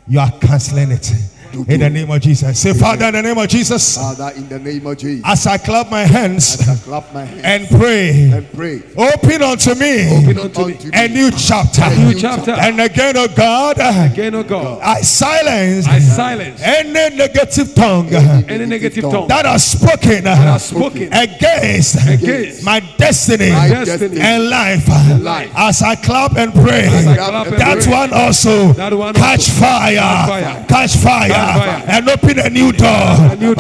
you 0.07 0.19
are 0.19 0.31
canceling 0.39 0.91
it. 0.91 1.11
In 1.53 1.79
the 1.79 1.89
name 1.89 2.11
of 2.11 2.21
Jesus. 2.21 2.59
Say, 2.59 2.73
Father, 2.73 3.07
in 3.07 3.13
the 3.15 3.21
name 3.21 3.37
of 3.37 3.47
Jesus, 3.47 3.95
Father, 3.97 4.31
in 4.35 4.47
the 4.47 4.59
name 4.59 4.85
of 4.85 4.97
Jesus, 4.97 5.23
as 5.25 5.47
I 5.47 5.57
clap 5.57 5.89
my 5.89 6.03
hands 6.03 6.67
I 6.67 6.75
clap 6.75 7.13
my 7.13 7.25
hands 7.25 7.41
and 7.43 7.79
pray, 7.79 8.31
and 8.31 8.51
pray. 8.53 8.81
open 8.97 9.41
unto 9.41 9.73
me 9.75 10.25
unto 10.27 10.65
me 10.67 10.77
a 10.93 11.07
new 11.07 11.31
chapter. 11.31 11.89
new 11.97 12.13
chapter. 12.13 12.51
And 12.51 12.79
again, 12.79 13.15
oh 13.17 13.27
God, 13.27 13.77
Again, 13.79 14.35
oh 14.35 14.43
God, 14.43 14.81
I 14.81 15.01
silence 15.01 15.87
I 15.87 15.99
silence 15.99 16.61
any 16.63 17.15
negative 17.15 17.73
tongue 17.73 18.13
any 18.13 18.65
negative 18.65 19.03
tongue 19.03 19.27
that 19.27 19.45
has 19.45 19.63
spoken 19.65 20.25
has 20.25 20.65
spoken 20.67 21.11
against 21.13 21.95
against 22.07 22.63
my 22.63 22.79
destiny 22.97 23.51
My 23.51 23.67
destiny 23.69 24.19
and 24.19 24.49
life. 24.49 24.87
life. 25.21 25.51
As 25.55 25.81
I 25.81 25.95
clap 25.95 26.37
and 26.37 26.53
pray, 26.53 26.87
I 26.87 27.15
clap 27.15 27.47
and 27.47 27.57
that 27.57 27.83
pray. 27.83 27.91
one 27.91 28.13
also 28.13 28.73
That 28.73 28.93
one 28.93 29.13
catch 29.15 29.49
also. 29.49 29.61
fire, 29.61 29.95
Catch 29.95 30.27
fire. 30.29 30.65
catch 30.67 30.95
fire, 30.97 31.29
Catch 31.29 31.38
fire. 31.43 31.83
and 31.87 32.09
open 32.09 32.39
a 32.39 32.49
new 32.49 32.71
door 32.71 33.09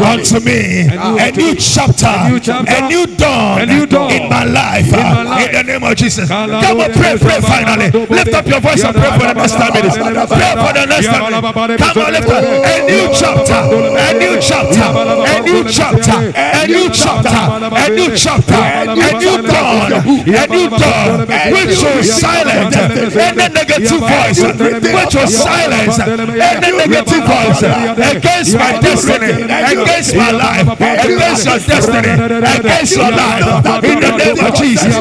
unto 0.05 0.39
me, 0.39 0.87
a 0.89 1.31
new 1.31 1.55
chapter, 1.55 2.07
A 2.07 2.29
new 2.29 2.39
chapter. 2.39 2.71
a 2.71 2.87
new 2.87 3.05
dawn, 3.15 3.61
A 3.61 3.65
new 3.65 3.85
dawn. 3.85 4.11
in 4.11 4.29
my 4.29 4.43
life, 4.43 4.87
in 4.87 5.51
the 5.53 5.63
name 5.63 5.83
of 5.83 5.95
Jesus. 5.95 6.27
Come 6.29 6.51
on, 6.51 6.91
pray, 6.93 7.17
pray 7.17 7.39
finally. 7.41 7.89
Lift 7.91 8.33
up 8.33 8.45
your 8.47 8.59
voice 8.59 8.83
and 8.83 8.95
pray 8.95 9.11
for 9.11 9.25
the 9.27 9.33
next 9.33 9.53
time 9.53 9.73
minutes. 9.73 9.97
Pray 9.97 10.53
for 10.55 10.73
the 10.73 10.85
next 10.85 11.07
time 11.07 11.23
minutes. 11.23 11.83
Come 11.83 11.97
on, 12.03 12.11
lift 12.13 12.29
up 12.29 12.43
a 12.43 12.75
new 12.89 13.05
chapter, 13.13 13.59
a 13.97 14.09
new 14.19 14.35
chapter, 14.41 14.87
a 14.89 15.41
new 15.43 15.63
chapter, 15.69 16.17
a 16.35 16.67
new 16.67 16.89
chapter, 16.89 17.41
a 17.75 17.89
new 17.89 18.09
chapter, 18.15 18.59
a 18.59 19.11
new 19.19 19.35
dawn, 19.47 19.91
a 19.93 20.47
new 20.47 20.69
dawn, 20.69 21.19
which 21.53 21.77
will 21.81 22.03
silence 22.03 22.75
any 22.75 23.53
negative 23.53 23.99
voice, 23.99 24.39
which 24.43 25.13
will 25.15 25.27
silence 25.27 25.99
any 25.99 26.77
negative 26.77 27.23
voice 27.25 27.61
against 27.69 28.53
my 28.55 28.71
destiny, 28.79 29.31
against 29.71 30.15
my 30.15 30.31
life, 30.31 30.67
against 30.79 31.45
your 31.45 31.59
destiny, 31.59 32.11
against 32.59 32.95
your 32.95 33.11
life. 33.11 33.83
In 33.83 33.99
the 33.99 34.11
name 34.17 34.45
of 34.45 34.53
Jesus. 34.55 34.95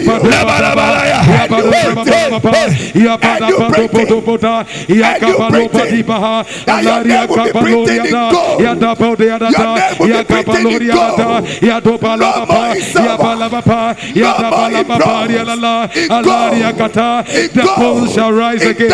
The 17.55 17.65
bones 17.77 18.15
shall 18.15 18.33
rise 18.33 18.65
again. 18.65 18.89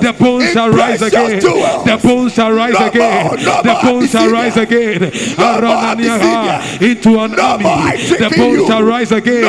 The 0.00 0.12
bones 0.20 0.52
shall 0.52 0.70
rise 0.70 1.02
again. 1.02 1.40
The 1.40 1.98
bones 2.02 2.34
shall 2.34 2.52
rise 2.52 2.74
again. 2.80 3.03
The 3.04 3.78
bones 3.82 4.10
shall 4.10 4.30
rise 4.30 4.56
again. 4.56 5.00
Arananiaha, 5.00 6.80
Into 6.80 7.18
an 7.20 7.38
army. 7.38 7.96
The 8.18 8.30
bones 8.36 8.66
shall 8.66 8.82
rise 8.82 9.12
again. 9.12 9.44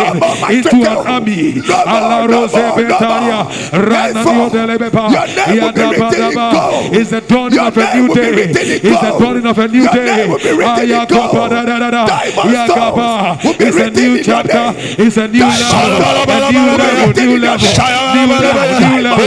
Into 0.50 0.78
an 0.78 0.98
army. 1.08 1.62
Allah 1.70 2.28
Rose 2.28 2.52
Betaria. 2.52 3.46
Rananio 3.72 4.50
Delebepa. 4.50 5.10
Yadabadaba. 5.56 6.94
Is 6.94 7.10
the 7.10 7.22
dawning 7.22 7.60
of 7.60 7.78
a 7.78 7.96
new 7.96 8.14
day. 8.14 8.50
Is 8.52 8.82
the 8.82 9.16
dawning 9.20 9.46
of 9.46 9.58
a 9.58 9.68
new 9.68 9.88
day. 9.90 10.28
Ayakapa 10.28 11.50
da 11.50 11.66
da 11.66 11.80
da 11.80 11.92
da. 11.92 12.08
Yakapa. 12.08 13.38
It's 13.60 13.78
a 13.78 13.90
new 13.90 14.24
chapter. 14.24 14.74
It's 15.02 15.18
a 15.18 15.28
new 15.28 15.46
level. 15.46 16.26
A 16.28 16.52
new 16.52 16.66
level. 16.78 17.14
New 17.14 17.38
level. 17.40 17.68
New 18.16 18.28
level. 18.32 18.80
New 18.80 19.02
level. 19.02 19.26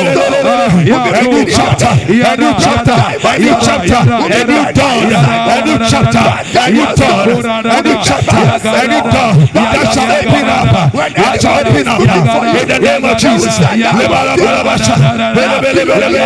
A 0.79 1.23
new 1.23 1.45
chapter, 1.51 1.87
a 1.89 2.37
new 2.37 2.53
chapter, 2.59 2.93
a 2.93 3.39
new 3.39 3.55
chapter, 3.61 4.01
a 4.19 4.43
new 4.45 4.65
dawn, 4.75 5.07
a 5.09 5.63
new 5.65 5.79
chapter, 5.89 6.27
a 6.59 6.71
new 6.71 6.87
dawn, 6.99 7.29
a 7.67 7.83
new 7.83 7.97
chapter, 8.03 8.37
and 8.39 8.49
you 8.49 8.59
turn 8.63 8.79
a 8.79 8.87
new 8.89 9.03
dawn. 9.11 9.35
That 9.55 9.93
shall 9.95 10.11
open 10.11 10.47
up, 10.49 10.67
that 11.15 11.41
shall 11.41 11.61
open 11.63 11.87
up 11.89 12.03
in 12.59 12.67
the 12.69 12.79
name 12.79 13.05
of 13.05 13.17
Jesus. 13.19 13.59
Belebelebelebe, 15.37 16.25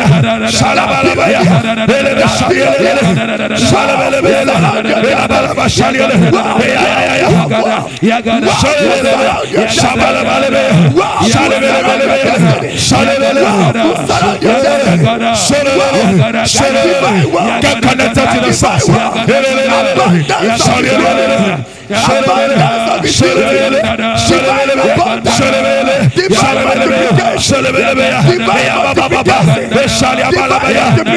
connected 17.83 18.27
to 18.35 18.39
the 18.47 18.53
source. 18.53 18.87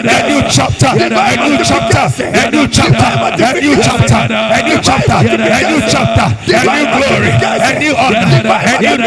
A 0.05 0.25
new 0.25 0.47
chapter, 0.49 0.87
a 0.89 1.37
new 1.45 1.57
chapter, 1.61 2.09
a 2.25 2.49
new 2.49 2.65
chapter, 2.67 3.05
a 3.05 3.61
new 3.61 3.77
chapter, 3.77 4.15
a 4.15 4.61
new 4.65 4.77
chapter, 4.81 5.13
a 5.13 5.61
new 5.69 5.79
chapter, 5.85 6.25
a 6.25 6.65
new 6.73 6.85
glory, 6.97 7.29
a 7.29 7.79
new 7.79 7.93
honor, 7.95 8.25
a 8.25 8.81
new 8.81 9.05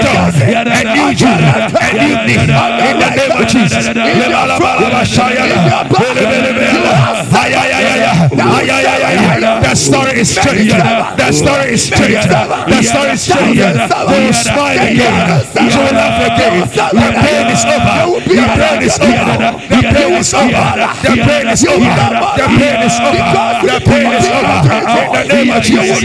a 0.68 0.82
new 0.94 1.08
you, 1.18 1.26
a 1.26 1.90
new 1.98 2.14
me. 2.26 2.34
In 2.38 2.96
the 2.98 3.10
name 3.18 3.32
of 3.34 3.46
Jesus. 3.48 3.84
The 9.60 9.74
story 9.74 10.20
is 10.20 10.34
changed. 10.34 10.74
The 10.74 11.32
story 11.32 11.72
is 11.72 11.88
changed. 11.90 12.28
The 12.28 12.82
story 12.82 13.10
is 13.12 13.26
changed. 13.26 13.60
They 13.60 14.24
will 14.24 14.32
smile 14.32 14.78
again. 14.78 15.87
You 15.88 15.94
will 15.94 15.96
laugh 15.96 16.20
again. 16.28 16.68
You 16.68 17.08
pain 17.24 17.48
is 17.48 17.64
over. 17.64 17.96
The 18.28 18.44
pain 18.52 18.82
is 18.84 18.98
over. 19.00 19.36
The 19.68 19.80
pain 19.88 20.12
is 20.18 20.34
over. 20.34 20.66
The 21.02 21.12
pain 21.24 21.48
is 21.48 21.64
over. 21.64 21.88
The 22.28 22.46
pain 22.48 22.76
is 22.76 22.90
over. 22.90 23.16
The 23.62 23.80
pain 23.88 24.12
is 24.12 24.28
over. 24.28 24.60
In 24.88 25.12
the 25.12 25.34
name 25.34 25.50
of 25.50 25.62
Jesus. 25.62 26.04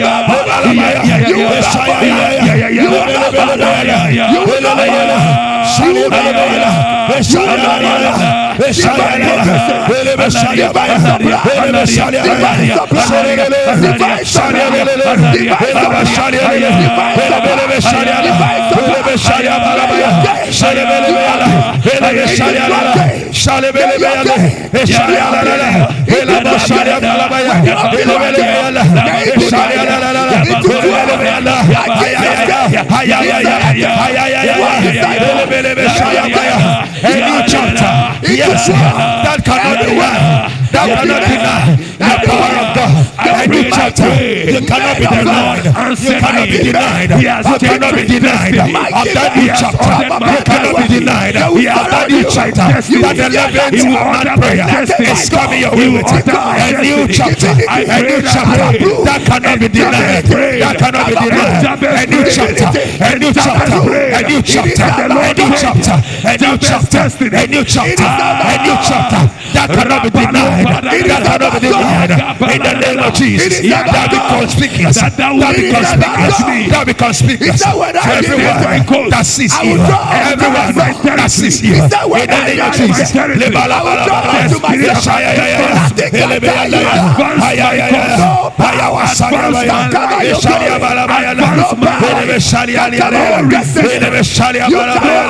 A 29.06 29.23
new 37.20 37.40
chapter. 37.48 37.94
Yes, 38.34 38.68
that 38.68 39.40
cannot 39.46 39.78
be 39.80 39.86
denied. 39.94 40.52
That 40.72 40.88
cannot 40.90 41.24
of 41.24 41.38
God. 41.44 41.93
A. 44.00 44.52
You 44.54 44.62
cannot 44.66 44.98
be 44.98 45.06
denied. 45.06 45.66
You 45.66 46.18
cannot 46.20 46.48
be 46.50 46.58
denied. 46.58 47.10
You 47.14 47.60
cannot 47.60 47.94
be 47.96 48.04
denied. 48.08 48.54
That 48.54 49.36
new 49.36 49.52
chapter. 49.54 49.94
You 50.34 50.42
cannot 50.44 50.76
be 50.78 50.88
denied. 50.88 51.36
That 51.36 52.08
new 52.10 52.24
chapter. 52.30 52.68
That 52.74 53.18
eleventh 53.20 53.84
man 53.86 54.28
prayer 54.40 54.66
is 55.14 55.30
coming 55.30 55.62
your 55.62 55.76
way 55.76 55.90
with 55.90 56.10
it. 56.10 56.28
A 56.28 56.82
new 56.82 57.08
chapter. 57.08 57.52
A 57.54 58.02
new 58.02 58.22
chapter. 58.22 58.74
That 59.04 59.22
cannot 59.26 59.60
be 59.60 59.68
denied. 59.70 60.26
That 60.26 60.76
cannot 60.80 61.06
be 61.08 61.16
denied. 61.16 61.64
A 61.84 62.06
new 62.08 62.24
chapter. 62.28 62.70
A 63.04 63.18
new 63.20 63.34
chapter. 63.34 63.78
A 64.14 64.22
new 64.28 64.42
chapter. 64.42 64.84
A 64.84 65.38
new 65.38 65.52
chapter. 65.54 65.98
A 66.24 66.38
new 66.38 66.58
chapter. 66.58 67.04
A 67.04 67.48
new 67.48 67.64
chapter. 67.64 68.04
A 68.04 68.58
new 68.64 68.76
chapter. 68.84 69.22
That 69.54 69.70
cannot 69.70 70.02
be 70.04 70.10
denied. 70.10 70.66
That 70.66 71.22
cannot 71.24 71.52
be 71.54 71.60
denied. 71.68 72.12
In 72.54 72.62
the 72.62 72.74
name 72.80 73.00
of 73.00 73.14
Jesus. 73.14 73.62
That 73.86 74.10
be 74.12 74.18
conspicuous. 74.18 74.96
That 74.98 75.12
be 75.56 75.70
conspicuous. 75.74 76.38
That 76.72 76.84
be 76.88 76.94
conspicuous. 76.94 77.62
Everyone 77.64 79.10
that 79.10 79.26
sees 79.26 79.54
you. 79.60 79.78
Everyone 79.82 80.74
that 81.18 81.32
sees 81.32 81.62
you. 81.62 81.76
In 81.76 81.90
the 81.90 82.42
name 82.46 82.62
of 82.64 82.74
Jesus. 82.76 83.12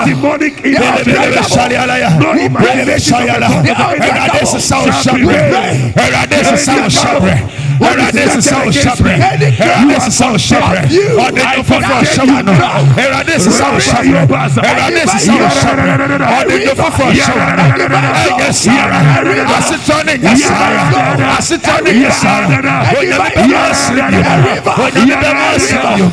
demonic 0.05 0.53
Ẹ̀rọ̀dẹ̀ 7.81 8.27
sísá 8.33 8.55
òṣàpẹ̀. 8.67 9.15
Ẹ̀rọ̀dẹ̀ 9.63 9.99
sísá 10.05 10.25
òṣàpẹ̀. 10.35 10.83
Ẹ̀rọ̀dẹ̀ 13.03 13.39
sísá 13.43 13.63
òṣàpẹ̀. 13.63 13.63
Ẹ̀rọ̀dẹ̀ 13.63 13.63
sísá 13.63 13.63
òṣàpẹ̀. 13.63 13.63
Ọ̀dẹ̀ 13.63 13.63
tó 13.63 13.63
fọ́fọ́ 13.63 13.63
òṣàpẹ̀ 13.63 13.63
náà. 13.63 13.63
Ẹ̀rọ̀dẹ̀ 13.63 13.63
sísá 13.63 13.65
òṣàpẹ̀. 13.73 14.19
Ẹ̀rọ̀dẹ̀ 14.73 15.05
sísá 15.13 15.33
òṣàpẹ̀. 15.33 15.97
Ọ̀dẹ̀ 16.37 16.59
tó 16.65 16.73
fọ́fọ́ 16.81 17.05
òṣàpẹ̀ 17.09 17.53
náà. 17.57 17.71
Ẹ̀yẹ 18.23 18.49
sára. 18.61 18.99
Àsìtọ́ 19.57 19.99
ni 20.05 20.13
yẹ 20.23 20.33
sára. 20.47 20.83
Àsìtọ́ 21.37 21.77
ni 21.83 21.91
yẹ 22.03 22.11
sára. 22.21 22.47
Onyàmí 22.97 23.29
bẹ́ẹ̀ 23.35 23.47
máa 23.53 23.73
sìn 23.73 23.97
yìí. 24.13 24.21
Onyàmí 24.83 25.13
bẹ́ẹ̀ 25.21 25.33
máa 25.39 25.57
sìn 25.67 25.83
yìí. 25.97 26.07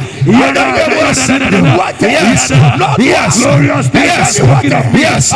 Onyàmí 0.45 0.73
bẹ́ẹ̀ 0.77 0.89
máa 1.03 1.15
sìn 1.25 1.43
yìí. 1.53 1.71
Yes. 2.21 2.45
Yes. 2.99 3.35
Yes. 3.95 4.31
Yes. 4.95 5.27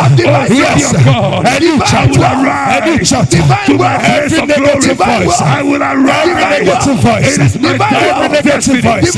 Yes. 0.61 0.83
A 1.45 1.61
new 1.61 1.77
chapter. 1.91 2.25
A 2.25 2.81
new 2.87 2.99
chapter. 3.11 3.43
Every 4.05 4.41
negative 4.47 4.99
voice. 4.99 5.41
I 5.41 5.63
will 5.63 5.83
arise. 5.83 6.14
Every 6.15 6.45
negative 6.45 6.99
voice. 7.01 7.35
It 7.35 7.41
is 7.43 7.59
my 7.59 7.79
time 7.79 7.95
Every 7.95 8.29
negative 8.29 8.81
voice. 8.83 9.17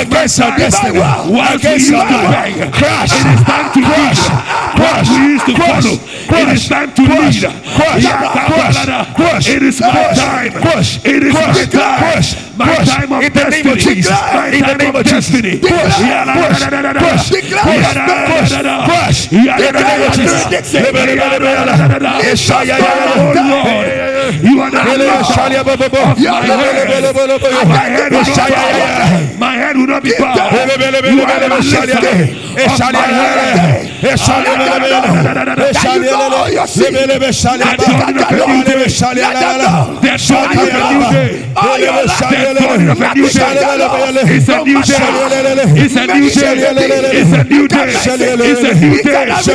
Against 0.00 0.38
your 0.38 0.52
destiny. 0.56 1.00
Against 1.00 1.90
your 1.90 2.04
life. 2.04 2.72
Crash. 2.72 3.12
It 3.12 3.26
is 3.34 3.42
time 3.44 3.68
to 3.72 3.80
Crash. 3.80 4.18
lead. 4.18 4.40
Crash. 4.76 5.08
We 5.10 5.16
used 5.32 5.46
to 5.46 5.54
Crash. 5.54 5.84
follow. 5.84 6.40
It 6.40 6.48
is 6.56 6.68
time 6.68 6.92
to 6.94 7.02
lead. 7.02 7.42
Crash. 7.76 8.02
Yakabalada. 8.04 9.14
Crash. 9.14 9.48
It 9.48 9.62
is 9.62 9.80
my 9.80 9.90
Crash. 9.90 10.18
time. 10.18 10.52
Crash. 10.52 11.04
It 11.04 11.22
is 11.24 11.34
Crash. 11.34 11.56
my 11.56 11.64
time. 11.66 11.98
Crash. 11.98 12.36
My 12.56 12.64
Crash. 12.74 12.88
time 12.88 13.12
of 13.12 13.22
In 13.22 13.32
the 13.32 13.44
name 13.50 13.66
of 13.66 13.76
destiny. 13.78 13.94
Jesus. 13.94 14.10
My 14.10 14.48
In 14.48 14.60
the 14.60 14.74
name 14.74 14.94
of 14.96 15.04
Jesus. 15.04 15.28
destiny. 15.30 15.52
In 15.56 15.60
the 15.60 15.68
name 15.68 16.40
of. 16.40 16.50
Oh 22.82 23.32
Lord, 23.36 24.09
you 24.32 24.60
are. 24.60 24.70
Eshaya. 28.20 29.29
My 29.40 29.54
head 29.56 29.74
will 29.76 29.86
not 29.86 30.02
be 30.02 30.12
bowed. 30.18 30.36
You 30.36 30.42
are 31.24 31.40
the 31.40 31.48
lifter 31.48 31.96
of 31.96 32.02
my 32.92 33.06
head. 33.08 33.88
It's 45.80 45.96
a 45.96 45.96
new 45.96 45.96
day. 45.96 45.96
It's 45.96 45.96
a 45.96 46.06
new 46.06 46.28
day. 46.28 46.40
It's 47.20 47.32
a 47.32 47.44
new 47.44 47.68
day. 47.68 47.92
It's 48.50 48.62
a 48.64 48.74
new 48.74 49.02
day. 49.02 49.26
It's 49.30 49.48
a 49.48 49.50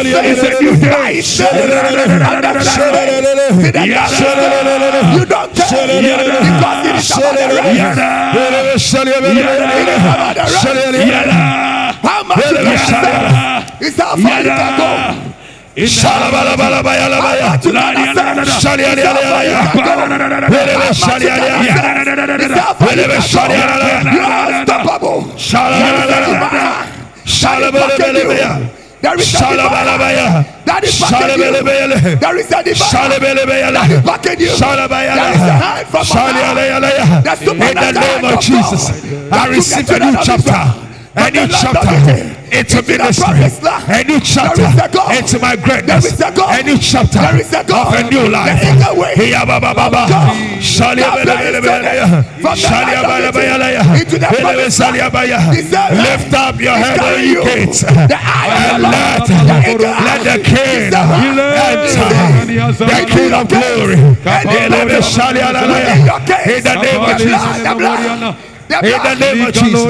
new 0.62 0.76
day. 0.76 1.22
You 5.16 5.26
don't 5.26 5.56
care. 5.56 5.66
Because 5.66 6.26
it. 6.26 6.36
Is 6.36 6.52
about 6.58 6.84
the 6.84 6.90
right. 7.56 7.76
Yada. 11.12 11.34
How 12.02 12.24
much 12.24 12.38
you 12.38 12.58
can 12.58 12.78
say? 12.78 13.88
It's 13.88 13.98
how 13.98 14.16
far 14.16 14.42
you 14.42 14.50
can 14.50 14.78
go. 14.78 14.90
It's 15.76 15.92
how 30.66 30.82
far 31.00 31.30
you. 31.30 31.44
You. 31.46 32.16
There 32.18 32.38
is 32.38 32.52
a 32.52 32.64
divine. 32.64 33.10
That 33.10 33.92
is 33.92 34.04
backing 34.04 34.40
you. 34.40 34.56
There 34.58 34.72
is 34.72 34.72
a 34.72 34.88
divine. 34.88 35.14
That 35.16 35.16
is 35.16 35.16
backing 35.16 35.16
you. 35.16 35.16
There 35.16 35.34
is 35.34 35.42
a 35.42 35.54
hand 35.54 35.88
from 35.88 36.06
above. 36.18 37.24
That's 37.24 37.42
In 37.42 37.58
the 37.60 37.92
name 37.92 38.26
of 38.26 38.34
of 38.34 38.42
Jesus, 38.42 38.90
I 39.32 39.48
receive 39.48 39.90
a 39.90 40.00
new 40.00 40.18
chapter. 40.24 40.85
A 41.18 41.32
new 41.32 41.48
chapter 41.48 41.80
into 42.52 42.82
ministry. 42.84 43.40
A 43.88 44.04
new 44.04 44.20
chapter 44.20 44.64
into 45.18 45.40
my 45.40 45.56
greatness. 45.56 46.20
A 46.20 46.62
new 46.64 46.78
chapter 46.78 47.20
of 47.20 47.94
a 47.94 48.04
new 48.10 48.28
life. 48.30 48.62
Lift 56.06 56.34
up 56.34 56.60
your 56.60 56.76
head, 56.76 57.00
O 57.02 57.16
ye 57.16 57.36
gates, 57.44 57.84
and 57.84 58.82
let 58.84 59.30
let 59.30 60.24
the 60.24 60.38
King 60.44 60.94
enter. 61.66 62.10
The 62.78 63.06
King 63.08 63.34
of 63.34 63.48
glory. 63.48 63.98
Elebe 64.26 65.02
shalia 65.02 65.52
la 65.54 65.62
la 65.62 65.78
ya. 65.78 65.96
In 66.46 66.64
the 66.64 66.76
name 66.76 67.02
of 67.02 67.18
Jesus. 67.18 68.55
In 68.70 69.04
the 69.04 69.16
name 69.20 69.48
of 69.48 69.54
Jesus. 69.54 69.84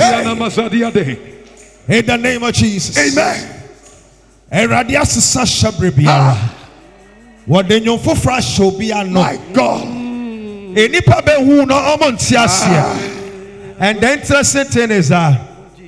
In 1.88 2.06
the 2.06 2.18
name 2.18 2.44
of 2.44 2.54
Jesus. 2.54 2.98
Amen. 2.98 3.56
Awurade 4.52 4.96
asesa 4.96 5.42
hyɛbrɛ 5.44 5.92
biara 5.92 6.34
ah. 6.34 6.56
wɔde 7.48 7.80
nnwom 7.82 8.00
foforɔ 8.00 8.38
ahyɛ 8.38 8.60
obi 8.62 8.92
ano. 8.92 9.22
My 9.22 9.40
God. 9.54 9.88
Mm. 9.88 10.76
nnipa 10.76 11.22
bɛhu 11.26 11.68
na 11.68 11.96
ɔmo 11.96 12.12
nte 12.12 12.38
aseɛ 12.38 12.80
ah. 12.80 13.00
and 13.80 14.00
the 14.00 14.12
interesting 14.14 14.66
thing 14.66 14.92
is 14.92 15.10
that 15.10 15.42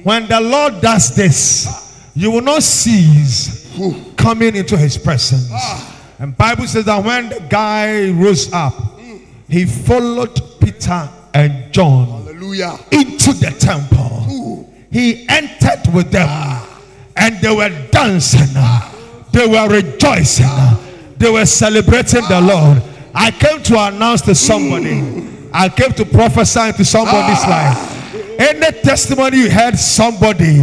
when 0.03 0.27
the 0.27 0.39
lord 0.39 0.81
does 0.81 1.15
this 1.15 1.67
you 2.15 2.31
will 2.31 2.41
not 2.41 2.63
cease 2.63 3.71
coming 4.17 4.55
into 4.55 4.75
his 4.75 4.97
presence. 4.97 5.49
Ah. 5.53 5.93
And 6.19 6.35
bible 6.35 6.65
says 6.65 6.85
that 6.85 7.03
when 7.03 7.29
the 7.29 7.39
guy 7.47 8.09
rose 8.09 8.51
up 8.51 8.73
mm. 8.73 9.21
he 9.47 9.65
followed 9.65 10.41
peter 10.59 11.07
and 11.33 11.71
john 11.71 12.26
Hallelujah. 12.55 12.79
into 12.91 13.33
the 13.33 13.51
temple. 13.59 14.67
He 14.91 15.27
entered 15.27 15.93
with 15.93 16.11
them 16.11 16.27
ah. 16.29 16.81
and 17.15 17.39
they 17.41 17.53
were 17.53 17.69
dancing 17.91 18.47
ah. 18.55 18.93
They 19.31 19.45
were 19.45 19.67
rejoicing. 19.69 20.45
Ah. 20.47 20.79
They 21.17 21.29
were 21.29 21.45
celebrating 21.45 22.23
the 22.29 22.41
Lord. 22.41 22.81
I 23.13 23.31
came 23.31 23.61
to 23.63 23.79
announce 23.79 24.21
to 24.21 24.35
somebody. 24.35 25.27
I 25.53 25.69
came 25.69 25.91
to 25.93 26.05
prophesy 26.05 26.71
to 26.73 26.85
somebody's 26.85 27.43
life. 27.43 28.39
Any 28.39 28.71
testimony 28.81 29.37
you 29.39 29.49
had, 29.49 29.77
somebody 29.79 30.57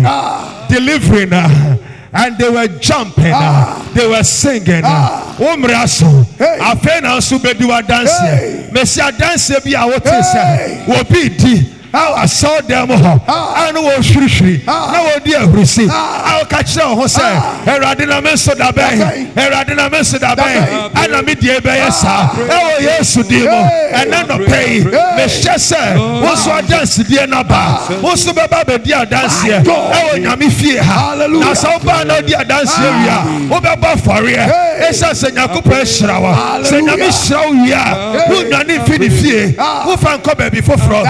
delivering 0.68 1.32
uh, 1.32 1.76
and 2.12 2.38
they 2.38 2.48
were 2.48 2.68
jumping, 2.78 3.32
uh, 3.34 3.82
they 3.92 4.06
were 4.06 4.22
singing. 4.22 4.82
Uh, 4.84 5.36
oh, 5.40 5.54
Umra 5.54 5.88
so, 5.88 6.06
afei 6.38 7.02
na 7.02 7.18
nso 7.18 7.38
bɛdi 7.38 7.66
wa 7.66 7.82
danseɛ. 7.82 8.70
Mesi 8.70 9.00
adanseɛ 9.00 9.64
bi 9.64 9.72
a 9.74 9.86
wote 9.86 10.04
sɛ, 10.04 10.86
wobi 10.86 11.36
di. 11.36 11.73
A 11.94 12.22
asɔ 12.24 12.60
dɛm 12.66 12.88
hɔ 12.90 13.20
a 13.28 13.72
ne 13.72 13.80
wɔ 13.80 13.94
hwirihwiri 14.02 14.66
na 14.66 14.98
wɔdi 15.06 15.34
ahurisi 15.38 15.86
a 15.88 16.44
wɔka 16.44 16.58
kyerɛ 16.64 16.84
wɔn 16.84 16.94
ho 16.96 17.04
sɛ 17.04 17.42
awurade 17.66 18.06
na 18.08 18.20
me 18.20 18.30
nso 18.32 18.54
da 18.56 18.70
bɛn 18.72 19.32
awurade 19.36 19.76
na 19.76 19.88
me 19.88 19.98
nso 19.98 20.18
da 20.18 20.34
bɛn 20.34 20.90
ɛna 20.92 21.24
me 21.26 21.34
die 21.34 21.54
bɛyɛ 21.60 21.92
saa 21.92 22.28
ɛwɔ 22.34 22.80
yesu 22.80 23.22
din 23.22 23.44
mu 23.44 23.62
ɛnɛ 23.94 24.26
nɔpɛ 24.26 24.68
yi 24.68 24.80
mehyɛ 24.82 25.54
sɛ 25.54 25.96
wo 26.22 26.32
nso 26.34 26.50
adansidie 26.58 27.28
no 27.28 27.44
ba 27.44 27.78
wo 28.02 28.12
nso 28.12 28.32
bɛba 28.32 28.64
bɛdi 28.64 28.92
adanseɛ 28.92 29.62
ɛwɔ 29.62 30.18
nyame 30.22 30.50
fie 30.50 30.76
ha. 30.78 31.14
Na 31.14 31.52
sɛ 31.54 31.78
wobaa 31.78 32.04
na 32.06 32.14
wodi 32.14 32.34
adanseɛ 32.34 32.90
wie 32.98 33.08
a 33.08 33.60
wobɛbɔ 33.60 33.86
afɔreɛ 33.94 34.44
ɛsiane 34.88 35.14
sɛ 35.14 35.30
nyankopɔn 35.30 35.80
ahyira 35.80 36.16
wɔ 36.18 36.32
sɛ 36.64 36.80
nyame 36.82 37.08
hyira 37.08 37.38
wo 37.46 37.52
wie 37.62 37.72
a 37.72 38.26
wonnwane 38.28 38.78
mfi 38.84 38.98
ne 38.98 39.08
fie. 39.08 39.54
Wofa 39.86 40.18
nkɔ 40.18 40.34
baabi 40.34 40.60
foforɔ 40.62 41.02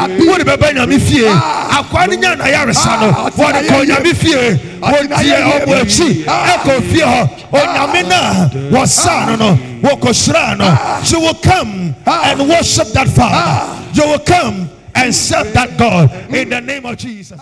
bɛbɛ 0.74 0.86
nyame 0.86 1.00
fie. 1.00 1.28
Akoa 1.28 2.06
no 2.08 2.14
nya 2.16 2.36
nayaresa 2.36 3.00
no. 3.00 3.12
Wɔde 3.30 3.66
kɔ 3.68 3.86
nyame 3.86 4.14
fie. 4.14 4.60
Wɔntiɛ 4.80 5.64
ɔmo 5.64 5.74
akyi. 5.80 6.24
Ɛkɔ 6.24 6.82
fie 6.90 7.00
hɔ. 7.00 7.30
Onyame 7.52 8.08
no 8.08 8.16
a 8.16 8.50
wɔsaa 8.72 9.26
no 9.26 9.36
no. 9.36 9.58
Wɔkɔhyiraa 9.88 10.58
no. 10.58 11.00
You 11.04 11.20
will 11.20 11.34
come 11.34 11.94
and 12.06 12.48
worship 12.48 12.88
that 12.92 13.08
father. 13.08 13.82
You 13.92 14.08
will 14.08 14.18
come 14.20 14.70
and 14.94 15.14
serve 15.14 15.52
that 15.52 15.76
god. 15.76 16.10
In 16.30 16.50
the 16.50 16.60
name 16.60 16.86
of 16.86 16.96
jesus 16.96 17.40